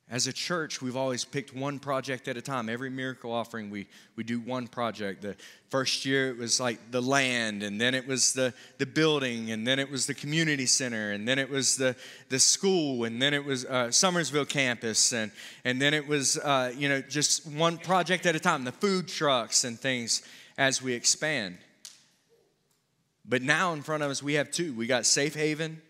As 0.08 0.28
a 0.28 0.32
church, 0.32 0.80
we've 0.80 0.96
always 0.96 1.24
picked 1.24 1.52
one 1.52 1.80
project 1.80 2.28
at 2.28 2.36
a 2.36 2.42
time. 2.42 2.68
Every 2.68 2.90
miracle 2.90 3.32
offering, 3.32 3.70
we, 3.70 3.88
we 4.14 4.22
do 4.22 4.38
one 4.38 4.68
project. 4.68 5.20
The 5.20 5.34
first 5.68 6.04
year, 6.04 6.30
it 6.30 6.38
was 6.38 6.60
like 6.60 6.92
the 6.92 7.02
land, 7.02 7.64
and 7.64 7.80
then 7.80 7.92
it 7.92 8.06
was 8.06 8.32
the, 8.32 8.54
the 8.78 8.86
building, 8.86 9.50
and 9.50 9.66
then 9.66 9.80
it 9.80 9.90
was 9.90 10.06
the 10.06 10.14
community 10.14 10.66
center, 10.66 11.10
and 11.10 11.26
then 11.26 11.40
it 11.40 11.50
was 11.50 11.76
the, 11.76 11.96
the 12.28 12.38
school, 12.38 13.02
and 13.02 13.20
then 13.20 13.34
it 13.34 13.44
was 13.44 13.64
uh, 13.64 13.88
Summersville 13.88 14.48
campus, 14.48 15.12
and, 15.12 15.32
and 15.64 15.82
then 15.82 15.92
it 15.92 16.06
was, 16.06 16.38
uh, 16.38 16.72
you 16.76 16.88
know, 16.88 17.00
just 17.00 17.44
one 17.44 17.76
project 17.76 18.26
at 18.26 18.36
a 18.36 18.40
time, 18.40 18.62
the 18.62 18.70
food 18.70 19.08
trucks 19.08 19.64
and 19.64 19.76
things 19.76 20.22
as 20.56 20.80
we 20.80 20.92
expand. 20.92 21.58
But 23.28 23.42
now 23.42 23.72
in 23.72 23.82
front 23.82 24.04
of 24.04 24.10
us, 24.12 24.22
we 24.22 24.34
have 24.34 24.52
two. 24.52 24.72
We 24.72 24.86
got 24.86 25.04
Safe 25.04 25.34
Haven, 25.34 25.82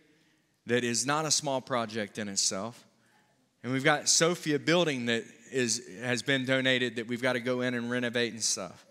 that 0.64 0.84
is 0.84 1.04
not 1.04 1.26
a 1.26 1.30
small 1.30 1.60
project 1.60 2.16
in 2.16 2.30
itself. 2.30 2.85
And 3.66 3.72
we've 3.72 3.82
got 3.82 4.08
Sophia 4.08 4.60
building 4.60 5.06
that 5.06 5.24
is, 5.50 5.82
has 6.00 6.22
been 6.22 6.44
donated 6.44 6.94
that 6.94 7.08
we've 7.08 7.20
got 7.20 7.32
to 7.32 7.40
go 7.40 7.62
in 7.62 7.74
and 7.74 7.90
renovate 7.90 8.32
and 8.32 8.40
stuff. 8.40 8.86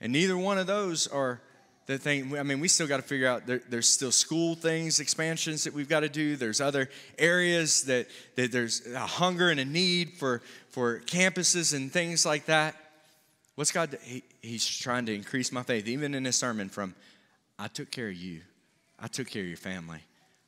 And 0.00 0.14
neither 0.14 0.34
one 0.34 0.56
of 0.56 0.66
those 0.66 1.06
are 1.06 1.42
the 1.84 1.98
thing. 1.98 2.38
I 2.38 2.42
mean, 2.42 2.58
we 2.60 2.68
still 2.68 2.86
got 2.86 2.96
to 2.96 3.02
figure 3.02 3.28
out 3.28 3.46
there, 3.46 3.60
there's 3.68 3.86
still 3.86 4.12
school 4.12 4.54
things, 4.54 4.98
expansions 4.98 5.64
that 5.64 5.74
we've 5.74 5.90
got 5.90 6.00
to 6.00 6.08
do. 6.08 6.36
There's 6.36 6.62
other 6.62 6.88
areas 7.18 7.82
that, 7.82 8.06
that 8.36 8.50
there's 8.50 8.86
a 8.94 9.00
hunger 9.00 9.50
and 9.50 9.60
a 9.60 9.66
need 9.66 10.14
for, 10.14 10.40
for 10.70 11.00
campuses 11.00 11.74
and 11.76 11.92
things 11.92 12.24
like 12.24 12.46
that. 12.46 12.74
What's 13.56 13.72
God? 13.72 13.98
He, 14.04 14.22
he's 14.40 14.66
trying 14.66 15.04
to 15.04 15.14
increase 15.14 15.52
my 15.52 15.64
faith, 15.64 15.86
even 15.86 16.14
in 16.14 16.22
this 16.22 16.38
sermon, 16.38 16.70
from 16.70 16.94
I 17.58 17.68
took 17.68 17.90
care 17.90 18.08
of 18.08 18.16
you. 18.16 18.40
I 18.98 19.08
took 19.08 19.28
care 19.28 19.42
of 19.42 19.48
your 19.48 19.58
family. 19.58 20.00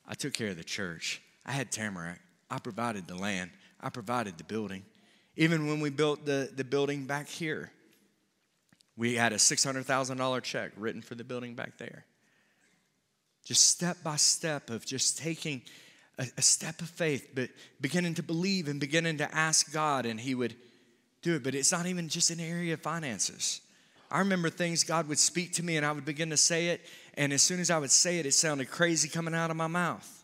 I 0.07 0.15
took 0.15 0.33
care 0.33 0.47
of 0.47 0.57
the 0.57 0.63
church. 0.63 1.21
I 1.45 1.51
had 1.51 1.71
Tamarack. 1.71 2.19
I 2.53 2.59
provided 2.59 3.07
the 3.07 3.15
land. 3.15 3.49
I 3.81 3.89
provided 3.89 4.37
the 4.37 4.43
building. 4.43 4.83
Even 5.35 5.67
when 5.67 5.79
we 5.79 5.89
built 5.89 6.23
the, 6.23 6.51
the 6.55 6.63
building 6.63 7.05
back 7.05 7.27
here, 7.27 7.71
we 8.95 9.15
had 9.15 9.33
a 9.33 9.37
$600,000 9.37 10.43
check 10.43 10.71
written 10.77 11.01
for 11.01 11.15
the 11.15 11.23
building 11.23 11.55
back 11.55 11.79
there. 11.79 12.05
Just 13.43 13.71
step 13.71 13.97
by 14.03 14.17
step 14.17 14.69
of 14.69 14.85
just 14.85 15.17
taking 15.17 15.63
a, 16.19 16.27
a 16.37 16.43
step 16.43 16.79
of 16.81 16.89
faith, 16.89 17.29
but 17.33 17.49
beginning 17.81 18.13
to 18.15 18.23
believe 18.23 18.67
and 18.67 18.79
beginning 18.79 19.17
to 19.17 19.35
ask 19.35 19.73
God, 19.73 20.05
and 20.05 20.19
He 20.19 20.35
would 20.35 20.55
do 21.23 21.37
it. 21.37 21.43
But 21.43 21.55
it's 21.55 21.71
not 21.71 21.87
even 21.87 22.07
just 22.07 22.29
an 22.29 22.39
area 22.39 22.75
of 22.75 22.81
finances. 22.81 23.61
I 24.11 24.19
remember 24.19 24.51
things 24.51 24.83
God 24.83 25.07
would 25.07 25.17
speak 25.17 25.53
to 25.53 25.63
me 25.63 25.75
and 25.75 25.83
I 25.83 25.91
would 25.91 26.05
begin 26.05 26.29
to 26.29 26.37
say 26.37 26.67
it, 26.67 26.81
and 27.15 27.33
as 27.33 27.41
soon 27.41 27.59
as 27.59 27.71
I 27.71 27.79
would 27.79 27.89
say 27.89 28.19
it, 28.19 28.27
it 28.27 28.35
sounded 28.35 28.69
crazy 28.69 29.09
coming 29.09 29.33
out 29.33 29.49
of 29.49 29.57
my 29.57 29.65
mouth. 29.65 30.22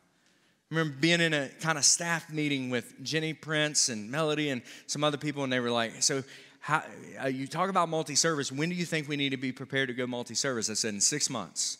Remember 0.69 0.95
being 0.99 1.19
in 1.19 1.33
a 1.33 1.49
kind 1.61 1.77
of 1.77 1.85
staff 1.85 2.31
meeting 2.31 2.69
with 2.69 3.01
Jenny 3.03 3.33
Prince 3.33 3.89
and 3.89 4.09
Melody 4.11 4.49
and 4.49 4.61
some 4.85 5.03
other 5.03 5.17
people, 5.17 5.43
and 5.43 5.51
they 5.51 5.59
were 5.59 5.71
like, 5.71 6.01
So, 6.01 6.23
how, 6.59 6.83
uh, 7.23 7.27
you 7.27 7.47
talk 7.47 7.69
about 7.69 7.89
multi 7.89 8.15
service. 8.15 8.51
When 8.51 8.69
do 8.69 8.75
you 8.75 8.85
think 8.85 9.07
we 9.07 9.15
need 9.15 9.29
to 9.29 9.37
be 9.37 9.51
prepared 9.51 9.87
to 9.87 9.93
go 9.93 10.05
multi 10.05 10.35
service? 10.35 10.69
I 10.69 10.73
said, 10.73 10.93
In 10.93 11.01
six 11.01 11.29
months. 11.29 11.77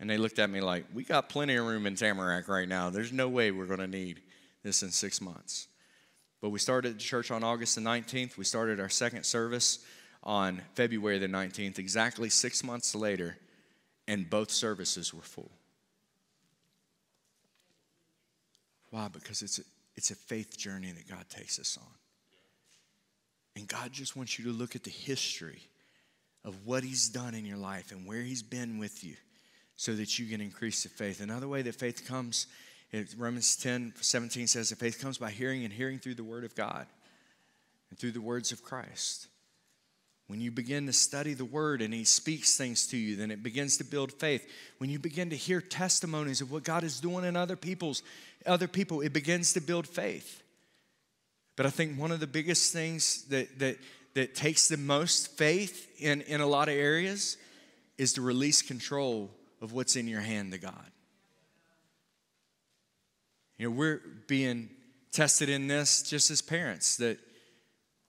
And 0.00 0.10
they 0.10 0.18
looked 0.18 0.38
at 0.38 0.50
me 0.50 0.60
like, 0.60 0.84
We 0.94 1.02
got 1.02 1.28
plenty 1.28 1.56
of 1.56 1.66
room 1.66 1.86
in 1.86 1.96
Tamarack 1.96 2.48
right 2.48 2.68
now. 2.68 2.90
There's 2.90 3.12
no 3.12 3.28
way 3.28 3.50
we're 3.50 3.66
going 3.66 3.80
to 3.80 3.88
need 3.88 4.20
this 4.62 4.82
in 4.82 4.90
six 4.90 5.20
months. 5.20 5.66
But 6.40 6.50
we 6.50 6.58
started 6.58 6.94
the 6.96 7.00
church 7.00 7.30
on 7.30 7.42
August 7.42 7.74
the 7.74 7.80
19th. 7.80 8.36
We 8.36 8.44
started 8.44 8.78
our 8.78 8.88
second 8.88 9.24
service 9.24 9.84
on 10.22 10.62
February 10.74 11.18
the 11.18 11.26
19th, 11.26 11.78
exactly 11.78 12.30
six 12.30 12.62
months 12.62 12.94
later, 12.94 13.36
and 14.06 14.28
both 14.28 14.50
services 14.50 15.12
were 15.12 15.22
full. 15.22 15.50
Why? 18.94 19.08
Because 19.08 19.42
it's 19.42 19.58
a, 19.58 19.62
it's 19.96 20.12
a 20.12 20.14
faith 20.14 20.56
journey 20.56 20.92
that 20.92 21.08
God 21.08 21.24
takes 21.28 21.58
us 21.58 21.76
on. 21.80 21.94
And 23.56 23.66
God 23.66 23.92
just 23.92 24.14
wants 24.14 24.38
you 24.38 24.44
to 24.44 24.52
look 24.52 24.76
at 24.76 24.84
the 24.84 24.90
history 24.90 25.62
of 26.44 26.64
what 26.64 26.84
He's 26.84 27.08
done 27.08 27.34
in 27.34 27.44
your 27.44 27.56
life 27.56 27.90
and 27.90 28.06
where 28.06 28.22
He's 28.22 28.44
been 28.44 28.78
with 28.78 29.02
you 29.02 29.16
so 29.74 29.96
that 29.96 30.16
you 30.20 30.26
can 30.26 30.40
increase 30.40 30.84
the 30.84 30.88
faith. 30.88 31.20
Another 31.20 31.48
way 31.48 31.60
that 31.62 31.74
faith 31.74 32.06
comes, 32.06 32.46
Romans 33.16 33.56
10 33.56 33.94
17 34.00 34.46
says 34.46 34.68
that 34.68 34.78
faith 34.78 35.00
comes 35.00 35.18
by 35.18 35.32
hearing 35.32 35.64
and 35.64 35.72
hearing 35.72 35.98
through 35.98 36.14
the 36.14 36.22
Word 36.22 36.44
of 36.44 36.54
God 36.54 36.86
and 37.90 37.98
through 37.98 38.12
the 38.12 38.20
words 38.20 38.52
of 38.52 38.62
Christ. 38.62 39.26
When 40.26 40.40
you 40.40 40.50
begin 40.50 40.86
to 40.86 40.92
study 40.92 41.34
the 41.34 41.44
word 41.44 41.82
and 41.82 41.92
he 41.92 42.04
speaks 42.04 42.56
things 42.56 42.86
to 42.88 42.96
you, 42.96 43.14
then 43.16 43.30
it 43.30 43.42
begins 43.42 43.76
to 43.76 43.84
build 43.84 44.12
faith. 44.12 44.50
When 44.78 44.88
you 44.88 44.98
begin 44.98 45.30
to 45.30 45.36
hear 45.36 45.60
testimonies 45.60 46.40
of 46.40 46.50
what 46.50 46.64
God 46.64 46.82
is 46.82 46.98
doing 46.98 47.24
in 47.24 47.36
other 47.36 47.56
people's 47.56 48.02
other 48.46 48.68
people, 48.68 49.00
it 49.02 49.12
begins 49.12 49.52
to 49.52 49.60
build 49.60 49.86
faith. 49.86 50.42
But 51.56 51.66
I 51.66 51.70
think 51.70 51.98
one 51.98 52.10
of 52.10 52.20
the 52.20 52.26
biggest 52.26 52.72
things 52.72 53.24
that 53.24 53.58
that 53.58 53.76
that 54.14 54.34
takes 54.34 54.68
the 54.68 54.76
most 54.76 55.36
faith 55.36 55.88
in, 56.00 56.22
in 56.22 56.40
a 56.40 56.46
lot 56.46 56.68
of 56.68 56.74
areas 56.74 57.36
is 57.98 58.14
to 58.14 58.22
release 58.22 58.62
control 58.62 59.30
of 59.60 59.72
what's 59.72 59.96
in 59.96 60.08
your 60.08 60.20
hand 60.20 60.52
to 60.52 60.58
God. 60.58 60.90
You 63.58 63.68
know, 63.68 63.76
we're 63.76 64.00
being 64.26 64.70
tested 65.12 65.48
in 65.48 65.68
this 65.68 66.02
just 66.02 66.30
as 66.30 66.42
parents 66.42 66.96
that 66.96 67.18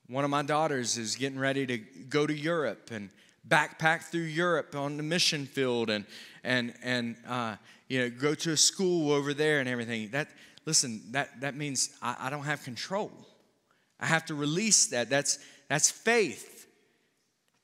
One 0.08 0.24
of 0.24 0.30
my 0.30 0.44
daughters 0.44 0.98
is 0.98 1.16
getting 1.16 1.40
ready 1.40 1.66
to 1.66 1.78
go 1.78 2.28
to 2.28 2.34
Europe 2.34 2.90
and 2.92 3.10
backpack 3.48 4.04
through 4.04 4.22
Europe 4.22 4.76
on 4.76 4.98
the 4.98 5.04
mission 5.04 5.46
field 5.46 5.90
and 5.90 6.06
and 6.44 6.74
and 6.84 7.16
uh, 7.28 7.56
you 7.88 8.00
know 8.00 8.10
go 8.10 8.36
to 8.36 8.52
a 8.52 8.58
school 8.58 9.12
over 9.12 9.34
there 9.34 9.60
and 9.60 9.68
everything. 9.68 10.10
That 10.10 10.30
listen, 10.66 11.02
that 11.12 11.42
that 11.42 11.56
means 11.56 11.90
I, 12.04 12.16
I 12.20 12.30
don't 12.30 12.44
have 12.44 12.64
control. 12.64 13.12
I 14.00 14.06
have 14.06 14.26
to 14.26 14.36
release 14.36 14.88
that. 14.88 15.10
That's 15.10 15.40
that's 15.70 15.90
faith. 15.90 16.52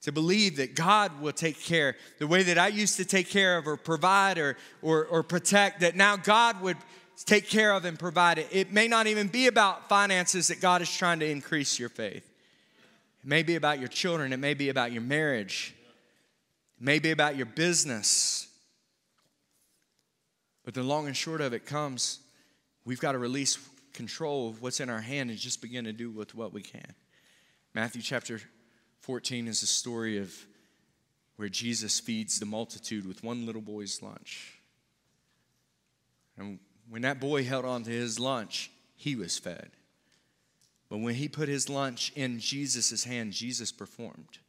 To 0.03 0.11
believe 0.11 0.57
that 0.57 0.73
God 0.73 1.21
will 1.21 1.31
take 1.31 1.61
care 1.61 1.95
the 2.17 2.25
way 2.25 2.41
that 2.41 2.57
I 2.57 2.69
used 2.69 2.97
to 2.97 3.05
take 3.05 3.29
care 3.29 3.59
of 3.59 3.67
or 3.67 3.77
provide 3.77 4.39
or, 4.39 4.57
or, 4.81 5.05
or 5.05 5.21
protect, 5.21 5.81
that 5.81 5.95
now 5.95 6.15
God 6.15 6.59
would 6.61 6.77
take 7.23 7.47
care 7.47 7.71
of 7.71 7.85
and 7.85 7.99
provide 7.99 8.39
it. 8.39 8.47
It 8.51 8.71
may 8.71 8.87
not 8.87 9.05
even 9.05 9.27
be 9.27 9.45
about 9.45 9.89
finances 9.89 10.47
that 10.47 10.59
God 10.59 10.81
is 10.81 10.91
trying 10.91 11.19
to 11.19 11.29
increase 11.29 11.77
your 11.77 11.89
faith. 11.89 12.30
It 13.23 13.27
may 13.27 13.43
be 13.43 13.55
about 13.55 13.79
your 13.79 13.87
children, 13.87 14.33
it 14.33 14.37
may 14.37 14.53
be 14.53 14.69
about 14.69 14.91
your 14.91 15.03
marriage, 15.03 15.75
it 16.79 16.83
may 16.83 16.99
be 16.99 17.11
about 17.11 17.35
your 17.35 17.45
business. 17.45 18.47
But 20.63 20.73
the 20.73 20.83
long 20.83 21.07
and 21.07 21.15
short 21.15 21.41
of 21.41 21.53
it 21.53 21.65
comes, 21.65 22.19
we've 22.85 22.99
got 22.99 23.13
to 23.13 23.17
release 23.17 23.57
control 23.93 24.49
of 24.49 24.61
what's 24.61 24.79
in 24.79 24.89
our 24.89 25.01
hand 25.01 25.29
and 25.29 25.37
just 25.37 25.61
begin 25.61 25.85
to 25.85 25.93
do 25.93 26.09
with 26.09 26.33
what 26.33 26.53
we 26.53 26.61
can. 26.61 26.93
Matthew 27.73 28.01
chapter 28.01 28.41
14 29.01 29.47
is 29.47 29.63
a 29.63 29.67
story 29.67 30.17
of 30.17 30.33
where 31.35 31.49
Jesus 31.49 31.99
feeds 31.99 32.39
the 32.39 32.45
multitude 32.45 33.07
with 33.07 33.23
one 33.23 33.45
little 33.45 33.61
boy's 33.61 34.01
lunch. 34.01 34.59
And 36.37 36.59
when 36.89 37.01
that 37.03 37.19
boy 37.19 37.43
held 37.43 37.65
on 37.65 37.83
to 37.83 37.91
his 37.91 38.19
lunch, 38.19 38.71
he 38.95 39.15
was 39.15 39.37
fed. 39.37 39.71
But 40.91 40.97
when 40.97 41.15
he 41.15 41.29
put 41.29 41.47
his 41.47 41.69
lunch 41.69 42.11
in 42.17 42.37
Jesus' 42.37 43.05
hand, 43.05 43.31
Jesus 43.31 43.71
performed 43.71 44.39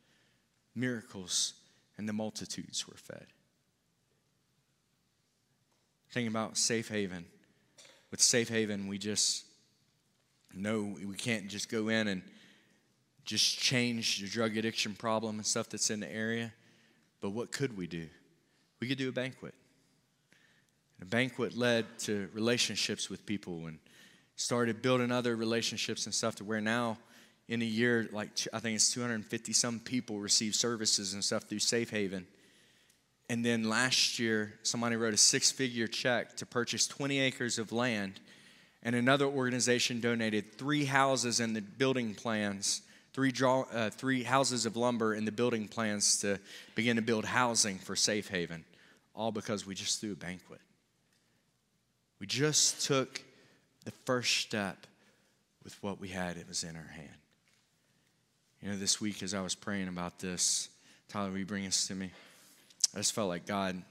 miracles 0.75 1.55
and 1.97 2.09
the 2.09 2.13
multitudes 2.13 2.89
were 2.89 2.97
fed. 2.97 3.29
Thinking 6.11 6.27
about 6.27 6.57
Safe 6.57 6.89
Haven. 6.89 7.27
With 8.11 8.21
Safe 8.21 8.49
Haven, 8.49 8.89
we 8.89 8.99
just 8.99 9.45
know 10.53 10.97
we 11.07 11.15
can't 11.15 11.47
just 11.47 11.71
go 11.71 11.87
in 11.87 12.09
and 12.09 12.23
just 13.25 13.61
change 13.61 14.19
the 14.19 14.27
drug 14.27 14.57
addiction 14.57 14.95
problem 14.95 15.37
and 15.37 15.47
stuff 15.47 15.69
that's 15.69 15.91
in 15.91 16.01
the 16.01 16.13
area. 16.13 16.53
But 17.21 17.31
what 17.31 17.53
could 17.53 17.77
we 17.77 17.87
do? 17.87 18.09
We 18.81 18.89
could 18.89 18.99
do 18.99 19.11
a 19.11 19.13
banquet. 19.13 19.55
A 21.01 21.05
banquet 21.05 21.57
led 21.57 22.01
to 22.01 22.29
relationships 22.35 23.09
with 23.09 23.25
people 23.27 23.69
and 23.69 23.79
started 24.37 24.83
building 24.83 25.11
other 25.13 25.37
relationships 25.37 26.07
and 26.07 26.15
stuff 26.15 26.37
to 26.37 26.45
where 26.45 26.61
now 26.61 26.99
in 27.49 27.61
a 27.61 27.67
year, 27.67 28.09
like 28.13 28.31
I 28.53 28.61
think 28.61 28.77
it's 28.77 28.93
250 28.93 29.53
some 29.53 29.79
people 29.81 30.19
receive 30.19 30.55
services 30.55 31.13
and 31.13 31.25
stuff 31.25 31.45
through 31.45 31.59
Safe 31.59 31.91
Haven. 31.91 32.27
And 33.29 33.45
then 33.45 33.69
last 33.69 34.19
year, 34.19 34.55
somebody 34.63 34.97
wrote 34.97 35.15
a 35.15 35.19
six 35.19 35.51
figure 35.51 35.87
check 35.87 36.37
to 36.37 36.47
purchase 36.47 36.87
20 36.87 37.21
acres 37.21 37.59
of 37.59 37.73
land. 37.73 38.21
And 38.83 38.97
another 38.97 39.27
organization 39.27 40.01
donated 40.01 40.59
three 40.59 40.85
houses 40.85 41.41
and 41.41 41.55
the 41.55 41.61
building 41.61 42.15
plans, 42.15 42.83
three, 43.13 43.33
draw, 43.33 43.63
uh, 43.73 43.91
three 43.91 44.23
houses 44.23 44.67
of 44.67 44.77
lumber 44.77 45.13
and 45.15 45.27
the 45.27 45.33
building 45.33 45.69
plans 45.69 46.19
to 46.21 46.39
begin 46.75 46.97
to 46.97 47.03
build 47.03 47.25
housing 47.25 47.79
for 47.79 47.95
Safe 47.95 48.29
Haven, 48.29 48.65
all 49.15 49.31
because 49.31 49.67
we 49.67 49.75
just 49.75 50.01
threw 50.01 50.13
a 50.13 50.17
banquet. 50.17 50.61
We 52.19 52.27
just 52.27 52.85
took 52.87 53.23
the 53.85 53.93
first 54.05 54.39
step 54.39 54.87
with 55.65 55.81
what 55.83 56.01
we 56.01 56.09
had, 56.09 56.37
it 56.37 56.49
was 56.49 56.65
in 56.65 56.77
our 56.77 56.93
hand. 56.95 57.09
You 58.61 58.71
know, 58.71 58.77
this 58.77 59.01
week 59.01 59.23
as 59.23 59.35
I 59.35 59.41
was 59.41 59.55
praying 59.55 59.89
about 59.89 60.19
this, 60.19 60.69
Tyler, 61.09 61.31
will 61.31 61.39
you 61.39 61.47
bring 61.47 61.65
this 61.65 61.87
to 61.89 61.95
me? 61.95 62.11
I 62.95 62.99
just 62.99 63.13
felt 63.13 63.29
like 63.29 63.47
God 63.47 63.83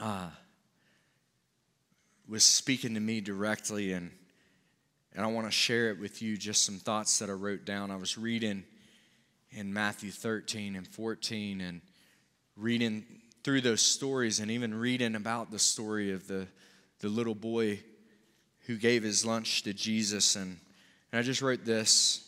uh, 0.00 0.28
was 2.28 2.44
speaking 2.44 2.94
to 2.94 3.00
me 3.00 3.20
directly, 3.20 3.92
and, 3.92 4.10
and 5.14 5.24
I 5.24 5.28
want 5.28 5.46
to 5.46 5.50
share 5.50 5.90
it 5.90 5.98
with 5.98 6.22
you 6.22 6.36
just 6.36 6.64
some 6.64 6.78
thoughts 6.78 7.18
that 7.18 7.28
I 7.28 7.32
wrote 7.32 7.64
down. 7.64 7.90
I 7.90 7.96
was 7.96 8.16
reading 8.16 8.64
in 9.50 9.72
Matthew 9.72 10.10
13 10.10 10.76
and 10.76 10.86
14 10.86 11.60
and 11.60 11.80
reading 12.56 13.04
through 13.42 13.62
those 13.62 13.82
stories 13.82 14.38
and 14.38 14.50
even 14.50 14.72
reading 14.72 15.16
about 15.16 15.50
the 15.50 15.58
story 15.58 16.12
of 16.12 16.28
the, 16.28 16.46
the 17.00 17.08
little 17.08 17.34
boy 17.34 17.80
who 18.70 18.76
gave 18.76 19.02
his 19.02 19.26
lunch 19.26 19.64
to 19.64 19.74
Jesus. 19.74 20.36
And, 20.36 20.56
and 21.10 21.18
I 21.18 21.22
just 21.22 21.42
wrote 21.42 21.64
this 21.64 22.24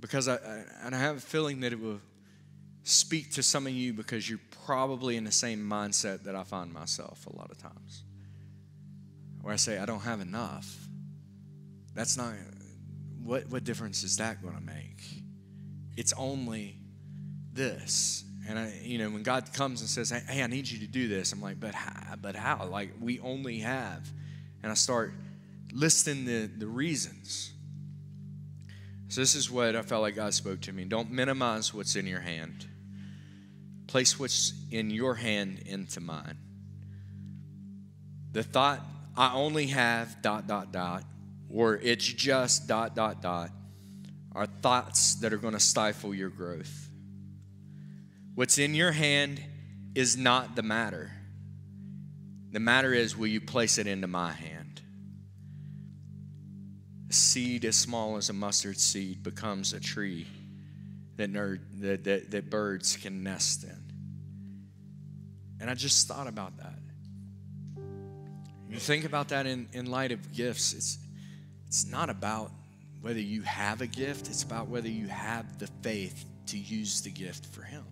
because 0.00 0.26
I, 0.26 0.34
I, 0.34 0.64
and 0.82 0.92
I 0.92 0.98
have 0.98 1.18
a 1.18 1.20
feeling 1.20 1.60
that 1.60 1.72
it 1.72 1.80
will 1.80 2.00
speak 2.82 3.30
to 3.34 3.44
some 3.44 3.64
of 3.64 3.72
you 3.72 3.92
because 3.92 4.28
you're 4.28 4.40
probably 4.66 5.16
in 5.16 5.22
the 5.22 5.30
same 5.30 5.60
mindset 5.60 6.24
that 6.24 6.34
I 6.34 6.42
find 6.42 6.72
myself 6.72 7.28
a 7.32 7.36
lot 7.36 7.52
of 7.52 7.58
times. 7.58 8.02
Where 9.40 9.52
I 9.52 9.56
say, 9.56 9.78
I 9.78 9.86
don't 9.86 10.00
have 10.00 10.20
enough. 10.20 10.76
That's 11.94 12.16
not, 12.16 12.34
what, 13.22 13.48
what 13.50 13.62
difference 13.62 14.02
is 14.02 14.16
that 14.16 14.42
going 14.42 14.56
to 14.56 14.62
make? 14.62 15.00
It's 15.96 16.12
only 16.14 16.74
this. 17.52 18.24
And 18.48 18.58
I, 18.58 18.80
you 18.82 18.98
know, 18.98 19.08
when 19.08 19.22
God 19.22 19.52
comes 19.52 19.80
and 19.80 19.88
says, 19.88 20.10
"Hey, 20.10 20.42
I 20.42 20.46
need 20.48 20.68
you 20.68 20.80
to 20.80 20.86
do 20.86 21.06
this," 21.06 21.32
I'm 21.32 21.40
like, 21.40 21.60
"But 21.60 21.74
how? 21.74 22.16
But 22.16 22.34
how? 22.34 22.66
Like 22.66 22.90
we 23.00 23.20
only 23.20 23.58
have," 23.58 24.10
and 24.62 24.72
I 24.72 24.74
start 24.74 25.14
listing 25.72 26.24
the 26.24 26.46
the 26.46 26.66
reasons. 26.66 27.52
So 29.08 29.20
this 29.20 29.34
is 29.34 29.50
what 29.50 29.76
I 29.76 29.82
felt 29.82 30.02
like 30.02 30.16
God 30.16 30.34
spoke 30.34 30.60
to 30.62 30.72
me. 30.72 30.84
Don't 30.84 31.10
minimize 31.10 31.72
what's 31.72 31.96
in 31.96 32.06
your 32.06 32.20
hand. 32.20 32.66
Place 33.86 34.18
what's 34.18 34.54
in 34.70 34.90
your 34.90 35.14
hand 35.14 35.60
into 35.66 36.00
mine. 36.00 36.38
The 38.32 38.42
thought, 38.42 38.84
"I 39.16 39.34
only 39.34 39.68
have 39.68 40.20
dot 40.20 40.48
dot 40.48 40.72
dot," 40.72 41.04
or 41.48 41.76
"It's 41.76 42.06
just 42.06 42.66
dot 42.66 42.96
dot 42.96 43.22
dot," 43.22 43.52
are 44.32 44.46
thoughts 44.46 45.14
that 45.16 45.32
are 45.32 45.38
going 45.38 45.54
to 45.54 45.60
stifle 45.60 46.14
your 46.14 46.30
growth. 46.30 46.81
What's 48.34 48.58
in 48.58 48.74
your 48.74 48.92
hand 48.92 49.42
is 49.94 50.16
not 50.16 50.56
the 50.56 50.62
matter. 50.62 51.10
The 52.50 52.60
matter 52.60 52.92
is, 52.94 53.16
will 53.16 53.26
you 53.26 53.40
place 53.40 53.78
it 53.78 53.86
into 53.86 54.06
my 54.06 54.32
hand? 54.32 54.80
A 57.10 57.12
seed 57.12 57.64
as 57.64 57.76
small 57.76 58.16
as 58.16 58.30
a 58.30 58.32
mustard 58.32 58.78
seed 58.78 59.22
becomes 59.22 59.72
a 59.72 59.80
tree 59.80 60.26
that, 61.16 61.30
nerd, 61.30 61.60
that, 61.80 62.04
that, 62.04 62.30
that 62.30 62.50
birds 62.50 62.96
can 62.96 63.22
nest 63.22 63.64
in. 63.64 63.82
And 65.60 65.70
I 65.70 65.74
just 65.74 66.08
thought 66.08 66.26
about 66.26 66.56
that. 66.58 66.78
You 68.68 68.78
think 68.78 69.04
about 69.04 69.28
that 69.28 69.46
in, 69.46 69.68
in 69.74 69.86
light 69.86 70.12
of 70.12 70.32
gifts. 70.32 70.72
It's, 70.72 70.98
it's 71.66 71.86
not 71.86 72.08
about 72.08 72.50
whether 73.02 73.20
you 73.20 73.42
have 73.42 73.82
a 73.82 73.86
gift, 73.86 74.28
it's 74.28 74.42
about 74.42 74.68
whether 74.68 74.88
you 74.88 75.08
have 75.08 75.58
the 75.58 75.66
faith 75.82 76.24
to 76.46 76.58
use 76.58 77.02
the 77.02 77.10
gift 77.10 77.46
for 77.46 77.62
Him. 77.62 77.84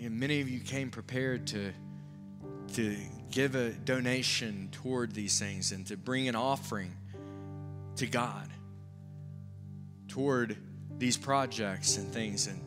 And 0.00 0.18
many 0.20 0.40
of 0.40 0.48
you 0.48 0.60
came 0.60 0.90
prepared 0.90 1.48
to, 1.48 1.72
to 2.74 2.96
give 3.30 3.54
a 3.54 3.70
donation 3.70 4.68
toward 4.70 5.12
these 5.12 5.38
things 5.38 5.72
and 5.72 5.86
to 5.88 5.96
bring 5.96 6.28
an 6.28 6.36
offering 6.36 6.96
to 7.96 8.06
God 8.06 8.48
toward 10.06 10.56
these 10.98 11.16
projects 11.16 11.96
and 11.96 12.12
things. 12.12 12.46
And 12.46 12.60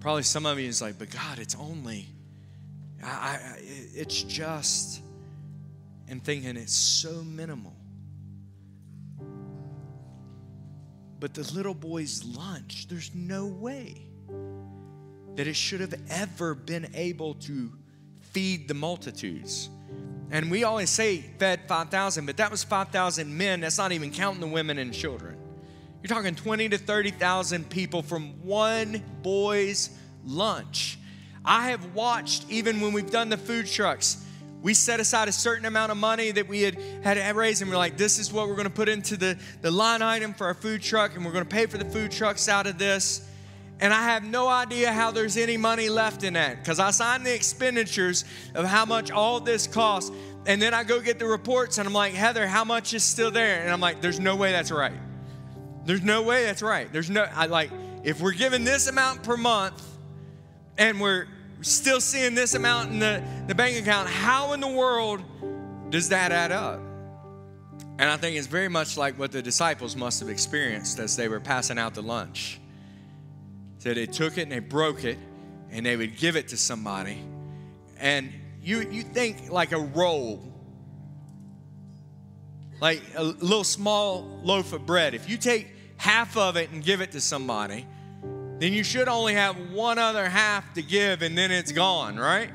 probably 0.00 0.22
some 0.22 0.46
of 0.46 0.58
you 0.58 0.68
is 0.68 0.80
like, 0.80 0.98
but 0.98 1.10
God, 1.10 1.38
it's 1.38 1.56
only, 1.56 2.08
I, 3.02 3.06
I, 3.06 3.56
it's 3.60 4.22
just, 4.22 5.02
and 6.08 6.22
thinking 6.24 6.56
it's 6.56 6.74
so 6.74 7.22
minimal. 7.22 7.76
But 11.20 11.34
the 11.34 11.48
little 11.54 11.74
boy's 11.74 12.24
lunch, 12.24 12.88
there's 12.88 13.14
no 13.14 13.46
way 13.46 14.06
that 15.36 15.46
it 15.46 15.56
should 15.56 15.80
have 15.80 15.94
ever 16.10 16.54
been 16.54 16.90
able 16.94 17.34
to 17.34 17.72
feed 18.20 18.68
the 18.68 18.74
multitudes. 18.74 19.68
And 20.30 20.50
we 20.50 20.64
always 20.64 20.88
say 20.88 21.18
fed 21.38 21.68
5,000, 21.68 22.24
but 22.24 22.38
that 22.38 22.50
was 22.50 22.64
5,000 22.64 23.36
men. 23.36 23.60
That's 23.60 23.78
not 23.78 23.92
even 23.92 24.10
counting 24.10 24.40
the 24.40 24.46
women 24.46 24.78
and 24.78 24.92
children. 24.92 25.36
You're 26.02 26.08
talking 26.08 26.34
20 26.34 26.70
to 26.70 26.78
30,000 26.78 27.68
people 27.68 28.02
from 28.02 28.42
one 28.42 29.02
boy's 29.22 29.90
lunch. 30.24 30.98
I 31.44 31.70
have 31.70 31.94
watched, 31.94 32.46
even 32.50 32.80
when 32.80 32.92
we've 32.92 33.10
done 33.10 33.28
the 33.28 33.36
food 33.36 33.66
trucks, 33.66 34.24
we 34.62 34.74
set 34.74 35.00
aside 35.00 35.28
a 35.28 35.32
certain 35.32 35.66
amount 35.66 35.90
of 35.90 35.98
money 35.98 36.30
that 36.30 36.48
we 36.48 36.62
had 36.62 36.78
had 37.02 37.34
raised, 37.34 37.62
and 37.62 37.70
we're 37.70 37.76
like, 37.76 37.96
this 37.96 38.18
is 38.18 38.32
what 38.32 38.48
we're 38.48 38.54
to 38.64 38.70
put 38.70 38.88
into 38.88 39.16
the, 39.16 39.36
the 39.60 39.70
line 39.70 40.02
item 40.02 40.32
for 40.34 40.46
our 40.46 40.54
food 40.54 40.82
truck, 40.82 41.16
and 41.16 41.24
we're 41.24 41.32
to 41.44 41.50
pay 41.50 41.66
for 41.66 41.78
the 41.78 41.84
food 41.84 42.12
trucks 42.12 42.48
out 42.48 42.66
of 42.66 42.78
this. 42.78 43.28
And 43.80 43.92
I 43.92 44.02
have 44.02 44.24
no 44.24 44.48
idea 44.48 44.92
how 44.92 45.10
there's 45.10 45.36
any 45.36 45.56
money 45.56 45.88
left 45.88 46.22
in 46.22 46.34
that 46.34 46.58
because 46.58 46.78
I 46.78 46.90
signed 46.92 47.26
the 47.26 47.34
expenditures 47.34 48.24
of 48.54 48.64
how 48.64 48.84
much 48.84 49.10
all 49.10 49.40
this 49.40 49.66
costs. 49.66 50.12
And 50.46 50.62
then 50.62 50.72
I 50.72 50.84
go 50.84 51.00
get 51.00 51.18
the 51.18 51.26
reports 51.26 51.78
and 51.78 51.88
I'm 51.88 51.94
like, 51.94 52.12
Heather, 52.12 52.46
how 52.46 52.64
much 52.64 52.94
is 52.94 53.02
still 53.02 53.30
there? 53.30 53.62
And 53.62 53.70
I'm 53.70 53.80
like, 53.80 54.00
there's 54.00 54.20
no 54.20 54.36
way 54.36 54.52
that's 54.52 54.70
right. 54.70 54.92
There's 55.84 56.02
no 56.02 56.22
way 56.22 56.44
that's 56.44 56.62
right. 56.62 56.92
There's 56.92 57.10
no, 57.10 57.26
I 57.34 57.46
like, 57.46 57.70
if 58.04 58.20
we're 58.20 58.32
giving 58.32 58.64
this 58.64 58.86
amount 58.86 59.22
per 59.24 59.36
month 59.36 59.82
and 60.78 61.00
we're 61.00 61.26
still 61.60 62.00
seeing 62.00 62.34
this 62.34 62.54
amount 62.54 62.90
in 62.90 62.98
the, 62.98 63.22
the 63.46 63.54
bank 63.54 63.76
account, 63.76 64.08
how 64.08 64.52
in 64.52 64.60
the 64.60 64.68
world 64.68 65.22
does 65.90 66.08
that 66.10 66.32
add 66.32 66.52
up? 66.52 66.80
And 67.98 68.10
I 68.10 68.16
think 68.16 68.36
it's 68.36 68.46
very 68.46 68.68
much 68.68 68.96
like 68.96 69.18
what 69.18 69.32
the 69.32 69.42
disciples 69.42 69.94
must 69.94 70.20
have 70.20 70.28
experienced 70.28 70.98
as 70.98 71.16
they 71.16 71.28
were 71.28 71.40
passing 71.40 71.78
out 71.78 71.94
the 71.94 72.02
lunch. 72.02 72.60
So 73.82 73.92
they 73.92 74.06
took 74.06 74.38
it 74.38 74.42
and 74.42 74.52
they 74.52 74.60
broke 74.60 75.02
it 75.02 75.18
and 75.72 75.84
they 75.84 75.96
would 75.96 76.16
give 76.16 76.36
it 76.36 76.46
to 76.48 76.56
somebody. 76.56 77.18
And 77.98 78.32
you, 78.62 78.88
you 78.88 79.02
think 79.02 79.50
like 79.50 79.72
a 79.72 79.80
roll, 79.80 80.40
like 82.80 83.02
a 83.16 83.24
little 83.24 83.64
small 83.64 84.40
loaf 84.44 84.72
of 84.72 84.86
bread. 84.86 85.14
If 85.14 85.28
you 85.28 85.36
take 85.36 85.66
half 85.96 86.36
of 86.36 86.56
it 86.56 86.70
and 86.70 86.84
give 86.84 87.00
it 87.00 87.10
to 87.10 87.20
somebody, 87.20 87.84
then 88.60 88.72
you 88.72 88.84
should 88.84 89.08
only 89.08 89.34
have 89.34 89.56
one 89.72 89.98
other 89.98 90.28
half 90.28 90.74
to 90.74 90.82
give 90.82 91.22
and 91.22 91.36
then 91.36 91.50
it's 91.50 91.72
gone, 91.72 92.16
right? 92.16 92.50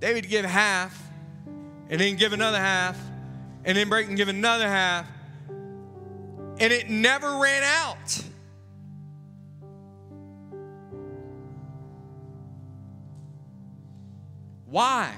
They 0.00 0.14
would 0.14 0.28
give 0.28 0.44
half 0.44 1.00
and 1.88 2.00
then 2.00 2.16
give 2.16 2.32
another 2.32 2.58
half 2.58 2.98
and 3.64 3.78
then 3.78 3.88
break 3.88 4.08
and 4.08 4.16
give 4.16 4.26
another 4.26 4.66
half. 4.66 5.06
And 6.58 6.72
it 6.72 6.90
never 6.90 7.38
ran 7.38 7.62
out. 7.62 8.24
Why? 14.72 15.12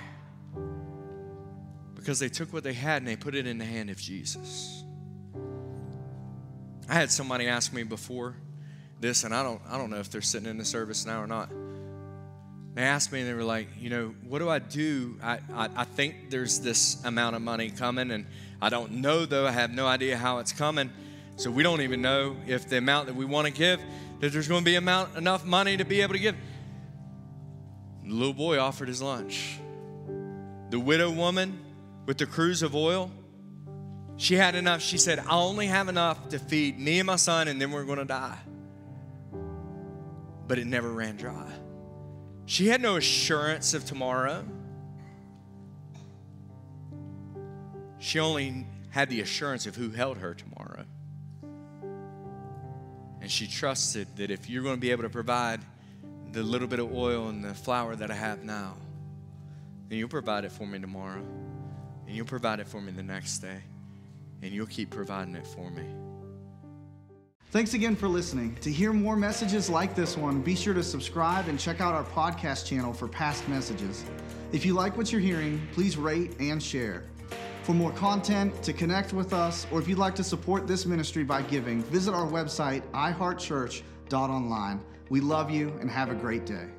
Because 1.94 2.18
they 2.18 2.28
took 2.28 2.52
what 2.52 2.64
they 2.64 2.72
had 2.72 3.02
and 3.02 3.06
they 3.06 3.14
put 3.14 3.36
it 3.36 3.46
in 3.46 3.56
the 3.56 3.64
hand 3.64 3.88
of 3.88 3.98
Jesus. 3.98 4.82
I 6.88 6.94
had 6.94 7.08
somebody 7.12 7.46
ask 7.46 7.72
me 7.72 7.84
before 7.84 8.34
this, 8.98 9.22
and 9.22 9.32
I 9.32 9.44
don't, 9.44 9.62
I 9.68 9.78
don't 9.78 9.90
know 9.90 10.00
if 10.00 10.10
they're 10.10 10.22
sitting 10.22 10.48
in 10.50 10.58
the 10.58 10.64
service 10.64 11.06
now 11.06 11.22
or 11.22 11.28
not. 11.28 11.50
They 12.74 12.82
asked 12.82 13.12
me, 13.12 13.20
and 13.20 13.28
they 13.28 13.32
were 13.32 13.44
like, 13.44 13.68
you 13.78 13.90
know, 13.90 14.12
what 14.26 14.40
do 14.40 14.50
I 14.50 14.58
do? 14.58 15.20
I, 15.22 15.38
I, 15.54 15.68
I 15.76 15.84
think 15.84 16.30
there's 16.30 16.58
this 16.58 17.02
amount 17.04 17.36
of 17.36 17.42
money 17.42 17.70
coming, 17.70 18.10
and 18.10 18.26
I 18.60 18.70
don't 18.70 18.90
know, 18.90 19.24
though. 19.24 19.46
I 19.46 19.52
have 19.52 19.70
no 19.70 19.86
idea 19.86 20.16
how 20.16 20.38
it's 20.38 20.52
coming. 20.52 20.90
So 21.36 21.48
we 21.48 21.62
don't 21.62 21.80
even 21.80 22.02
know 22.02 22.34
if 22.48 22.68
the 22.68 22.78
amount 22.78 23.06
that 23.06 23.14
we 23.14 23.24
want 23.24 23.46
to 23.46 23.52
give, 23.52 23.80
that 24.18 24.32
there's 24.32 24.48
going 24.48 24.62
to 24.62 24.64
be 24.64 24.74
amount, 24.74 25.16
enough 25.16 25.44
money 25.44 25.76
to 25.76 25.84
be 25.84 26.00
able 26.00 26.14
to 26.14 26.18
give. 26.20 26.34
The 28.14 28.20
little 28.20 28.32
boy 28.32 28.60
offered 28.60 28.86
his 28.86 29.02
lunch. 29.02 29.58
The 30.70 30.78
widow 30.78 31.10
woman 31.10 31.58
with 32.06 32.16
the 32.16 32.26
cruse 32.26 32.62
of 32.62 32.76
oil, 32.76 33.10
she 34.18 34.36
had 34.36 34.54
enough. 34.54 34.82
She 34.82 34.98
said, 34.98 35.18
I 35.18 35.32
only 35.32 35.66
have 35.66 35.88
enough 35.88 36.28
to 36.28 36.38
feed 36.38 36.78
me 36.78 37.00
and 37.00 37.08
my 37.08 37.16
son, 37.16 37.48
and 37.48 37.60
then 37.60 37.72
we're 37.72 37.82
going 37.82 37.98
to 37.98 38.04
die. 38.04 38.38
But 40.46 40.58
it 40.58 40.66
never 40.68 40.92
ran 40.92 41.16
dry. 41.16 41.50
She 42.46 42.68
had 42.68 42.80
no 42.80 42.94
assurance 42.94 43.74
of 43.74 43.84
tomorrow. 43.84 44.44
She 47.98 48.20
only 48.20 48.64
had 48.90 49.10
the 49.10 49.22
assurance 49.22 49.66
of 49.66 49.74
who 49.74 49.90
held 49.90 50.18
her 50.18 50.34
tomorrow. 50.34 50.84
And 53.20 53.28
she 53.28 53.48
trusted 53.48 54.06
that 54.18 54.30
if 54.30 54.48
you're 54.48 54.62
going 54.62 54.76
to 54.76 54.80
be 54.80 54.92
able 54.92 55.02
to 55.02 55.10
provide 55.10 55.58
the 56.34 56.42
little 56.42 56.66
bit 56.66 56.80
of 56.80 56.92
oil 56.92 57.28
and 57.28 57.44
the 57.44 57.54
flour 57.54 57.94
that 57.94 58.10
I 58.10 58.14
have 58.14 58.42
now, 58.42 58.74
then 59.88 59.98
you'll 59.98 60.08
provide 60.08 60.44
it 60.44 60.50
for 60.50 60.66
me 60.66 60.80
tomorrow. 60.80 61.24
And 62.06 62.14
you'll 62.14 62.26
provide 62.26 62.60
it 62.60 62.66
for 62.66 62.80
me 62.80 62.92
the 62.92 63.02
next 63.02 63.38
day. 63.38 63.62
And 64.42 64.52
you'll 64.52 64.66
keep 64.66 64.90
providing 64.90 65.36
it 65.36 65.46
for 65.46 65.70
me. 65.70 65.84
Thanks 67.50 67.72
again 67.72 67.94
for 67.94 68.08
listening. 68.08 68.56
To 68.62 68.70
hear 68.70 68.92
more 68.92 69.16
messages 69.16 69.70
like 69.70 69.94
this 69.94 70.16
one, 70.16 70.42
be 70.42 70.56
sure 70.56 70.74
to 70.74 70.82
subscribe 70.82 71.46
and 71.46 71.58
check 71.58 71.80
out 71.80 71.94
our 71.94 72.02
podcast 72.02 72.66
channel 72.66 72.92
for 72.92 73.06
past 73.06 73.48
messages. 73.48 74.04
If 74.52 74.66
you 74.66 74.74
like 74.74 74.96
what 74.96 75.12
you're 75.12 75.20
hearing, 75.20 75.66
please 75.72 75.96
rate 75.96 76.32
and 76.40 76.60
share. 76.60 77.04
For 77.62 77.72
more 77.72 77.92
content, 77.92 78.60
to 78.64 78.72
connect 78.72 79.12
with 79.12 79.32
us, 79.32 79.68
or 79.70 79.78
if 79.78 79.86
you'd 79.86 79.98
like 79.98 80.16
to 80.16 80.24
support 80.24 80.66
this 80.66 80.84
ministry 80.84 81.22
by 81.22 81.42
giving, 81.42 81.82
visit 81.84 82.12
our 82.12 82.26
website, 82.26 82.82
iheartchurch.online. 82.90 84.80
We 85.14 85.20
love 85.20 85.48
you 85.48 85.72
and 85.80 85.88
have 85.88 86.10
a 86.10 86.14
great 86.16 86.44
day. 86.44 86.73